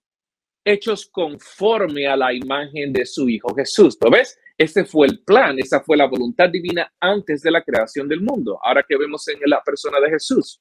hechos 0.65 1.07
conforme 1.07 2.07
a 2.07 2.17
la 2.17 2.33
imagen 2.33 2.93
de 2.93 3.05
su 3.05 3.29
Hijo 3.29 3.55
Jesús. 3.55 3.97
¿Lo 4.01 4.11
ves? 4.11 4.39
Ese 4.57 4.85
fue 4.85 5.07
el 5.09 5.21
plan, 5.25 5.59
esa 5.59 5.81
fue 5.81 5.97
la 5.97 6.07
voluntad 6.07 6.49
divina 6.49 6.93
antes 7.01 7.43
de 7.43 7.51
la 7.51 7.63
creación 7.63 8.09
del 8.09 8.21
mundo. 8.21 8.59
Ahora 8.63 8.85
que 8.87 8.97
vemos 8.97 9.27
en 9.29 9.39
la 9.47 9.63
persona 9.63 9.99
de 10.01 10.11
Jesús. 10.11 10.61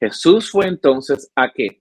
Jesús 0.00 0.50
fue 0.50 0.66
entonces 0.66 1.30
a 1.36 1.52
qué? 1.52 1.80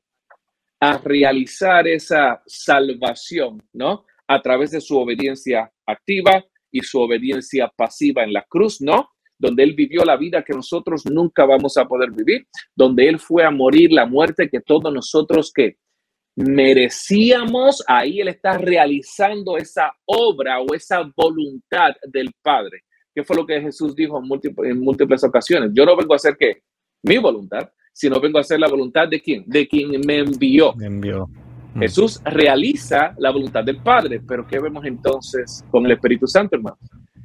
A 0.80 0.98
realizar 1.00 1.88
esa 1.88 2.42
salvación, 2.46 3.64
¿no? 3.74 4.06
A 4.28 4.42
través 4.42 4.72
de 4.72 4.82
su 4.82 4.98
obediencia 4.98 5.72
activa 5.86 6.46
y 6.72 6.82
su 6.82 7.00
obediencia 7.00 7.72
pasiva 7.76 8.24
en 8.24 8.34
la 8.34 8.46
cruz, 8.48 8.82
¿no? 8.82 9.10
Donde 9.40 9.64
Él 9.64 9.74
vivió 9.74 10.06
la 10.06 10.18
vida 10.18 10.44
que 10.44 10.54
nosotros 10.54 11.06
nunca 11.10 11.46
vamos 11.46 11.78
a 11.78 11.88
poder 11.88 12.12
vivir, 12.12 12.48
donde 12.76 13.08
Él 13.08 13.20
fue 13.20 13.44
a 13.44 13.50
morir 13.50 13.92
la 13.92 14.06
muerte 14.06 14.50
que 14.50 14.62
todos 14.62 14.94
nosotros 14.94 15.52
que 15.52 15.78
merecíamos, 16.36 17.84
ahí 17.88 18.22
Él 18.22 18.30
está 18.30 18.58
realizando 18.58 19.58
esa 19.58 19.92
obra 20.06 20.60
o 20.62 20.74
esa 20.74 21.02
voluntad 21.16 21.92
del 22.08 22.32
Padre. 22.42 22.84
¿Qué 23.14 23.24
fue 23.24 23.36
lo 23.36 23.46
que 23.46 23.60
Jesús 23.60 23.96
dijo 23.96 24.18
en 24.20 24.28
múltiples, 24.28 24.72
en 24.72 24.80
múltiples 24.80 25.24
ocasiones? 25.24 25.72
Yo 25.74 25.86
no 25.86 25.96
vengo 25.98 26.14
a 26.14 26.16
hacer 26.16 26.38
que 26.38 26.64
mi 27.04 27.18
voluntad, 27.18 27.70
sino 27.92 28.20
vengo 28.20 28.38
a 28.38 28.42
hacer 28.42 28.60
la 28.60 28.70
voluntad 28.70 29.08
de 29.08 29.22
quién? 29.22 29.44
De 29.48 29.68
quien 29.68 30.00
me 30.06 30.20
envió. 30.20 30.74
Me 30.76 30.86
envió. 30.86 31.28
Mm. 31.74 31.80
Jesús 31.80 32.22
realiza 32.24 33.14
la 33.18 33.32
voluntad 33.32 33.64
del 33.64 33.78
Padre, 33.78 34.22
pero 34.26 34.48
¿qué 34.48 34.60
vemos 34.60 34.86
entonces 34.86 35.66
con 35.70 35.86
el 35.86 35.92
Espíritu 35.94 36.28
Santo, 36.28 36.56
hermano? 36.56 36.78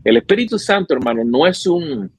El 0.02 0.16
Espíritu 0.16 0.58
Santo, 0.58 0.94
hermano, 0.94 1.24
no 1.24 1.46
es 1.46 1.66
un, 1.66 2.10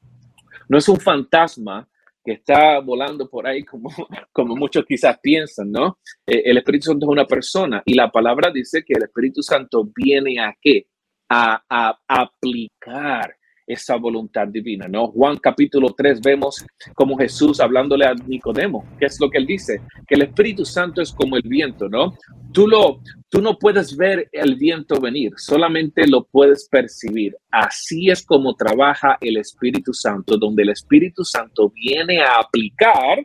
no 0.67 0.77
es 0.77 0.89
un 0.89 0.97
fantasma 0.97 1.87
que 2.27 2.33
está 2.33 2.81
volando 2.81 3.29
por 3.29 3.47
ahí 3.47 3.63
como, 3.63 3.89
como 4.33 4.53
muchos 4.57 4.83
quizás 4.85 5.17
piensan, 5.21 5.71
¿no? 5.71 5.99
Eh, 6.27 6.41
el 6.43 6.57
Espíritu 6.57 6.87
Santo 6.87 7.05
es 7.05 7.11
una 7.11 7.25
persona 7.25 7.81
y 7.85 7.93
la 7.93 8.11
palabra 8.11 8.51
dice 8.51 8.83
que 8.85 8.95
el 8.97 9.03
Espíritu 9.03 9.41
Santo 9.41 9.89
viene 9.95 10.37
a 10.41 10.53
qué? 10.61 10.87
A, 11.29 11.63
a 11.69 11.97
aplicar 12.05 13.33
esa 13.67 13.97
voluntad 13.97 14.47
divina, 14.47 14.87
¿no? 14.87 15.09
Juan 15.09 15.37
capítulo 15.37 15.93
3 15.95 16.21
vemos 16.21 16.65
como 16.95 17.17
Jesús 17.17 17.59
hablándole 17.59 18.05
a 18.05 18.13
Nicodemo, 18.13 18.85
¿qué 18.97 19.07
es 19.07 19.19
lo 19.19 19.29
que 19.29 19.37
él 19.37 19.45
dice? 19.45 19.81
Que 20.07 20.15
el 20.15 20.21
Espíritu 20.23 20.63
Santo 20.63 21.01
es 21.01 21.11
como 21.11 21.35
el 21.35 21.43
viento, 21.43 21.89
¿no? 21.89 22.15
Tú 22.53 22.65
lo 22.65 23.01
tú 23.29 23.41
no 23.41 23.57
puedes 23.59 23.97
ver 23.97 24.29
el 24.31 24.55
viento 24.55 25.01
venir, 25.01 25.33
solamente 25.35 26.07
lo 26.07 26.23
puedes 26.23 26.69
percibir. 26.69 27.35
Así 27.51 28.09
es 28.09 28.25
como 28.25 28.55
trabaja 28.55 29.17
el 29.19 29.35
Espíritu 29.35 29.93
Santo, 29.93 30.37
donde 30.37 30.63
el 30.63 30.69
Espíritu 30.69 31.25
Santo 31.25 31.69
viene 31.69 32.21
a 32.21 32.39
aplicar 32.39 33.21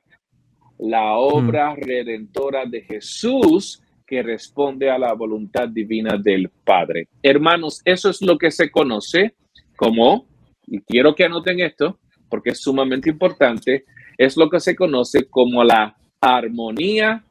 la 0.78 1.16
obra 1.16 1.76
redentora 1.76 2.66
de 2.66 2.82
Jesús 2.82 3.80
que 4.05 4.22
responde 4.22 4.90
a 4.90 4.99
la 4.99 5.12
voluntad 5.12 5.68
divina 5.68 6.18
del 6.18 6.51
Padre. 6.64 7.07
Hermanos, 7.22 7.80
eso 7.84 8.11
es 8.11 8.20
lo 8.20 8.36
que 8.36 8.51
se 8.51 8.70
conoce 8.70 9.36
como 9.76 10.32
y 10.73 10.81
quiero 10.81 11.14
que 11.14 11.25
anoten 11.25 11.61
esto 11.61 11.99
porque 12.31 12.51
es 12.51 12.62
sumamente 12.62 13.11
importante, 13.11 13.85
es 14.16 14.39
lo 14.39 14.49
que 14.49 14.59
se 14.59 14.75
conoce 14.75 15.27
como 15.29 15.62
la 15.62 15.95
armonía 16.18 17.23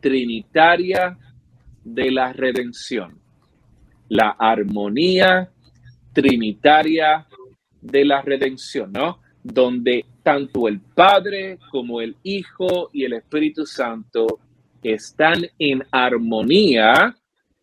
trinitaria 0.00 1.18
de 1.84 2.10
la 2.10 2.32
redención. 2.32 3.18
La 4.08 4.36
armonía 4.38 5.50
trinitaria 6.14 7.26
de 7.82 8.06
la 8.06 8.22
redención, 8.22 8.90
¿no? 8.90 9.18
Donde 9.42 10.06
tanto 10.22 10.66
el 10.66 10.80
Padre 10.80 11.58
como 11.70 12.00
el 12.00 12.16
Hijo 12.22 12.88
y 12.90 13.04
el 13.04 13.12
Espíritu 13.12 13.66
Santo 13.66 14.38
están 14.82 15.42
en 15.58 15.82
armonía 15.90 17.14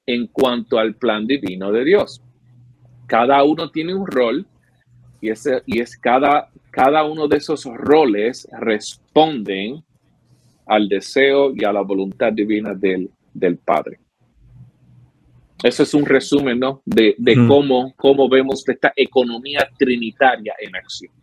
en 0.05 0.27
cuanto 0.27 0.77
al 0.77 0.93
plan 0.93 1.25
divino 1.25 1.71
de 1.71 1.83
Dios. 1.83 2.21
Cada 3.07 3.43
uno 3.43 3.71
tiene 3.71 3.95
un 3.95 4.05
rol 4.05 4.45
y, 5.21 5.29
ese, 5.29 5.61
y 5.65 5.79
es 5.79 5.95
cada, 5.95 6.49
cada 6.71 7.05
uno 7.05 7.27
de 7.27 7.37
esos 7.37 7.63
roles 7.65 8.47
responden 8.59 9.83
al 10.65 10.89
deseo 10.89 11.53
y 11.55 11.63
a 11.63 11.71
la 11.71 11.81
voluntad 11.81 12.33
divina 12.33 12.73
del, 12.73 13.09
del 13.33 13.57
Padre. 13.57 13.99
Eso 15.63 15.83
es 15.83 15.93
un 15.93 16.05
resumen 16.05 16.59
¿no? 16.59 16.81
de, 16.85 17.13
de 17.19 17.35
mm. 17.35 17.47
cómo, 17.47 17.93
cómo 17.95 18.27
vemos 18.27 18.67
esta 18.67 18.91
economía 18.95 19.69
trinitaria 19.77 20.53
en 20.59 20.75
acción. 20.75 21.13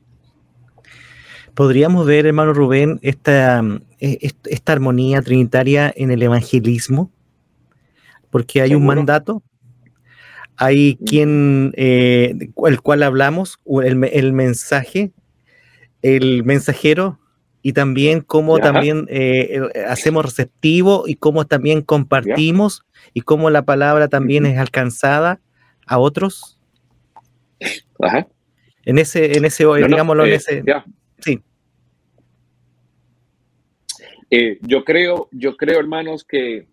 ¿Podríamos 1.54 2.06
ver, 2.06 2.26
hermano 2.26 2.52
Rubén, 2.52 3.00
esta, 3.02 3.64
esta 3.98 4.72
armonía 4.72 5.22
trinitaria 5.22 5.92
en 5.96 6.12
el 6.12 6.22
evangelismo? 6.22 7.10
Porque 8.30 8.60
hay 8.60 8.76
un 8.76 8.86
mandato 8.86 9.42
hay 10.58 10.96
quien, 10.96 11.72
eh, 11.76 12.34
el 12.66 12.82
cual 12.82 13.02
hablamos, 13.04 13.60
el, 13.84 14.32
mensaje, 14.32 15.12
el 16.02 16.42
mensajero, 16.44 17.20
y 17.62 17.72
también 17.72 18.22
cómo 18.22 18.58
también 18.58 19.06
eh, 19.08 19.60
hacemos 19.88 20.24
receptivo 20.24 21.04
y 21.06 21.14
cómo 21.14 21.46
también 21.46 21.82
compartimos 21.82 22.84
y 23.14 23.20
cómo 23.20 23.50
la 23.50 23.62
palabra 23.62 24.08
también 24.08 24.46
es 24.46 24.58
alcanzada 24.58 25.40
a 25.86 25.98
otros. 25.98 26.58
En 28.84 28.98
ese, 28.98 29.36
en 29.36 29.44
ese, 29.44 29.64
digámoslo, 29.64 30.24
en 30.24 30.32
eh, 30.32 30.34
ese. 30.34 30.64
Sí. 31.20 31.42
yo 34.62 34.84
creo, 34.84 35.28
yo 35.30 35.56
creo, 35.56 35.78
hermanos, 35.78 36.24
que, 36.24 36.66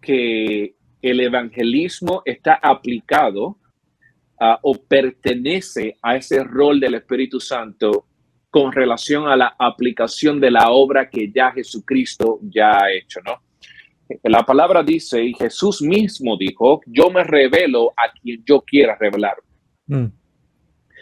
que 0.00 0.74
el 1.02 1.20
evangelismo 1.20 2.22
está 2.24 2.54
aplicado 2.54 3.58
ah, 4.40 4.58
o 4.62 4.74
pertenece 4.74 5.96
a 6.00 6.16
ese 6.16 6.42
rol 6.44 6.80
del 6.80 6.94
Espíritu 6.94 7.40
Santo 7.40 8.06
con 8.48 8.70
relación 8.70 9.26
a 9.28 9.36
la 9.36 9.56
aplicación 9.58 10.40
de 10.40 10.50
la 10.50 10.70
obra 10.70 11.10
que 11.10 11.30
ya 11.34 11.50
Jesucristo 11.52 12.38
ya 12.42 12.78
ha 12.78 12.92
hecho, 12.92 13.20
¿no? 13.24 13.40
La 14.24 14.44
palabra 14.44 14.82
dice, 14.82 15.24
y 15.24 15.32
Jesús 15.32 15.80
mismo 15.80 16.36
dijo, 16.36 16.82
yo 16.86 17.10
me 17.10 17.24
revelo 17.24 17.92
a 17.96 18.12
quien 18.12 18.44
yo 18.44 18.60
quiera 18.60 18.94
revelar. 18.94 19.36
Mm. 19.86 20.06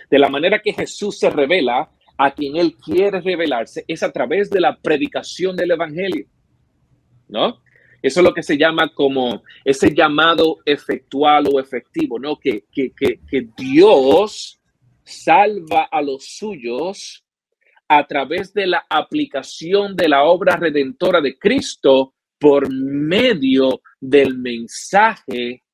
De 0.09 0.19
la 0.19 0.29
manera 0.29 0.61
que 0.61 0.73
Jesús 0.73 1.19
se 1.19 1.29
revela 1.29 1.91
a 2.17 2.31
quien 2.31 2.57
él 2.57 2.77
quiere 2.77 3.21
revelarse 3.21 3.85
es 3.89 4.03
a 4.03 4.13
través 4.13 4.51
de 4.51 4.61
la 4.61 4.77
predicación 4.77 5.57
del 5.57 5.73
Evangelio, 5.73 6.27
¿no? 7.29 7.59
Eso 8.03 8.21
es 8.21 8.25
lo 8.25 8.33
que 8.33 8.43
se 8.43 8.57
llama 8.57 8.93
como 8.95 9.43
ese 9.65 9.95
llamado 9.95 10.59
efectual 10.65 11.47
o 11.53 11.61
efectivo, 11.61 12.19
¿no? 12.19 12.39
Que, 12.39 12.65
que, 12.73 12.93
que, 12.93 13.49
Dios 13.57 14.61
salva 15.05 15.89
a 15.91 16.01
los 16.01 16.25
suyos 16.25 17.25
a 17.89 18.07
través 18.07 18.55
de 18.55 18.67
la 18.67 18.87
aplicación 18.89 19.97
de 19.97 20.09
la 20.09 20.23
obra 20.25 20.57
redentora 20.57 21.21
de 21.21 21.37
Cristo 21.39 22.15
por 22.39 22.73
medio 22.73 23.83
del 24.01 24.39
mensaje 24.39 25.65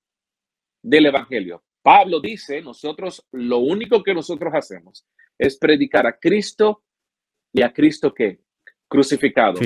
del 0.82 1.06
Evangelio. 1.06 1.62
Pablo 1.82 2.20
dice, 2.20 2.60
nosotros 2.62 3.24
lo 3.32 3.58
único 3.58 4.02
que 4.02 4.14
nosotros 4.14 4.52
hacemos 4.54 5.06
es 5.38 5.56
predicar 5.58 6.06
a 6.06 6.18
Cristo 6.18 6.82
y 7.52 7.62
a 7.62 7.72
Cristo 7.72 8.12
que 8.12 8.40
crucificado. 8.88 9.58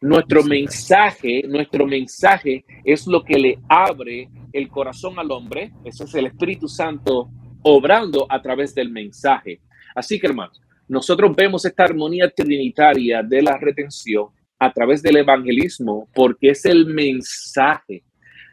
Nuestro 0.00 0.42
mensaje, 0.42 1.42
nuestro 1.48 1.86
mensaje 1.86 2.64
es 2.84 3.06
lo 3.06 3.22
que 3.22 3.38
le 3.38 3.58
abre 3.68 4.28
el 4.52 4.68
corazón 4.68 5.18
al 5.18 5.30
hombre. 5.30 5.72
Ese 5.84 6.04
es 6.04 6.14
el 6.14 6.26
Espíritu 6.26 6.68
Santo 6.68 7.30
obrando 7.62 8.26
a 8.28 8.40
través 8.40 8.74
del 8.74 8.90
mensaje. 8.90 9.60
Así 9.94 10.20
que, 10.20 10.26
hermanos, 10.26 10.60
nosotros 10.88 11.34
vemos 11.34 11.64
esta 11.64 11.84
armonía 11.84 12.30
trinitaria 12.30 13.22
de 13.22 13.42
la 13.42 13.56
retención 13.58 14.28
a 14.58 14.72
través 14.72 15.02
del 15.02 15.16
evangelismo 15.16 16.08
porque 16.14 16.50
es 16.50 16.64
el 16.64 16.86
mensaje. 16.86 18.04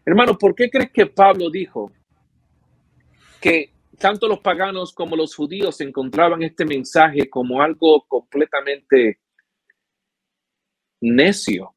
Hermano, 0.05 0.37
¿por 0.37 0.55
qué 0.55 0.69
crees 0.69 0.91
que 0.91 1.05
Pablo 1.05 1.49
dijo 1.49 1.91
que 3.39 3.71
tanto 3.99 4.27
los 4.27 4.39
paganos 4.39 4.93
como 4.93 5.15
los 5.15 5.35
judíos 5.35 5.79
encontraban 5.81 6.43
este 6.43 6.65
mensaje 6.65 7.29
como 7.29 7.61
algo 7.61 8.03
completamente 8.07 9.19
necio. 11.03 11.75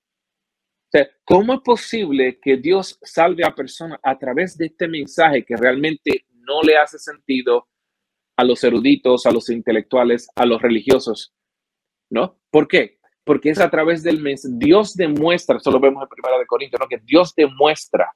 ¿cómo 1.24 1.54
es 1.54 1.60
posible 1.60 2.38
que 2.40 2.56
Dios 2.56 2.98
salve 3.02 3.44
a 3.44 3.54
personas 3.54 3.98
a 4.02 4.18
través 4.18 4.56
de 4.56 4.66
este 4.66 4.88
mensaje 4.88 5.44
que 5.44 5.54
realmente 5.54 6.24
no 6.30 6.62
le 6.62 6.78
hace 6.78 6.98
sentido 6.98 7.68
a 8.34 8.44
los 8.44 8.64
eruditos, 8.64 9.26
a 9.26 9.30
los 9.30 9.50
intelectuales, 9.50 10.26
a 10.34 10.46
los 10.46 10.62
religiosos? 10.62 11.34
¿No? 12.08 12.40
¿Por 12.50 12.66
qué? 12.66 12.98
Porque 13.24 13.50
es 13.50 13.60
a 13.60 13.68
través 13.68 14.02
del 14.02 14.22
mensaje. 14.22 14.54
Dios 14.56 14.94
demuestra, 14.94 15.58
eso 15.58 15.70
lo 15.70 15.80
vemos 15.80 16.02
en 16.02 16.08
Primera 16.08 16.38
de 16.38 16.46
Corintios, 16.46 16.80
¿no? 16.80 16.88
que 16.88 17.02
Dios 17.04 17.34
demuestra 17.34 18.10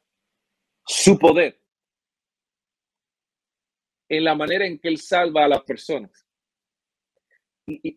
su 0.87 1.19
poder 1.19 1.61
en 4.09 4.25
la 4.25 4.35
manera 4.35 4.65
en 4.65 4.79
que 4.79 4.89
Él 4.89 4.99
salva 4.99 5.45
a 5.45 5.49
las 5.49 5.63
personas 5.65 6.30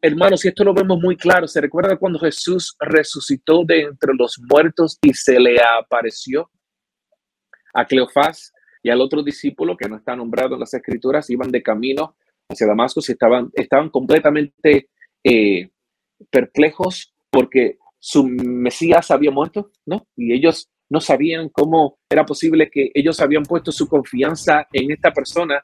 hermanos, 0.01 0.43
y 0.45 0.49
esto 0.49 0.64
lo 0.64 0.74
vemos 0.74 0.99
muy 0.99 1.16
claro, 1.18 1.47
se 1.47 1.61
recuerda 1.61 1.97
cuando 1.97 2.20
Jesús 2.20 2.76
resucitó 2.80 3.64
de 3.66 3.82
entre 3.82 4.14
los 4.18 4.39
muertos 4.39 4.97
y 5.01 5.14
se 5.14 5.39
le 5.39 5.57
apareció 5.61 6.49
a 7.74 7.86
Cleofás 7.86 8.53
y 8.84 8.89
al 8.89 9.01
otro 9.01 9.24
discípulo 9.24 9.78
que 9.78 9.89
no 9.89 9.97
está 9.97 10.16
nombrado 10.16 10.53
en 10.53 10.59
las 10.59 10.74
escrituras, 10.74 11.30
iban 11.30 11.49
de 11.49 11.64
camino 11.64 12.16
hacia 12.49 12.68
Damasco 12.68 12.99
y 13.07 13.11
estaban, 13.11 13.49
estaban 13.53 13.89
completamente 13.89 14.89
eh, 15.24 15.70
perplejos 16.30 17.14
porque 17.30 17.78
su 17.97 18.26
Mesías 18.26 19.09
había 19.11 19.32
muerto, 19.32 19.72
¿no? 19.86 20.07
Y 20.16 20.34
ellos 20.34 20.70
no 20.89 20.99
sabían 20.99 21.49
cómo 21.49 21.97
era 22.09 22.26
posible 22.26 22.70
que 22.70 22.91
ellos 22.93 23.20
habían 23.22 23.43
puesto 23.43 23.72
su 23.72 23.88
confianza 23.88 24.68
en 24.74 24.91
esta 24.91 25.11
persona 25.11 25.64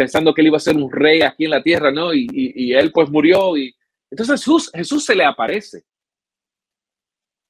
pensando 0.00 0.32
que 0.32 0.40
él 0.40 0.46
iba 0.46 0.56
a 0.56 0.60
ser 0.60 0.76
un 0.76 0.90
rey 0.90 1.20
aquí 1.20 1.44
en 1.44 1.50
la 1.50 1.62
tierra, 1.62 1.92
¿no? 1.92 2.14
Y, 2.14 2.72
él 2.72 2.90
pues 2.90 3.10
murió 3.10 3.54
y 3.54 3.76
entonces 4.10 4.42
Jesús, 4.72 5.04
se 5.04 5.14
le 5.14 5.26
aparece. 5.26 5.84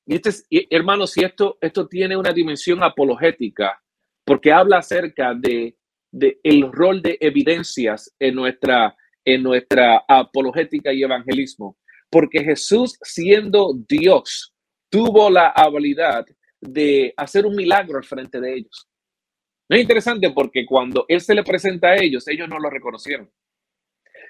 Y 0.05 0.17
este 0.17 0.31
es, 0.31 0.47
hermanos, 0.69 1.13
si 1.13 1.23
esto, 1.23 1.59
esto 1.61 1.87
tiene 1.87 2.17
una 2.17 2.33
dimensión 2.33 2.83
apologética, 2.83 3.81
porque 4.25 4.51
habla 4.51 4.79
acerca 4.79 5.33
de, 5.33 5.77
de 6.11 6.41
el 6.43 6.73
rol 6.73 7.01
de 7.01 7.19
evidencias 7.21 8.13
en 8.19 8.35
nuestra, 8.35 8.97
en 9.25 9.45
nuestra 9.45 10.05
apologética 10.09 10.93
y 10.93 11.05
evangelismo, 11.05 11.79
porque 12.11 12.43
Jesús 12.43 12.99
siendo 13.01 13.75
Dios 13.89 14.53
tuvo 14.91 15.31
la 15.31 15.51
habilidad 15.51 16.27
de 16.61 17.15
hacer 17.17 17.47
un 17.47 17.55
milagro 17.55 17.99
al 17.99 18.05
frente 18.05 18.41
de 18.41 18.55
ellos. 18.57 18.90
No 19.71 19.77
es 19.77 19.83
interesante 19.83 20.29
porque 20.31 20.67
cuando 20.67 21.05
él 21.07 21.21
se 21.21 21.33
le 21.33 21.45
presenta 21.45 21.91
a 21.91 21.97
ellos, 21.97 22.27
ellos 22.27 22.49
no 22.49 22.59
lo 22.59 22.69
reconocieron. 22.69 23.31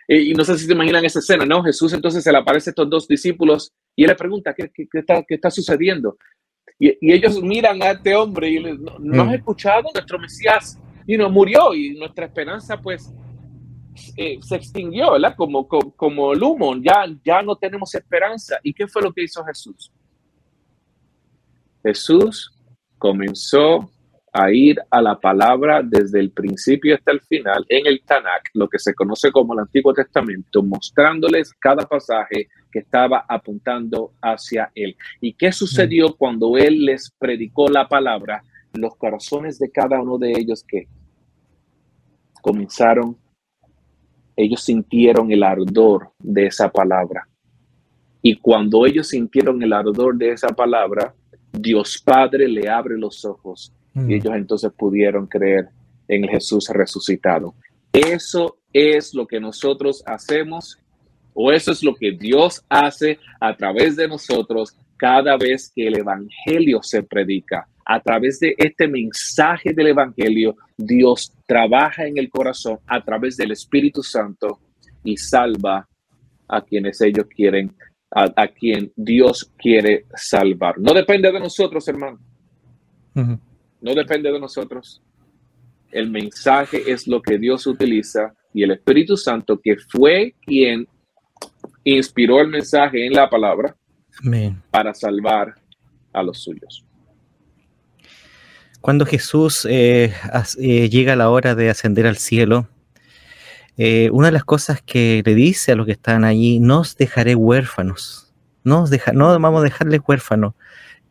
y 0.07 0.34
no 0.34 0.45
sé 0.45 0.59
si 0.59 0.66
se 0.66 0.72
imaginan 0.72 1.03
esa 1.03 1.20
escena, 1.20 1.47
¿no? 1.47 1.62
Jesús 1.62 1.95
entonces 1.95 2.22
se 2.22 2.30
le 2.30 2.36
aparece 2.36 2.68
a 2.68 2.72
estos 2.72 2.91
dos 2.91 3.09
discípulos 3.09 3.72
y 3.97 4.03
él 4.03 4.09
le 4.09 4.16
pregunta, 4.16 4.53
¿qué, 4.53 4.70
qué, 4.74 4.86
está, 4.93 5.24
qué 5.26 5.36
está, 5.36 5.51
sucediendo? 5.51 6.18
Y, 6.78 6.91
y, 7.01 7.12
ellos 7.12 7.43
miran 7.43 7.82
a 7.82 7.93
este 7.93 8.14
hombre 8.14 8.51
y 8.51 8.59
le 8.59 8.76
¿no, 8.76 8.99
¿no 8.99 9.22
has 9.22 9.28
mm. 9.28 9.34
escuchado? 9.34 9.88
Nuestro 9.95 10.18
Mesías 10.18 10.78
y 11.07 11.16
no 11.16 11.30
murió 11.30 11.72
y 11.72 11.99
nuestra 11.99 12.26
esperanza 12.26 12.78
pues 12.78 13.11
eh, 14.18 14.38
se 14.43 14.57
extinguió, 14.57 15.12
¿verdad? 15.12 15.34
Como, 15.36 15.66
como, 15.66 15.91
como, 15.97 16.32
el 16.34 16.43
humo, 16.43 16.76
ya, 16.76 17.07
ya 17.24 17.41
no 17.41 17.57
tenemos 17.57 17.95
esperanza. 17.95 18.59
¿Y 18.62 18.74
qué 18.74 18.86
fue 18.86 19.01
lo 19.01 19.12
que 19.12 19.22
hizo 19.22 19.43
Jesús? 19.45 19.91
Jesús 21.82 22.53
comenzó 22.99 23.91
a 24.33 24.51
ir 24.53 24.78
a 24.91 25.03
la 25.03 25.18
palabra 25.18 25.83
desde 25.83 26.20
el 26.20 26.31
principio 26.31 26.95
hasta 26.95 27.12
el 27.12 27.20
final 27.20 27.64
en 27.68 27.87
el 27.87 28.03
Tanakh, 28.03 28.51
lo 28.55 28.68
que 28.68 28.78
se 28.78 28.95
conoce 28.95 29.33
como 29.33 29.55
el 29.55 29.61
Antiguo 29.61 29.93
Testamento, 29.93 30.62
mostrándoles 30.62 31.53
cada 31.55 31.87
pasaje 31.87 32.49
que 32.70 32.81
estaba 32.81 33.24
apuntando 33.28 34.12
hacia 34.22 34.70
él. 34.74 34.97
¿Y 35.20 35.33
qué 35.35 35.51
sucedió 35.53 36.14
cuando 36.16 36.57
él 36.57 36.85
les 36.85 37.11
predicó 37.18 37.68
la 37.68 37.89
palabra? 37.89 38.43
Los 38.72 38.95
corazones 38.97 39.59
de 39.59 39.70
cada 39.70 40.01
uno 40.01 40.16
de 40.16 40.31
ellos 40.31 40.64
que 40.66 40.87
comenzaron, 42.41 43.16
ellos 44.37 44.62
sintieron 44.62 45.33
el 45.33 45.43
ardor 45.43 46.12
de 46.18 46.47
esa 46.47 46.70
palabra. 46.70 47.26
Y 48.22 48.37
cuando 48.37 48.87
ellos 48.87 49.09
sintieron 49.09 49.61
el 49.62 49.72
ardor 49.72 50.16
de 50.16 50.31
esa 50.31 50.49
palabra, 50.49 51.14
Dios 51.53 52.01
Padre 52.01 52.47
le 52.47 52.68
abre 52.68 52.97
los 52.97 53.24
ojos 53.24 53.72
y 53.95 54.01
mm. 54.01 54.11
ellos 54.11 54.34
entonces 54.34 54.72
pudieron 54.76 55.26
creer 55.26 55.68
en 56.09 56.28
Jesús 56.28 56.68
resucitado. 56.68 57.55
Eso 57.93 58.59
es 58.72 59.14
lo 59.14 59.26
que 59.26 59.41
nosotros 59.41 60.03
hacemos 60.07 60.78
o 61.34 61.53
eso 61.53 61.72
es 61.72 61.82
lo 61.82 61.95
que 61.95 62.12
Dios 62.12 62.64
hace 62.68 63.18
a 63.41 63.57
través 63.57 63.97
de 63.97 64.09
nosotros 64.09 64.76
cada 64.97 65.36
vez 65.36 65.72
que 65.74 65.86
el 65.86 65.99
Evangelio 65.99 66.82
se 66.82 67.03
predica. 67.03 67.66
A 67.84 68.01
través 68.01 68.38
de 68.38 68.55
este 68.59 68.86
mensaje 68.86 69.72
del 69.72 69.88
Evangelio, 69.88 70.57
Dios 70.76 71.32
trabaja 71.47 72.07
en 72.07 72.18
el 72.18 72.28
corazón 72.28 72.78
a 72.86 73.03
través 73.03 73.36
del 73.36 73.53
Espíritu 73.53 74.03
Santo 74.03 74.61
y 75.03 75.16
salva 75.16 75.88
a 76.47 76.61
quienes 76.61 77.01
ellos 77.01 77.26
quieren, 77.34 77.72
a, 78.11 78.49
quien 78.49 78.93
Dios 78.95 79.51
quiere 79.57 80.05
salvar. 80.14 80.78
No 80.78 80.93
depende 80.93 81.32
de 81.32 81.41
nosotros, 81.41 81.86
hermano. 81.88 82.18
No 83.81 83.95
depende 83.95 84.31
de 84.31 84.39
nosotros. 84.39 85.03
El 85.91 86.11
mensaje 86.11 86.91
es 86.91 87.07
lo 87.07 87.20
que 87.20 87.39
Dios 87.39 87.66
utiliza 87.66 88.35
y 88.53 88.62
el 88.62 88.72
Espíritu 88.72 89.16
Santo, 89.16 89.61
que 89.61 89.76
fue 89.76 90.35
quien 90.43 90.87
inspiró 91.85 92.41
el 92.41 92.49
mensaje 92.49 93.07
en 93.07 93.12
la 93.12 93.28
palabra 93.28 93.74
para 94.70 94.95
salvar 94.95 95.55
a 96.12 96.22
los 96.22 96.43
suyos. 96.43 96.85
Cuando 98.81 99.05
Jesús 99.05 99.66
eh, 99.68 100.12
eh, 100.59 100.89
llega 100.89 101.12
a 101.12 101.16
la 101.16 101.31
hora 101.31 101.55
de 101.55 101.70
ascender 101.70 102.07
al 102.07 102.16
cielo, 102.16 102.66
eh, 103.76 104.09
una 104.12 104.28
de 104.28 104.33
las 104.33 104.45
cosas 104.45 104.83
que 104.83 105.22
le 105.24 105.35
dice 105.35 105.72
a 105.72 105.74
los 105.74 105.87
que 105.87 105.93
están 105.93 106.24
allí, 106.24 106.61
no 106.61 106.81
os 106.81 106.97
dejaré 106.97 107.35
huérfanos, 107.35 108.33
no, 108.64 108.83
os 108.83 108.91
deja, 108.91 109.12
no 109.12 109.39
vamos 109.39 109.61
a 109.61 109.64
dejarles 109.64 110.01
huérfanos, 110.07 110.55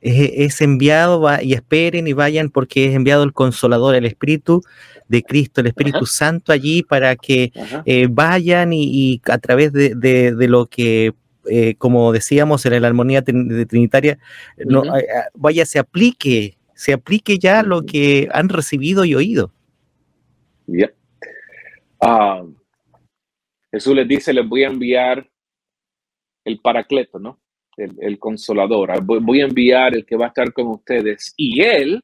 es, 0.01 0.61
enviado 0.61 1.23
y 1.41 1.53
esperen 1.53 2.07
y 2.07 2.13
vayan 2.13 2.49
porque 2.49 2.87
es 2.87 2.95
enviado 2.95 3.23
el 3.23 3.33
consolador, 3.33 3.95
el 3.95 4.05
Espíritu 4.05 4.61
de 5.07 5.23
Cristo, 5.23 5.61
el 5.61 5.67
Espíritu 5.67 6.05
Santo 6.05 6.51
allí 6.51 6.83
para 6.83 7.15
que 7.15 7.51
vayan 8.09 8.71
y, 8.73 9.21
a 9.25 9.37
través 9.37 9.73
de, 9.73 10.35
lo 10.47 10.67
que 10.67 11.13
como 11.77 12.11
decíamos 12.11 12.65
en 12.65 12.81
la 12.81 12.87
armonía 12.87 13.23
trinitaria, 13.23 14.19
no, 14.57 14.83
vaya, 15.35 15.65
se 15.65 15.79
aplique 15.79 16.59
se 16.79 16.93
aplique 16.93 17.37
ya 17.37 17.61
lo 17.61 17.85
que 17.85 18.29
han 18.31 18.47
recibido 18.47 19.03
y 19.03 19.13
oído. 19.13 19.51
Ah, 21.99 22.45
Jesús 23.69 23.93
les 23.93 24.07
dice, 24.07 24.31
les 24.31 24.47
voy 24.47 24.63
a 24.63 24.67
enviar 24.67 25.29
el 26.45 26.59
paracleto, 26.61 27.19
¿no? 27.19 27.38
El, 27.79 28.19
consolador. 28.19 28.91
Ah, 28.91 28.99
voy, 29.01 29.39
a 29.39 29.45
enviar 29.45 29.95
el 29.95 30.05
que 30.05 30.17
va 30.17 30.25
a 30.25 30.27
estar 30.29 30.51
con 30.51 30.67
ustedes. 30.67 31.33
Y 31.37 31.61
él, 31.61 32.03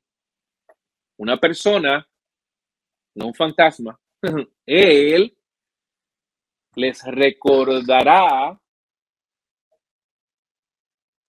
una 1.17 1.37
persona, 1.37 2.07
no 3.15 3.27
un 3.27 3.33
fantasma, 3.33 3.99
él 4.65 5.37
les 6.75 7.03
recordará 7.03 8.59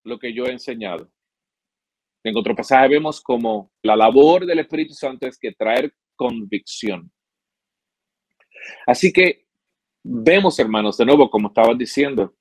lo 0.04 0.18
que 0.18 0.32
yo 0.32 0.46
he 0.46 0.52
enseñado. 0.52 1.10
En 2.24 2.36
otro 2.36 2.54
pasaje 2.54 2.88
vemos 2.88 3.20
como 3.20 3.72
la 3.82 3.96
labor 3.96 4.46
del 4.46 4.60
Espíritu 4.60 4.94
Santo 4.94 5.26
es 5.26 5.38
que 5.38 5.52
traer 5.52 5.92
convicción. 6.14 7.10
Así 8.86 9.12
que 9.12 9.46
vemos, 10.02 10.58
hermanos, 10.58 10.96
de 10.96 11.04
nuevo, 11.04 11.28
como 11.30 11.48
estabas 11.48 11.76
diciendo, 11.76 12.34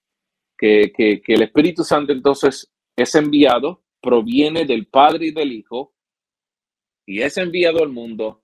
que, 0.57 0.91
que, 0.95 1.21
el 1.33 1.43
Espíritu 1.43 1.83
Santo 1.83 2.13
entonces 2.13 2.71
es 2.95 3.15
enviado, 3.15 3.83
proviene 4.01 4.65
del 4.65 4.87
Padre 4.87 5.27
y 5.27 5.31
del 5.31 5.51
Hijo, 5.51 5.93
y 7.05 7.21
es 7.21 7.37
enviado 7.37 7.83
al 7.83 7.89
mundo. 7.89 8.43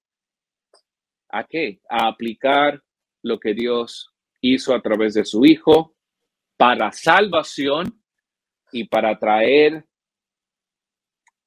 ¿A 1.29 1.45
qué? 1.45 1.79
A 1.89 2.07
aplicar 2.07 2.81
lo 3.23 3.39
que 3.39 3.53
Dios 3.53 4.13
hizo 4.41 4.75
a 4.75 4.81
través 4.81 5.13
de 5.13 5.25
su 5.25 5.45
Hijo 5.45 5.95
para 6.57 6.91
salvación 6.91 8.01
y 8.71 8.83
para 8.85 9.17
traer 9.17 9.85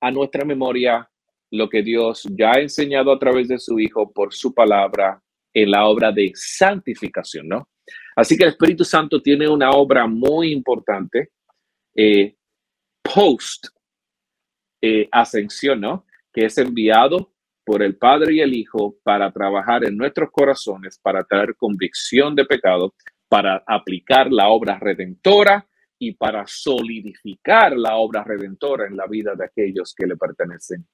a 0.00 0.10
nuestra 0.10 0.44
memoria 0.44 1.08
lo 1.50 1.68
que 1.68 1.82
Dios 1.82 2.26
ya 2.30 2.52
ha 2.52 2.60
enseñado 2.60 3.12
a 3.12 3.18
través 3.18 3.48
de 3.48 3.58
su 3.58 3.78
Hijo 3.78 4.12
por 4.12 4.34
su 4.34 4.52
palabra 4.52 5.22
en 5.52 5.70
la 5.70 5.86
obra 5.86 6.10
de 6.10 6.32
santificación, 6.34 7.48
¿no? 7.48 7.68
Así 8.16 8.36
que 8.36 8.44
el 8.44 8.50
Espíritu 8.50 8.84
Santo 8.84 9.20
tiene 9.20 9.48
una 9.48 9.70
obra 9.70 10.06
muy 10.06 10.52
importante 10.52 11.30
eh, 11.94 12.36
post 13.02 13.68
eh, 14.80 15.08
ascensión, 15.10 15.80
¿no? 15.80 16.06
Que 16.32 16.46
es 16.46 16.58
enviado 16.58 17.32
por 17.64 17.82
el 17.82 17.96
Padre 17.96 18.34
y 18.34 18.40
el 18.40 18.54
Hijo 18.54 18.96
para 19.02 19.32
trabajar 19.32 19.84
en 19.84 19.96
nuestros 19.96 20.30
corazones, 20.30 20.98
para 20.98 21.24
traer 21.24 21.56
convicción 21.56 22.34
de 22.34 22.44
pecado, 22.44 22.94
para 23.28 23.64
aplicar 23.66 24.30
la 24.30 24.48
obra 24.48 24.78
redentora 24.78 25.66
y 25.98 26.12
para 26.14 26.44
solidificar 26.46 27.76
la 27.76 27.96
obra 27.96 28.22
redentora 28.22 28.86
en 28.86 28.96
la 28.96 29.06
vida 29.06 29.34
de 29.34 29.44
aquellos 29.44 29.94
que 29.94 30.06
le 30.06 30.16
pertenecen 30.16 30.86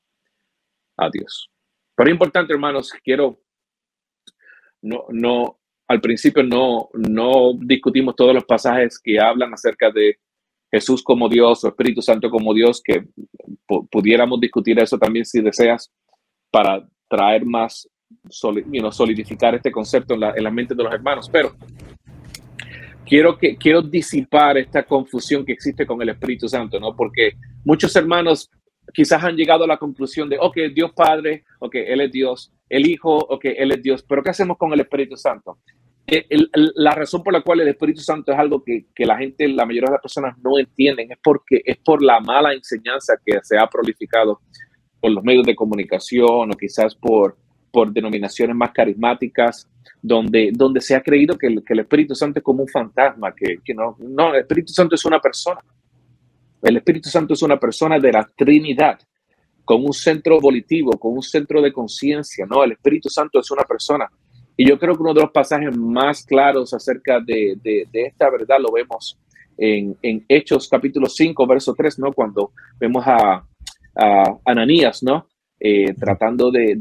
a 0.97 1.11
Dios. 1.11 1.51
Pero 1.95 2.11
importante, 2.11 2.53
hermanos, 2.53 2.93
quiero, 3.03 3.43
no, 4.82 5.07
no, 5.11 5.59
al 5.91 6.01
principio 6.01 6.45
no, 6.45 6.88
no 6.95 7.53
discutimos 7.59 8.14
todos 8.14 8.32
los 8.32 8.45
pasajes 8.45 8.97
que 8.97 9.18
hablan 9.18 9.53
acerca 9.53 9.91
de 9.91 10.20
Jesús 10.70 11.03
como 11.03 11.28
Dios 11.28 11.64
o 11.64 11.68
Espíritu 11.68 12.01
Santo 12.01 12.30
como 12.30 12.55
Dios, 12.55 12.80
que 12.80 13.09
pudiéramos 13.91 14.41
discutir 14.41 14.78
eso 14.78 14.97
también 14.97 15.24
si 15.24 15.41
deseas 15.41 15.91
para 16.49 16.86
traer 17.09 17.45
más, 17.45 17.88
solidificar 18.28 19.57
este 19.57 19.72
concepto 19.72 20.14
en 20.14 20.20
la, 20.20 20.32
en 20.36 20.45
la 20.45 20.53
mente 20.53 20.76
de 20.76 20.84
los 20.84 20.93
hermanos. 20.93 21.28
Pero 21.28 21.57
quiero, 23.05 23.36
que, 23.36 23.57
quiero 23.57 23.82
disipar 23.82 24.59
esta 24.59 24.84
confusión 24.84 25.45
que 25.45 25.55
existe 25.55 25.84
con 25.84 26.01
el 26.01 26.11
Espíritu 26.11 26.49
Santo, 26.49 26.78
¿no? 26.78 26.95
Porque 26.95 27.32
muchos 27.64 27.97
hermanos 27.97 28.49
quizás 28.95 29.24
han 29.24 29.34
llegado 29.34 29.64
a 29.64 29.66
la 29.66 29.76
conclusión 29.76 30.28
de, 30.28 30.38
ok, 30.38 30.57
Dios 30.72 30.93
Padre, 30.95 31.43
ok, 31.59 31.74
Él 31.74 32.01
es 32.03 32.12
Dios, 32.12 32.53
el 32.68 32.86
Hijo, 32.86 33.16
ok, 33.16 33.47
Él 33.57 33.72
es 33.72 33.82
Dios, 33.82 34.05
pero 34.09 34.22
¿qué 34.22 34.30
hacemos 34.30 34.57
con 34.57 34.72
el 34.72 34.78
Espíritu 34.78 35.16
Santo? 35.16 35.59
Eh, 36.07 36.26
la 36.74 36.92
razón 36.92 37.22
por 37.22 37.32
la 37.32 37.42
cual 37.42 37.61
el 37.61 37.68
Espíritu 37.68 38.01
Santo 38.01 38.32
es 38.32 38.38
algo 38.38 38.62
que, 38.64 38.86
que, 38.94 39.07
la 39.07 39.16
gente, 39.16 39.46
la 39.48 39.64
mayoría 39.64 39.86
de 39.86 39.92
las 39.92 40.03
personas 40.03 40.36
no 40.38 40.59
entienden, 40.59 41.12
es 41.12 41.18
porque 41.22 41.62
es 41.64 41.76
por 41.78 42.03
la 42.03 42.18
mala 42.20 42.53
enseñanza 42.53 43.14
que 43.24 43.38
se 43.42 43.57
ha 43.57 43.66
prolificado 43.68 44.40
por 45.01 45.12
los 45.12 45.22
medios 45.22 45.46
de 45.46 45.55
comunicación 45.55 46.51
o 46.51 46.57
quizás 46.57 46.94
por 46.94 47.36
por 47.70 47.92
denominaciones 47.92 48.55
más 48.57 48.72
carismáticas, 48.72 49.68
donde, 50.03 50.51
donde 50.53 50.80
se 50.80 50.94
ha 50.94 51.03
creído 51.03 51.36
que 51.36 51.46
el, 51.46 51.64
que 51.64 51.72
el 51.74 51.80
Espíritu 51.80 52.14
Santo 52.14 52.40
es 52.40 52.44
como 52.44 52.62
un 52.62 52.68
fantasma, 52.68 53.34
que, 53.34 53.59
que, 53.64 53.74
no, 53.74 53.96
no, 53.98 54.34
el 54.34 54.40
Espíritu 54.40 54.72
Santo 54.72 54.94
es 54.94 55.05
una 55.05 55.20
persona. 55.20 55.61
El 56.62 56.76
Espíritu 56.76 57.09
Santo 57.09 57.34
es 57.34 57.42
una 57.42 57.59
persona 57.59 57.98
de 57.98 58.12
la 58.12 58.28
Trinidad, 58.36 58.98
con 59.64 59.84
un 59.84 59.92
centro 59.92 60.40
volitivo, 60.40 60.92
con 60.92 61.12
un 61.12 61.22
centro 61.22 61.62
de 61.62 61.72
conciencia, 61.72 62.44
¿no? 62.44 62.64
El 62.64 62.72
Espíritu 62.72 63.09
Santo 63.09 63.38
es 63.38 63.51
una 63.51 63.62
persona. 63.62 64.11
Y 64.61 64.68
yo 64.68 64.78
creo 64.78 64.94
que 64.94 65.00
uno 65.00 65.14
de 65.14 65.22
los 65.22 65.30
pasajes 65.30 65.74
más 65.74 66.22
claros 66.22 66.74
acerca 66.74 67.18
de, 67.18 67.56
de, 67.62 67.88
de 67.90 68.02
esta 68.02 68.28
verdad 68.28 68.58
lo 68.61 68.70
vemos 68.70 69.18
en, 69.56 69.96
en, 70.02 70.22
Hechos 70.28 70.68
capítulo 70.68 71.06
5, 71.06 71.46
verso 71.46 71.72
3, 71.74 71.98
¿no? 71.98 72.12
Cuando 72.12 72.52
vemos 72.78 73.02
a, 73.06 73.42
a 73.96 74.38
Ananías, 74.44 75.02
¿no? 75.02 75.28
Eh, 75.58 75.94
tratando 75.94 76.50
de, 76.50 76.76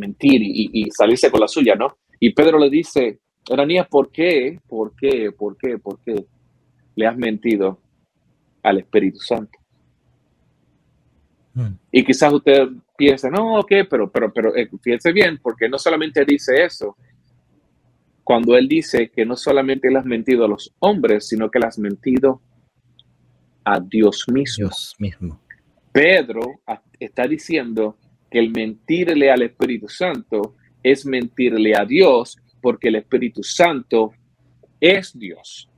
mentir 0.00 0.42
y, 0.42 0.90
salirse 0.90 1.30
con 1.30 1.38
la 1.38 1.46
suya, 1.46 1.76
¿no? 1.76 1.98
Y 2.18 2.34
Pedro 2.34 2.58
le 2.58 2.68
dice, 2.68 3.20
Ananías, 3.48 3.86
¿por 3.86 4.10
qué? 4.10 4.58
¿Por 4.66 4.92
qué? 4.96 5.30
¿Por 5.30 5.56
qué? 5.56 5.78
¿Por 5.78 6.00
qué 6.00 6.24
le 6.96 7.06
has 7.06 7.16
mentido 7.16 7.78
al 8.64 8.78
Espíritu 8.78 9.20
Santo? 9.20 9.56
Hmm. 11.54 11.74
Y 11.92 12.04
quizás 12.04 12.32
usted 12.32 12.68
piensa, 13.00 13.30
no, 13.30 13.60
ok, 13.60 13.72
pero, 13.88 14.10
pero, 14.10 14.30
pero 14.30 14.54
eh, 14.54 14.68
fíjense 14.82 15.10
bien, 15.12 15.38
porque 15.42 15.68
no 15.70 15.78
solamente 15.78 16.22
dice 16.26 16.62
eso, 16.62 16.96
cuando 18.22 18.54
él 18.56 18.68
dice 18.68 19.10
que 19.10 19.24
no 19.24 19.36
solamente 19.36 19.90
le 19.90 19.98
has 19.98 20.04
mentido 20.04 20.44
a 20.44 20.48
los 20.48 20.74
hombres, 20.80 21.26
sino 21.26 21.50
que 21.50 21.58
le 21.58 21.66
has 21.66 21.78
mentido 21.78 22.42
a 23.64 23.80
Dios 23.80 24.26
mismo. 24.30 24.66
Dios 24.66 24.94
mismo. 24.98 25.40
Pedro 25.92 26.60
está 26.98 27.26
diciendo 27.26 27.96
que 28.30 28.38
el 28.38 28.50
mentirle 28.50 29.30
al 29.30 29.42
Espíritu 29.42 29.88
Santo 29.88 30.54
es 30.82 31.06
mentirle 31.06 31.74
a 31.74 31.84
Dios 31.84 32.36
porque 32.60 32.88
el 32.88 32.96
Espíritu 32.96 33.42
Santo 33.42 34.12
es 34.78 35.18
Dios. 35.18 35.68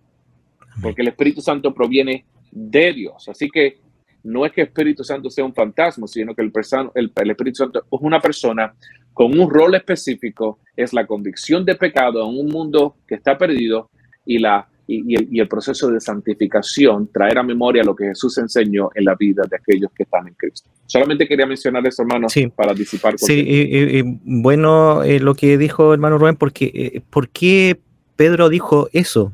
Porque 0.83 1.03
el 1.03 1.09
Espíritu 1.09 1.41
Santo 1.41 1.73
proviene 1.73 2.25
de 2.51 2.93
Dios. 2.93 3.29
Así 3.29 3.49
que 3.49 3.79
no 4.25 4.47
es 4.47 4.53
que 4.53 4.63
el 4.63 4.69
Espíritu 4.69 5.05
Santo 5.05 5.31
sea 5.31 5.45
un 5.45 5.55
fantasma, 5.55 6.07
sino 6.07 6.35
que 6.35 6.43
el, 6.43 6.53
el, 6.95 7.31
Espíritu 7.31 7.57
Santo 7.57 7.81
es 7.81 8.01
una 8.01 8.21
persona 8.21 8.75
con 9.13 9.39
un 9.39 9.51
rol 9.51 9.75
específico, 9.75 10.61
es 10.77 10.93
la 10.93 11.07
convicción 11.07 11.65
de 11.65 11.75
pecado 11.75 12.23
en 12.29 12.39
un 12.39 12.49
mundo 12.49 12.97
que 13.07 13.17
está 13.17 13.37
perdido 13.37 13.91
y 14.25 14.39
la 14.39 14.67
y, 14.87 15.41
el, 15.41 15.49
proceso 15.49 15.91
de 15.91 16.01
santificación, 16.01 17.09
traer 17.13 17.39
a 17.39 17.43
memoria 17.43 17.83
lo 17.83 17.95
que 17.95 18.07
Jesús 18.07 18.37
enseñó 18.39 18.91
en 18.95 19.05
la 19.05 19.15
vida 19.15 19.45
de 19.49 19.57
aquellos 19.57 19.91
que 19.93 20.03
están 20.03 20.29
en 20.29 20.35
Cristo. 20.35 20.69
Solamente 20.87 21.27
quería 21.27 21.47
mencionar 21.47 21.87
eso, 21.87 22.03
hermano, 22.03 22.27
para 22.55 22.75
disipar. 22.75 23.15
Sí, 23.17 23.45
y, 23.47 24.03
bueno 24.25 25.03
eh, 25.03 25.21
lo 25.21 25.35
que 25.35 25.57
dijo 25.57 25.95
hermano 25.95 26.19
Rubén, 26.19 26.37
porque 26.37 26.71
eh, 26.75 27.01
¿por 27.09 27.29
qué 27.29 27.81
Pedro 28.17 28.49
dijo 28.49 28.89
eso? 28.93 29.33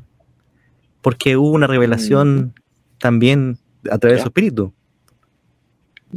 Porque 1.01 1.37
hubo 1.37 1.51
una 1.51 1.67
revelación 1.67 2.39
mm. 2.39 2.53
también 2.99 3.57
a 3.89 3.97
través 3.97 4.17
de 4.17 4.21
su 4.21 4.27
espíritu. 4.27 4.73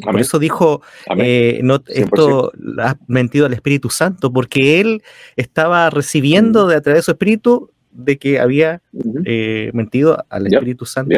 Por 0.00 0.20
eso 0.20 0.38
dijo, 0.38 0.82
eh, 1.18 1.60
no, 1.62 1.82
esto 1.86 2.52
ha 2.78 2.96
mentido 3.08 3.46
al 3.46 3.52
Espíritu 3.52 3.90
Santo, 3.90 4.32
porque 4.32 4.80
él 4.80 5.02
estaba 5.36 5.90
recibiendo 5.90 6.64
mm. 6.64 6.68
de 6.68 6.76
a 6.76 6.80
través 6.80 7.00
de 7.00 7.02
su 7.02 7.10
espíritu 7.10 7.70
de 7.90 8.18
que 8.18 8.40
había 8.40 8.80
eh, 9.24 9.70
mentido 9.74 10.24
al 10.30 10.46
Espíritu 10.46 10.86
Santo. 10.86 11.14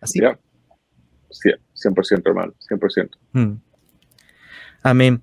Así. 0.00 0.20
100%, 0.20 2.22
hermano, 2.24 2.52
100%. 2.68 3.10
Mm. 3.32 3.52
Amén. 4.82 5.22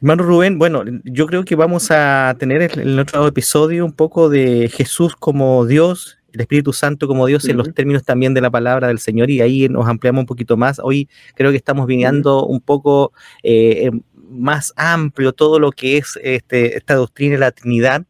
Hermano 0.00 0.24
Rubén, 0.24 0.58
bueno, 0.58 0.82
yo 1.04 1.26
creo 1.26 1.44
que 1.44 1.54
vamos 1.54 1.90
a 1.90 2.34
tener 2.38 2.62
en 2.62 2.80
el 2.80 2.98
otro 2.98 3.26
episodio 3.26 3.84
un 3.84 3.92
poco 3.92 4.28
de 4.28 4.68
Jesús 4.68 5.14
como 5.14 5.64
Dios, 5.64 6.18
el 6.32 6.40
Espíritu 6.40 6.72
Santo 6.72 7.06
como 7.06 7.26
Dios 7.26 7.48
en 7.48 7.56
los 7.56 7.72
términos 7.74 8.04
también 8.04 8.34
de 8.34 8.40
la 8.40 8.50
palabra 8.50 8.88
del 8.88 8.98
Señor 8.98 9.30
y 9.30 9.40
ahí 9.40 9.68
nos 9.68 9.86
ampliamos 9.86 10.20
un 10.20 10.26
poquito 10.26 10.56
más. 10.56 10.80
Hoy 10.82 11.08
creo 11.34 11.50
que 11.50 11.56
estamos 11.56 11.86
viniendo 11.86 12.46
un 12.46 12.60
poco 12.60 13.12
eh, 13.42 13.90
más 14.30 14.72
amplio 14.76 15.32
todo 15.32 15.58
lo 15.58 15.72
que 15.72 15.98
es 15.98 16.18
este, 16.22 16.76
esta 16.76 16.94
doctrina 16.94 17.34
de 17.34 17.40
la 17.40 17.52
Trinidad. 17.52 18.04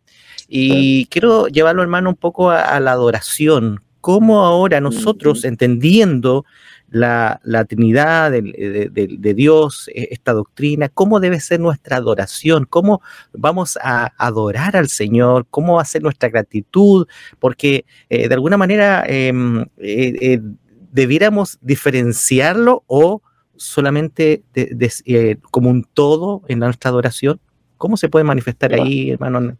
Y 0.48 1.06
quiero 1.06 1.48
llevarlo, 1.48 1.82
hermano, 1.82 2.10
un 2.10 2.16
poco 2.16 2.50
a, 2.50 2.78
la 2.78 2.92
adoración. 2.92 3.82
¿Cómo 4.00 4.44
ahora 4.44 4.80
nosotros, 4.80 5.44
entendiendo 5.44 6.44
la, 6.93 7.64
Trinidad 7.68 8.30
de, 8.30 9.34
Dios, 9.34 9.88
e, 9.95 10.09
esta 10.11 10.32
doctrina, 10.32 10.88
cómo 10.88 11.20
debe 11.20 11.40
ser 11.40 11.61
nuestra 11.61 11.97
adoración? 11.97 12.66
¿Cómo 12.68 13.01
vamos 13.32 13.78
a 13.82 14.12
adorar 14.18 14.76
al 14.76 14.88
Señor? 14.88 15.47
¿Cómo 15.51 15.76
va 15.76 15.82
a 15.82 15.86
ser 15.86 16.03
nuestra 16.03 16.28
gratitud? 16.28 17.07
Porque 17.38 17.84
eh, 18.09 18.28
de 18.28 18.34
alguna 18.34 18.57
manera 18.57 19.05
em, 19.07 19.62
eh, 19.62 19.66
eh, 19.78 20.40
debiéramos 20.93 21.59
diferenciarlo 21.62 22.84
o 22.86 23.22
solamente 23.57 24.43
como 25.51 25.70
un 25.70 25.84
todo 25.84 26.43
en 26.49 26.59
nuestra 26.59 26.90
adoración. 26.90 27.40
¿Cómo 27.78 27.97
se 27.97 28.09
puede 28.09 28.24
manifestar 28.24 28.74
ahí, 28.74 29.11
hermano? 29.11 29.57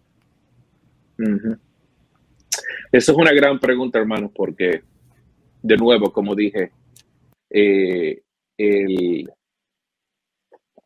Eso 2.93 3.12
es 3.12 3.18
una 3.18 3.33
gran 3.33 3.59
pregunta, 3.59 3.99
hermano, 3.99 4.30
porque, 4.35 4.83
de 5.62 5.76
nuevo, 5.76 6.12
como 6.12 6.35
dije, 6.35 6.72
eh, 7.53 8.22
el, 8.57 9.30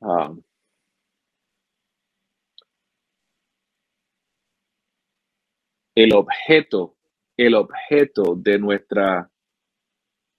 um, 0.00 0.42
el 5.94 6.14
objeto, 6.14 6.96
el 7.36 7.54
objeto 7.54 8.34
de 8.36 8.58
nuestra, 8.58 9.30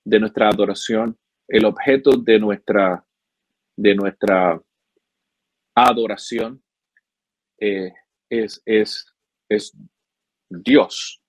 de 0.06 0.20
nuestra 0.20 0.50
adoración, 0.50 1.18
el 1.48 1.66
objeto 1.66 2.12
de 2.12 2.40
nuestra, 2.40 3.06
de 3.76 3.96
nuestra 3.96 4.62
adoración 5.76 6.64
eh, 7.60 7.92
es, 8.30 8.62
es 8.66 9.18
es 9.50 9.76
Dios, 10.50 11.22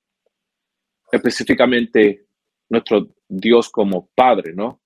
específicamente 1.11 2.27
nuestro 2.69 3.09
Dios 3.29 3.69
como 3.71 4.11
Padre, 4.15 4.53
¿no? 4.55 4.81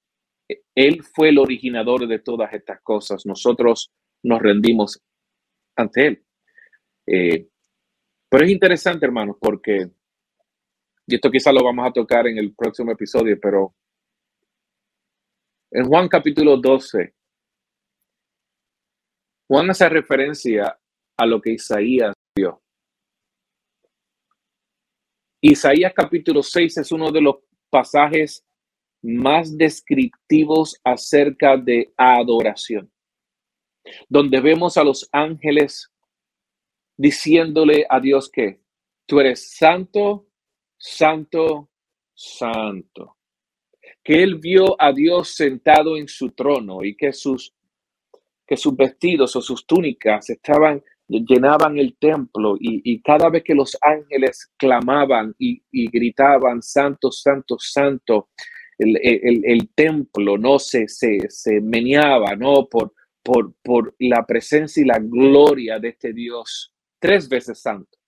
Él 0.74 1.02
fue 1.02 1.28
el 1.28 1.38
originador 1.38 2.06
de 2.06 2.18
todas 2.18 2.52
estas 2.52 2.80
cosas. 2.82 3.26
Nosotros 3.26 3.92
nos 4.22 4.40
rendimos 4.40 5.00
ante 5.76 6.06
Él. 6.06 6.24
Eh, 7.06 7.48
pero 8.28 8.44
es 8.44 8.50
interesante, 8.50 9.04
hermanos, 9.04 9.36
porque, 9.40 9.90
y 11.06 11.14
esto 11.14 11.30
quizás 11.30 11.52
lo 11.52 11.64
vamos 11.64 11.86
a 11.86 11.92
tocar 11.92 12.26
en 12.26 12.38
el 12.38 12.54
próximo 12.54 12.92
episodio, 12.92 13.38
pero 13.40 13.74
en 15.70 15.86
Juan 15.86 16.08
capítulo 16.08 16.56
12, 16.56 17.14
Juan 19.48 19.70
hace 19.70 19.88
referencia 19.88 20.78
a 21.18 21.26
lo 21.26 21.40
que 21.40 21.52
Isaías 21.52 22.14
vio. 22.34 22.62
Isaías 25.42 25.92
capítulo 25.94 26.42
6 26.42 26.78
es 26.78 26.92
uno 26.92 27.10
de 27.10 27.20
los 27.20 27.36
pasajes 27.68 28.44
más 29.02 29.56
descriptivos 29.56 30.80
acerca 30.84 31.56
de 31.56 31.92
adoración, 31.96 32.90
donde 34.08 34.40
vemos 34.40 34.76
a 34.76 34.84
los 34.84 35.08
ángeles 35.12 35.90
diciéndole 36.96 37.84
a 37.88 37.98
Dios 37.98 38.30
que 38.30 38.60
tú 39.06 39.20
eres 39.20 39.56
santo, 39.56 40.26
santo, 40.78 41.68
santo. 42.14 43.16
Que 44.04 44.22
él 44.22 44.36
vio 44.36 44.80
a 44.80 44.92
Dios 44.92 45.34
sentado 45.34 45.96
en 45.96 46.08
su 46.08 46.30
trono 46.30 46.84
y 46.84 46.96
que 46.96 47.12
sus, 47.12 47.52
que 48.46 48.56
sus 48.56 48.76
vestidos 48.76 49.34
o 49.36 49.42
sus 49.42 49.66
túnicas 49.66 50.30
estaban 50.30 50.82
llenaban 51.20 51.78
el 51.78 51.96
templo 51.98 52.56
y, 52.58 53.00
cada 53.02 53.28
vez 53.28 53.42
que 53.44 53.54
los 53.54 53.76
ángeles 53.80 54.50
clamaban 54.56 55.34
y, 55.38 55.62
gritaban, 55.90 56.62
Santo, 56.62 57.10
Santo, 57.10 57.56
Santo, 57.58 58.28
el, 58.82 59.70
templo 59.74 60.38
no 60.38 60.58
se, 60.58 60.88
se, 60.88 61.18
se 61.28 61.60
meneaba, 61.60 62.36
¿no? 62.36 62.66
Por, 62.68 62.94
por, 63.22 63.54
por 63.62 63.94
la 63.98 64.26
presencia 64.26 64.82
y 64.82 64.86
la 64.86 64.98
gloria 64.98 65.78
de 65.78 65.88
este 65.88 66.12
Dios 66.12 66.74
tres 66.98 67.28
veces 67.28 67.60
santo. 67.60 67.98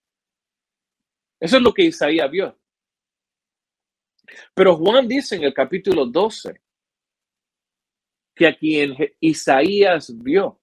Eso 1.41 1.57
es 1.57 1.63
lo 1.63 1.73
que 1.73 1.85
Isaías 1.85 2.31
vio. 2.31 2.59
Pero 4.55 4.77
Juan 4.77 5.07
dice 5.09 5.37
en 5.37 5.45
el 5.45 5.53
capítulo 5.53 6.07
12 6.07 6.61
que 8.35 8.47
a 8.47 8.57
quien 8.57 8.97
Isaías 9.21 10.13
vio 10.23 10.61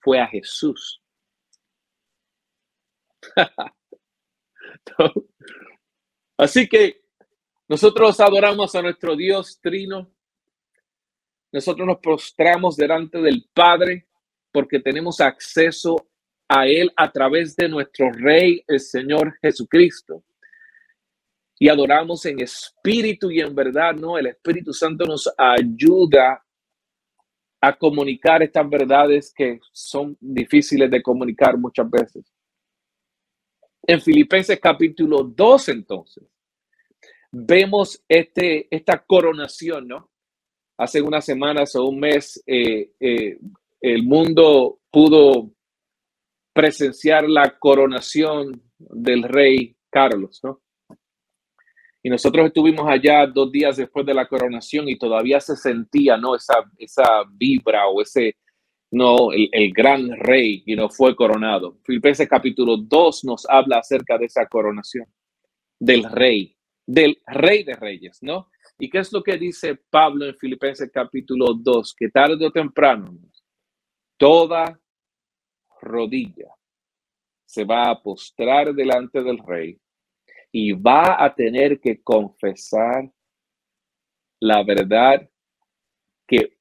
fue 0.00 0.20
a 0.20 0.26
Jesús. 0.26 1.02
Así 6.38 6.68
que 6.68 7.02
nosotros 7.70 8.18
adoramos 8.18 8.74
a 8.74 8.82
nuestro 8.82 9.14
Dios 9.14 9.60
Trino. 9.62 10.10
Nosotros 11.52 11.86
nos 11.86 11.98
prostramos 12.00 12.76
delante 12.76 13.18
del 13.20 13.48
Padre 13.54 14.08
porque 14.50 14.80
tenemos 14.80 15.20
acceso 15.20 15.94
a 16.48 16.66
Él 16.66 16.90
a 16.96 17.12
través 17.12 17.54
de 17.54 17.68
nuestro 17.68 18.10
Rey, 18.10 18.64
el 18.66 18.80
Señor 18.80 19.38
Jesucristo. 19.40 20.24
Y 21.60 21.68
adoramos 21.68 22.26
en 22.26 22.40
espíritu 22.40 23.30
y 23.30 23.38
en 23.38 23.54
verdad, 23.54 23.94
¿no? 23.94 24.18
El 24.18 24.26
Espíritu 24.26 24.72
Santo 24.72 25.04
nos 25.04 25.32
ayuda 25.38 26.44
a 27.60 27.78
comunicar 27.78 28.42
estas 28.42 28.68
verdades 28.68 29.32
que 29.32 29.60
son 29.70 30.16
difíciles 30.18 30.90
de 30.90 31.00
comunicar 31.00 31.56
muchas 31.56 31.88
veces. 31.88 32.34
En 33.86 34.00
Filipenses 34.00 34.58
capítulo 34.58 35.22
2, 35.22 35.68
entonces, 35.68 36.24
vemos 37.32 38.02
este, 38.08 38.74
esta 38.74 39.04
coronación, 39.04 39.88
¿no? 39.88 40.10
Hace 40.78 41.02
unas 41.02 41.24
semanas 41.24 41.76
o 41.76 41.84
un 41.86 42.00
mes, 42.00 42.42
eh, 42.46 42.92
eh, 42.98 43.38
el 43.80 44.02
mundo 44.02 44.80
pudo 44.90 45.52
presenciar 46.52 47.28
la 47.28 47.58
coronación 47.58 48.62
del 48.78 49.22
rey 49.22 49.76
Carlos, 49.90 50.40
¿no? 50.42 50.60
Y 52.02 52.08
nosotros 52.08 52.46
estuvimos 52.46 52.88
allá 52.88 53.26
dos 53.26 53.52
días 53.52 53.76
después 53.76 54.06
de 54.06 54.14
la 54.14 54.26
coronación 54.26 54.88
y 54.88 54.96
todavía 54.96 55.38
se 55.38 55.54
sentía, 55.54 56.16
¿no? 56.16 56.34
Esa, 56.34 56.54
esa 56.78 57.04
vibra 57.30 57.88
o 57.88 58.00
ese, 58.00 58.36
no, 58.90 59.32
el, 59.32 59.72
gran 59.72 60.08
rey 60.18 60.62
y 60.64 60.74
no 60.76 60.88
fue 60.88 61.14
coronado. 61.14 61.76
Filipenses 61.84 62.26
capítulo 62.28 62.78
2 62.78 63.24
nos 63.24 63.46
habla 63.48 63.78
acerca 63.78 64.16
de 64.16 64.26
esa 64.26 64.46
coronación 64.46 65.06
del 65.78 66.04
rey, 66.04 66.56
del 66.90 67.22
rey 67.24 67.62
de 67.62 67.74
reyes, 67.74 68.18
¿no? 68.20 68.48
¿Y 68.76 68.90
qué 68.90 68.98
es 68.98 69.12
lo 69.12 69.22
que 69.22 69.36
dice 69.36 69.76
Pablo 69.76 70.26
en 70.26 70.36
Filipenses 70.36 70.90
capítulo 70.92 71.54
2? 71.54 71.94
Que 71.94 72.08
tarde 72.08 72.44
o 72.44 72.50
temprano 72.50 73.16
toda 74.16 74.78
rodilla 75.80 76.52
se 77.46 77.64
va 77.64 77.90
a 77.90 78.02
postrar 78.02 78.74
delante 78.74 79.22
del 79.22 79.38
rey 79.38 79.80
y 80.50 80.72
va 80.72 81.24
a 81.24 81.32
tener 81.32 81.80
que 81.80 82.02
confesar 82.02 83.08
la 84.40 84.64
verdad 84.64 85.30
que 86.26 86.58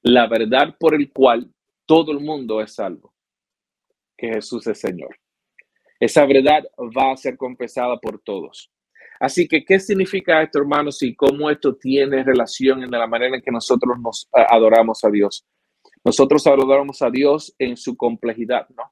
la 0.00 0.26
verdad 0.28 0.74
por 0.80 0.94
el 0.94 1.12
cual 1.12 1.52
todo 1.84 2.10
el 2.12 2.20
mundo 2.20 2.62
es 2.62 2.74
salvo, 2.74 3.12
que 4.16 4.28
Jesús 4.28 4.66
es 4.66 4.80
Señor. 4.80 5.14
Esa 6.00 6.24
verdad 6.24 6.64
va 6.78 7.12
a 7.12 7.16
ser 7.16 7.36
confesada 7.36 7.98
por 7.98 8.18
todos. 8.22 8.71
Así 9.22 9.46
que, 9.46 9.64
¿qué 9.64 9.78
significa 9.78 10.42
esto, 10.42 10.58
hermanos? 10.58 11.00
Y 11.00 11.14
cómo 11.14 11.48
esto 11.48 11.76
tiene 11.76 12.24
relación 12.24 12.82
en 12.82 12.90
la 12.90 13.06
manera 13.06 13.36
en 13.36 13.40
que 13.40 13.52
nosotros 13.52 13.96
nos 14.00 14.28
adoramos 14.32 15.04
a 15.04 15.10
Dios. 15.10 15.46
Nosotros 16.04 16.44
adoramos 16.44 17.00
a 17.02 17.08
Dios 17.08 17.54
en 17.56 17.76
su 17.76 17.96
complejidad, 17.96 18.66
¿no? 18.70 18.82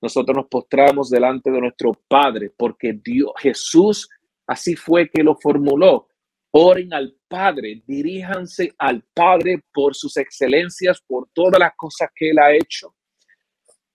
Nosotros 0.00 0.34
nos 0.34 0.46
postramos 0.46 1.10
delante 1.10 1.50
de 1.50 1.60
nuestro 1.60 1.92
Padre 2.08 2.50
porque 2.56 2.98
Dios, 3.04 3.32
Jesús, 3.38 4.08
así 4.46 4.76
fue 4.76 5.10
que 5.10 5.22
lo 5.22 5.36
formuló. 5.36 6.08
Oren 6.52 6.94
al 6.94 7.14
Padre, 7.28 7.82
diríjanse 7.86 8.72
al 8.78 9.04
Padre 9.12 9.62
por 9.74 9.94
sus 9.94 10.16
excelencias, 10.16 11.02
por 11.06 11.28
todas 11.34 11.60
las 11.60 11.76
cosas 11.76 12.08
que 12.14 12.30
Él 12.30 12.38
ha 12.38 12.50
hecho. 12.50 12.94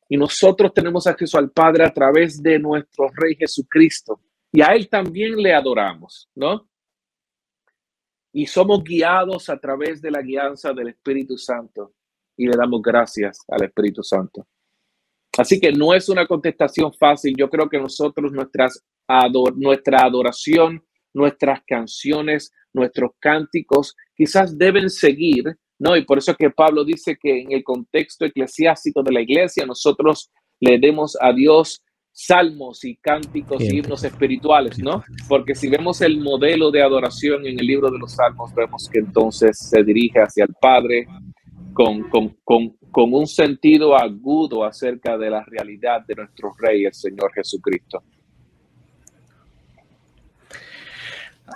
Y 0.08 0.16
nosotros 0.16 0.76
tenemos 0.76 1.08
acceso 1.08 1.40
al 1.40 1.50
Padre 1.50 1.86
a 1.86 1.92
través 1.92 2.40
de 2.40 2.60
nuestro 2.60 3.08
Rey 3.16 3.36
Jesucristo 3.36 4.22
y 4.52 4.62
a 4.62 4.68
Él 4.68 4.90
también 4.90 5.36
le 5.38 5.54
adoramos, 5.54 6.30
¿no? 6.36 6.68
Y 8.34 8.46
somos 8.46 8.84
guiados 8.84 9.50
a 9.50 9.58
través 9.58 10.02
de 10.02 10.12
la 10.12 10.22
guianza 10.22 10.74
del 10.74 10.90
Espíritu 10.90 11.38
Santo 11.38 11.94
y 12.38 12.48
le 12.48 12.58
damos 12.58 12.82
gracias 12.82 13.40
al 13.48 13.64
Espíritu 13.64 14.04
Santo. 14.04 14.48
Así 15.38 15.60
que 15.60 15.72
no 15.72 15.94
es 15.94 16.10
una 16.10 16.28
contestación 16.28 16.94
fácil. 16.94 17.36
Yo 17.38 17.50
creo 17.50 17.70
que 17.70 17.80
nosotros, 17.80 18.32
nuestras 18.32 18.84
nuestra 19.56 20.06
adoración, 20.06 20.84
nuestras 21.14 21.62
canciones, 21.68 22.52
nuestros 22.74 23.12
cánticos, 23.20 23.96
quizás 24.16 24.58
deben 24.58 24.90
seguir, 24.90 25.44
¿no? 25.80 25.98
Y 25.98 26.06
por 26.06 26.18
eso 26.18 26.32
es 26.32 26.38
que 26.38 26.50
Pablo 26.50 26.86
dice 26.86 27.18
que 27.22 27.42
en 27.42 27.52
el 27.52 27.64
contexto 27.64 28.26
eclesiástico 28.26 29.04
de 29.04 29.12
la 29.12 29.22
iglesia, 29.22 29.66
nosotros 29.66 30.32
le 30.60 30.78
demos 30.80 31.18
a 31.20 31.34
Dios 31.34 31.84
salmos 32.12 32.84
y 32.84 32.96
cánticos 32.98 33.62
y 33.62 33.78
himnos 33.78 34.04
espirituales, 34.04 34.78
¿no? 34.80 35.04
Porque 35.28 35.56
si 35.56 35.70
vemos 35.70 36.02
el 36.02 36.20
modelo 36.20 36.72
de 36.72 36.84
adoración 36.84 37.46
en 37.46 37.60
el 37.60 37.66
libro 37.66 37.90
de 37.90 37.98
los 37.98 38.14
salmos, 38.14 38.54
vemos 38.54 38.90
que 38.92 39.00
entonces 39.00 39.58
se 39.58 39.84
dirige 39.84 40.20
hacia 40.20 40.44
el 40.44 40.54
Padre 40.60 41.08
con, 41.74 42.10
con, 42.10 42.36
con, 42.44 42.76
con 42.92 43.14
un 43.14 43.28
sentido 43.28 43.96
agudo 43.96 44.66
acerca 44.66 45.18
de 45.18 45.30
la 45.30 45.44
realidad 45.46 46.06
de 46.06 46.16
nuestro 46.16 46.54
Rey, 46.60 46.86
el 46.86 46.94
Señor 46.94 47.32
Jesucristo. 47.34 48.04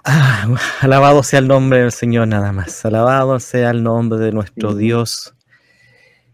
Ah, 0.03 0.47
alabado 0.81 1.23
sea 1.23 1.39
el 1.39 1.47
nombre 1.47 1.79
del 1.79 1.91
Señor 1.91 2.27
nada 2.27 2.51
más. 2.51 2.85
Alabado 2.85 3.39
sea 3.39 3.71
el 3.71 3.83
nombre 3.83 4.19
de 4.19 4.31
nuestro 4.31 4.75
Dios. 4.75 5.33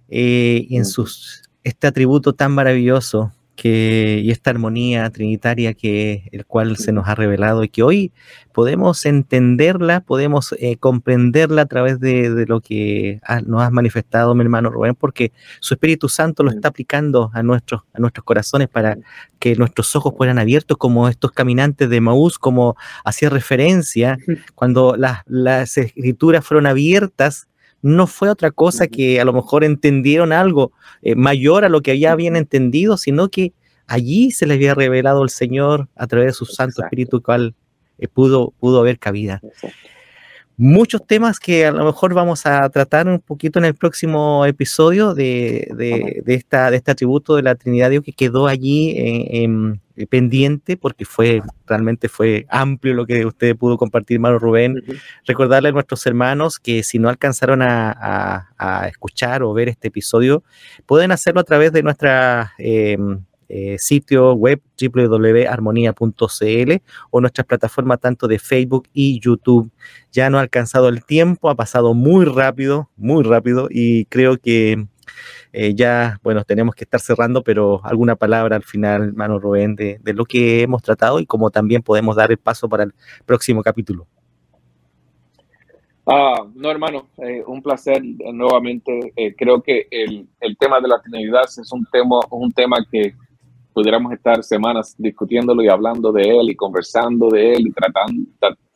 Eh, 0.09 0.65
y 0.67 0.77
en 0.77 0.85
sus, 0.85 1.43
este 1.63 1.87
atributo 1.87 2.33
tan 2.33 2.51
maravilloso 2.51 3.31
y 3.69 4.31
esta 4.31 4.49
armonía 4.49 5.09
trinitaria 5.09 5.73
que 5.73 6.29
el 6.31 6.45
cual 6.45 6.77
se 6.77 6.91
nos 6.91 7.07
ha 7.07 7.15
revelado 7.15 7.63
y 7.63 7.69
que 7.69 7.83
hoy 7.83 8.11
podemos 8.53 9.05
entenderla, 9.05 10.01
podemos 10.01 10.53
eh, 10.59 10.77
comprenderla 10.77 11.63
a 11.63 11.65
través 11.65 11.99
de, 11.99 12.45
lo 12.47 12.61
que 12.61 13.19
nos 13.45 13.61
has 13.61 13.71
manifestado, 13.71 14.35
mi 14.35 14.43
hermano 14.43 14.69
Rubén, 14.69 14.95
porque 14.95 15.31
su 15.59 15.73
Espíritu 15.73 16.09
Santo 16.09 16.43
lo 16.43 16.51
está 16.51 16.69
aplicando 16.69 17.31
a 17.33 17.43
nuestros, 17.43 17.81
a 17.93 17.99
nuestros 17.99 18.23
corazones 18.23 18.67
para 18.67 18.97
que 19.39 19.55
nuestros 19.55 19.95
ojos 19.95 20.13
fueran 20.15 20.39
abiertos 20.39 20.77
como 20.77 21.07
estos 21.07 21.31
caminantes 21.31 21.89
de 21.89 22.01
Maús, 22.01 22.39
como 22.39 22.75
hacía 23.03 23.29
referencia, 23.29 24.17
cuando 24.55 24.95
las, 24.97 25.21
las 25.25 25.77
escrituras 25.77 26.45
fueron 26.45 26.67
abiertas 26.67 27.47
no 27.81 28.07
fue 28.07 28.29
otra 28.29 28.51
cosa 28.51 28.87
que 28.87 29.19
a 29.19 29.25
lo 29.25 29.33
mejor 29.33 29.63
entendieron 29.63 30.31
algo 30.31 30.71
eh, 31.01 31.15
mayor 31.15 31.65
a 31.65 31.69
lo 31.69 31.81
que 31.81 31.97
ya 31.97 32.11
habían 32.11 32.35
entendido, 32.35 32.97
sino 32.97 33.29
que 33.29 33.53
allí 33.87 34.31
se 34.31 34.45
les 34.45 34.57
había 34.57 34.73
revelado 34.73 35.23
el 35.23 35.29
Señor 35.29 35.89
a 35.95 36.07
través 36.07 36.27
de 36.27 36.33
su 36.33 36.45
Santo 36.45 36.83
Espíritu, 36.83 37.21
cual 37.21 37.55
eh, 37.97 38.07
pudo, 38.07 38.53
pudo 38.59 38.79
haber 38.79 38.99
cabida. 38.99 39.41
Muchos 40.57 41.05
temas 41.07 41.39
que 41.39 41.65
a 41.65 41.71
lo 41.71 41.85
mejor 41.85 42.13
vamos 42.13 42.45
a 42.45 42.69
tratar 42.69 43.07
un 43.07 43.19
poquito 43.19 43.57
en 43.57 43.65
el 43.65 43.73
próximo 43.73 44.45
episodio 44.45 45.15
de, 45.15 46.21
esta, 46.27 46.69
de 46.69 46.77
este 46.77 46.91
atributo 46.91 47.35
de 47.35 47.41
la 47.41 47.55
Trinidad 47.55 47.89
Dios 47.89 48.03
que 48.03 48.13
quedó 48.13 48.45
allí 48.45 48.93
en 48.95 49.73
eh, 49.73 49.79
pendiente 50.07 50.77
porque 50.77 51.05
fue 51.05 51.41
realmente 51.67 52.09
fue 52.09 52.45
amplio 52.49 52.93
lo 52.93 53.05
que 53.05 53.25
usted 53.25 53.55
pudo 53.55 53.77
compartir, 53.77 54.15
hermano 54.15 54.39
Rubén. 54.39 54.83
Recordarle 55.25 55.69
a 55.69 55.71
nuestros 55.71 56.05
hermanos 56.05 56.59
que 56.59 56.83
si 56.83 56.99
no 56.99 57.09
alcanzaron 57.09 57.61
a, 57.61 58.47
escuchar 58.87 59.43
o 59.43 59.53
ver 59.53 59.69
este 59.69 59.87
episodio, 59.87 60.43
pueden 60.85 61.11
hacerlo 61.11 61.41
a 61.41 61.43
través 61.43 61.71
de 61.71 61.83
nuestra 61.83 62.53
em, 62.57 63.23
eh, 63.53 63.75
sitio 63.79 64.33
web 64.33 64.61
www.armonía.cl 64.79 66.71
o 67.09 67.19
nuestras 67.19 67.45
plataformas 67.45 67.99
tanto 67.99 68.29
de 68.29 68.39
Facebook 68.39 68.87
y 68.93 69.19
YouTube. 69.19 69.69
Ya 70.13 70.29
no 70.29 70.37
ha 70.37 70.41
alcanzado 70.41 70.87
el 70.87 71.03
tiempo, 71.03 71.49
ha 71.49 71.55
pasado 71.55 71.93
muy 71.93 72.23
rápido, 72.23 72.89
muy 72.95 73.23
rápido 73.23 73.67
y 73.69 74.05
creo 74.05 74.37
que 74.37 74.87
eh, 75.53 75.73
ya, 75.75 76.19
bueno, 76.23 76.43
tenemos 76.43 76.75
que 76.75 76.83
estar 76.83 76.99
cerrando, 76.99 77.43
pero 77.43 77.81
alguna 77.83 78.15
palabra 78.15 78.55
al 78.55 78.63
final, 78.63 79.09
hermano 79.09 79.39
Rubén, 79.39 79.75
de, 79.75 79.99
lo 80.13 80.25
que 80.25 80.61
hemos 80.61 80.81
tratado 80.81 81.19
y 81.19 81.25
cómo 81.25 81.49
también 81.49 81.81
podemos 81.81 82.15
dar 82.15 82.31
el 82.31 82.37
paso 82.37 82.69
para 82.69 82.83
el 82.83 82.93
próximo 83.25 83.61
capítulo. 83.61 84.07
Ah, 86.05 86.45
no, 86.55 86.71
hermano, 86.71 87.09
eh, 87.17 87.43
un 87.45 87.61
placer 87.61 88.01
nuevamente. 88.03 89.13
Eh, 89.15 89.35
creo 89.37 89.61
que 89.61 89.87
el, 89.91 90.27
tema 90.57 90.79
de 90.79 90.87
la 90.87 90.99
Trinidad 91.01 91.43
es 91.45 91.71
un 91.71 91.85
tema, 91.91 92.19
un 92.31 92.51
tema 92.51 92.77
que 92.91 93.13
pudiéramos 93.73 94.11
estar 94.13 94.43
semanas 94.43 94.95
discutiéndolo 94.97 95.61
y 95.63 95.69
hablando 95.69 96.11
de 96.11 96.23
él 96.23 96.49
y 96.49 96.55
conversando 96.55 97.29
de 97.29 97.53
él 97.53 97.67
y 97.67 97.71
tratando, 97.71 98.29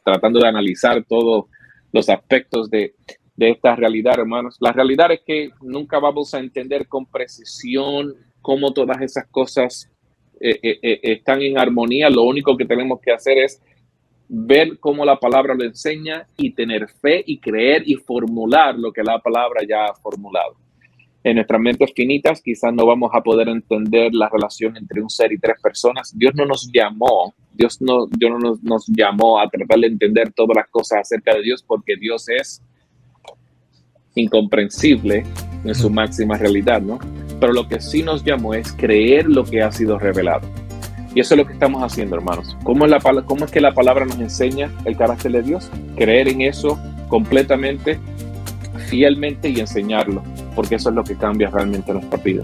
tratando 0.03 0.39
de 0.39 0.47
analizar 0.47 1.03
todos 1.03 1.45
los 1.91 2.09
aspectos 2.09 2.69
de, 2.69 2.93
de 3.35 3.49
esta 3.51 3.75
realidad, 3.75 4.19
hermanos. 4.19 4.57
La 4.59 4.71
realidad 4.71 5.11
es 5.11 5.21
que 5.25 5.49
nunca 5.61 5.99
vamos 5.99 6.33
a 6.33 6.39
entender 6.39 6.87
con 6.87 7.05
precisión 7.05 8.15
cómo 8.41 8.73
todas 8.73 9.01
esas 9.01 9.27
cosas 9.27 9.91
eh, 10.39 10.59
eh, 10.61 10.79
eh, 10.81 10.99
están 11.03 11.41
en 11.41 11.57
armonía. 11.57 12.09
Lo 12.09 12.23
único 12.23 12.55
que 12.55 12.65
tenemos 12.65 12.99
que 13.01 13.11
hacer 13.11 13.37
es 13.39 13.61
ver 14.27 14.79
cómo 14.79 15.05
la 15.05 15.19
palabra 15.19 15.53
lo 15.53 15.63
enseña 15.63 16.27
y 16.37 16.51
tener 16.51 16.87
fe 16.87 17.23
y 17.25 17.37
creer 17.39 17.83
y 17.85 17.95
formular 17.95 18.77
lo 18.77 18.91
que 18.91 19.03
la 19.03 19.19
palabra 19.19 19.61
ya 19.67 19.85
ha 19.85 19.95
formulado. 19.95 20.55
En 21.23 21.35
nuestras 21.35 21.59
mentes 21.59 21.91
finitas 21.95 22.41
quizás 22.41 22.71
no 22.71 22.85
vamos 22.85 23.09
a 23.13 23.21
poder 23.21 23.49
entender 23.49 24.13
la 24.13 24.29
relación 24.29 24.77
entre 24.77 25.01
un 25.01 25.09
ser 25.09 25.33
y 25.33 25.39
tres 25.39 25.59
personas. 25.61 26.15
Dios 26.15 26.35
no 26.35 26.45
nos 26.45 26.71
llamó, 26.71 27.33
Dios 27.51 27.81
no, 27.81 28.05
Dios 28.05 28.31
no 28.31 28.37
nos, 28.37 28.63
nos 28.63 28.87
llamó 28.87 29.39
a 29.39 29.49
tratar 29.49 29.79
de 29.79 29.87
entender 29.87 30.31
todas 30.33 30.55
las 30.55 30.67
cosas 30.69 30.99
acerca 30.99 31.33
de 31.33 31.41
Dios 31.41 31.63
porque 31.63 31.95
Dios 31.95 32.29
es 32.29 32.61
incomprensible 34.15 35.23
en 35.63 35.75
su 35.75 35.89
máxima 35.89 36.37
realidad, 36.37 36.81
¿no? 36.81 36.99
Pero 37.39 37.53
lo 37.53 37.67
que 37.67 37.81
sí 37.81 38.01
nos 38.01 38.23
llamó 38.23 38.53
es 38.53 38.71
creer 38.73 39.27
lo 39.27 39.43
que 39.43 39.61
ha 39.61 39.71
sido 39.71 39.99
revelado. 39.99 40.47
Y 41.13 41.21
eso 41.21 41.33
es 41.33 41.37
lo 41.37 41.45
que 41.45 41.53
estamos 41.53 41.81
haciendo, 41.81 42.15
hermanos. 42.15 42.57
¿Cómo 42.63 42.85
es, 42.85 42.91
la, 42.91 42.99
cómo 42.99 43.45
es 43.45 43.51
que 43.51 43.61
la 43.61 43.73
palabra 43.73 44.05
nos 44.05 44.19
enseña 44.19 44.69
el 44.83 44.97
carácter 44.97 45.31
de 45.31 45.43
Dios? 45.43 45.69
Creer 45.95 46.27
en 46.27 46.41
eso 46.41 46.77
completamente, 47.07 47.99
fielmente 48.89 49.49
y 49.49 49.59
enseñarlo, 49.59 50.23
porque 50.55 50.75
eso 50.75 50.89
es 50.89 50.95
lo 50.95 51.03
que 51.03 51.15
cambia 51.15 51.49
realmente 51.49 51.93
nuestra 51.93 52.17
vida. 52.19 52.43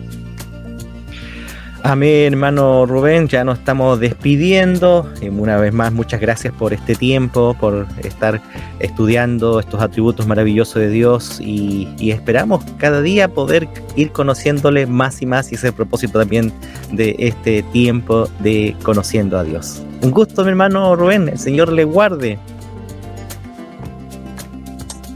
Amén, 1.84 2.34
hermano 2.34 2.86
Rubén, 2.86 3.28
ya 3.28 3.44
nos 3.44 3.58
estamos 3.58 4.00
despidiendo. 4.00 5.12
Una 5.32 5.58
vez 5.58 5.74
más, 5.74 5.92
muchas 5.92 6.22
gracias 6.22 6.54
por 6.54 6.74
este 6.74 6.94
tiempo, 6.94 7.56
por 7.60 7.88
estar 8.04 8.40
estudiando 8.80 9.60
estos 9.60 9.82
atributos 9.82 10.28
maravillosos 10.28 10.76
de 10.76 10.90
Dios 10.90 11.40
y, 11.42 11.88
esperamos 12.12 12.64
cada 12.78 13.02
día 13.02 13.30
poder 13.30 13.68
ir 13.96 14.12
conociéndole 14.12 14.86
más 14.86 15.24
y 15.24 15.26
más 15.26 15.52
y 15.52 15.56
ese 15.56 15.68
es 15.68 15.72
el 15.72 15.76
propósito 15.76 16.20
también 16.20 16.54
de 16.92 17.16
este 17.18 17.64
tiempo 17.64 18.28
de 18.40 18.76
conociendo 18.84 19.40
a 19.40 19.44
Dios. 19.44 19.82
Un 20.04 20.12
gusto, 20.12 20.44
mi 20.44 20.50
hermano 20.50 20.96
Rubén, 20.96 21.30
el 21.30 21.40
Señor 21.40 21.72
le 21.72 21.84
guarde. 21.84 22.38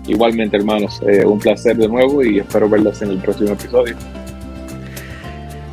Igualmente, 0.07 0.57
hermanos, 0.57 0.99
eh, 1.07 1.26
un 1.26 1.38
placer 1.38 1.78
de 1.78 1.88
nuevo 1.88 2.24
y 2.24 2.39
espero 2.39 2.68
verlos 2.68 3.01
en 3.03 3.11
el 3.11 3.18
próximo 3.20 3.51
episodio. 3.51 3.95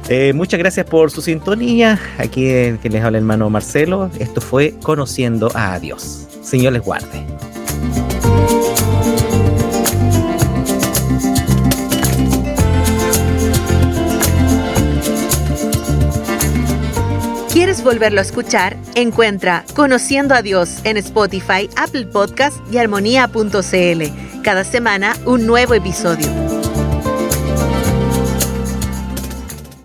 Eh, 0.08 0.32
muchas 0.32 0.58
gracias 0.58 0.86
por 0.86 1.10
su 1.10 1.22
sintonía. 1.22 1.98
Aquí 2.18 2.42
que 2.42 2.88
les 2.90 3.02
habla 3.02 3.18
el 3.18 3.24
hermano 3.24 3.48
Marcelo. 3.50 4.10
Esto 4.18 4.40
fue 4.40 4.74
Conociendo 4.82 5.50
a 5.54 5.78
Dios. 5.78 6.26
Señor 6.42 6.72
les 6.72 6.82
guarde. 6.82 7.24
¿Quieres 17.52 17.84
volverlo 17.84 18.18
a 18.20 18.22
escuchar? 18.22 18.76
Encuentra 18.94 19.64
Conociendo 19.74 20.34
a 20.34 20.42
Dios 20.42 20.78
en 20.84 20.96
Spotify, 20.96 21.70
Apple 21.76 22.06
Podcast 22.06 22.56
y 22.72 22.78
armonía.cl. 22.78 24.42
Cada 24.42 24.64
semana 24.64 25.14
un 25.26 25.46
nuevo 25.46 25.74
episodio. 25.74 26.26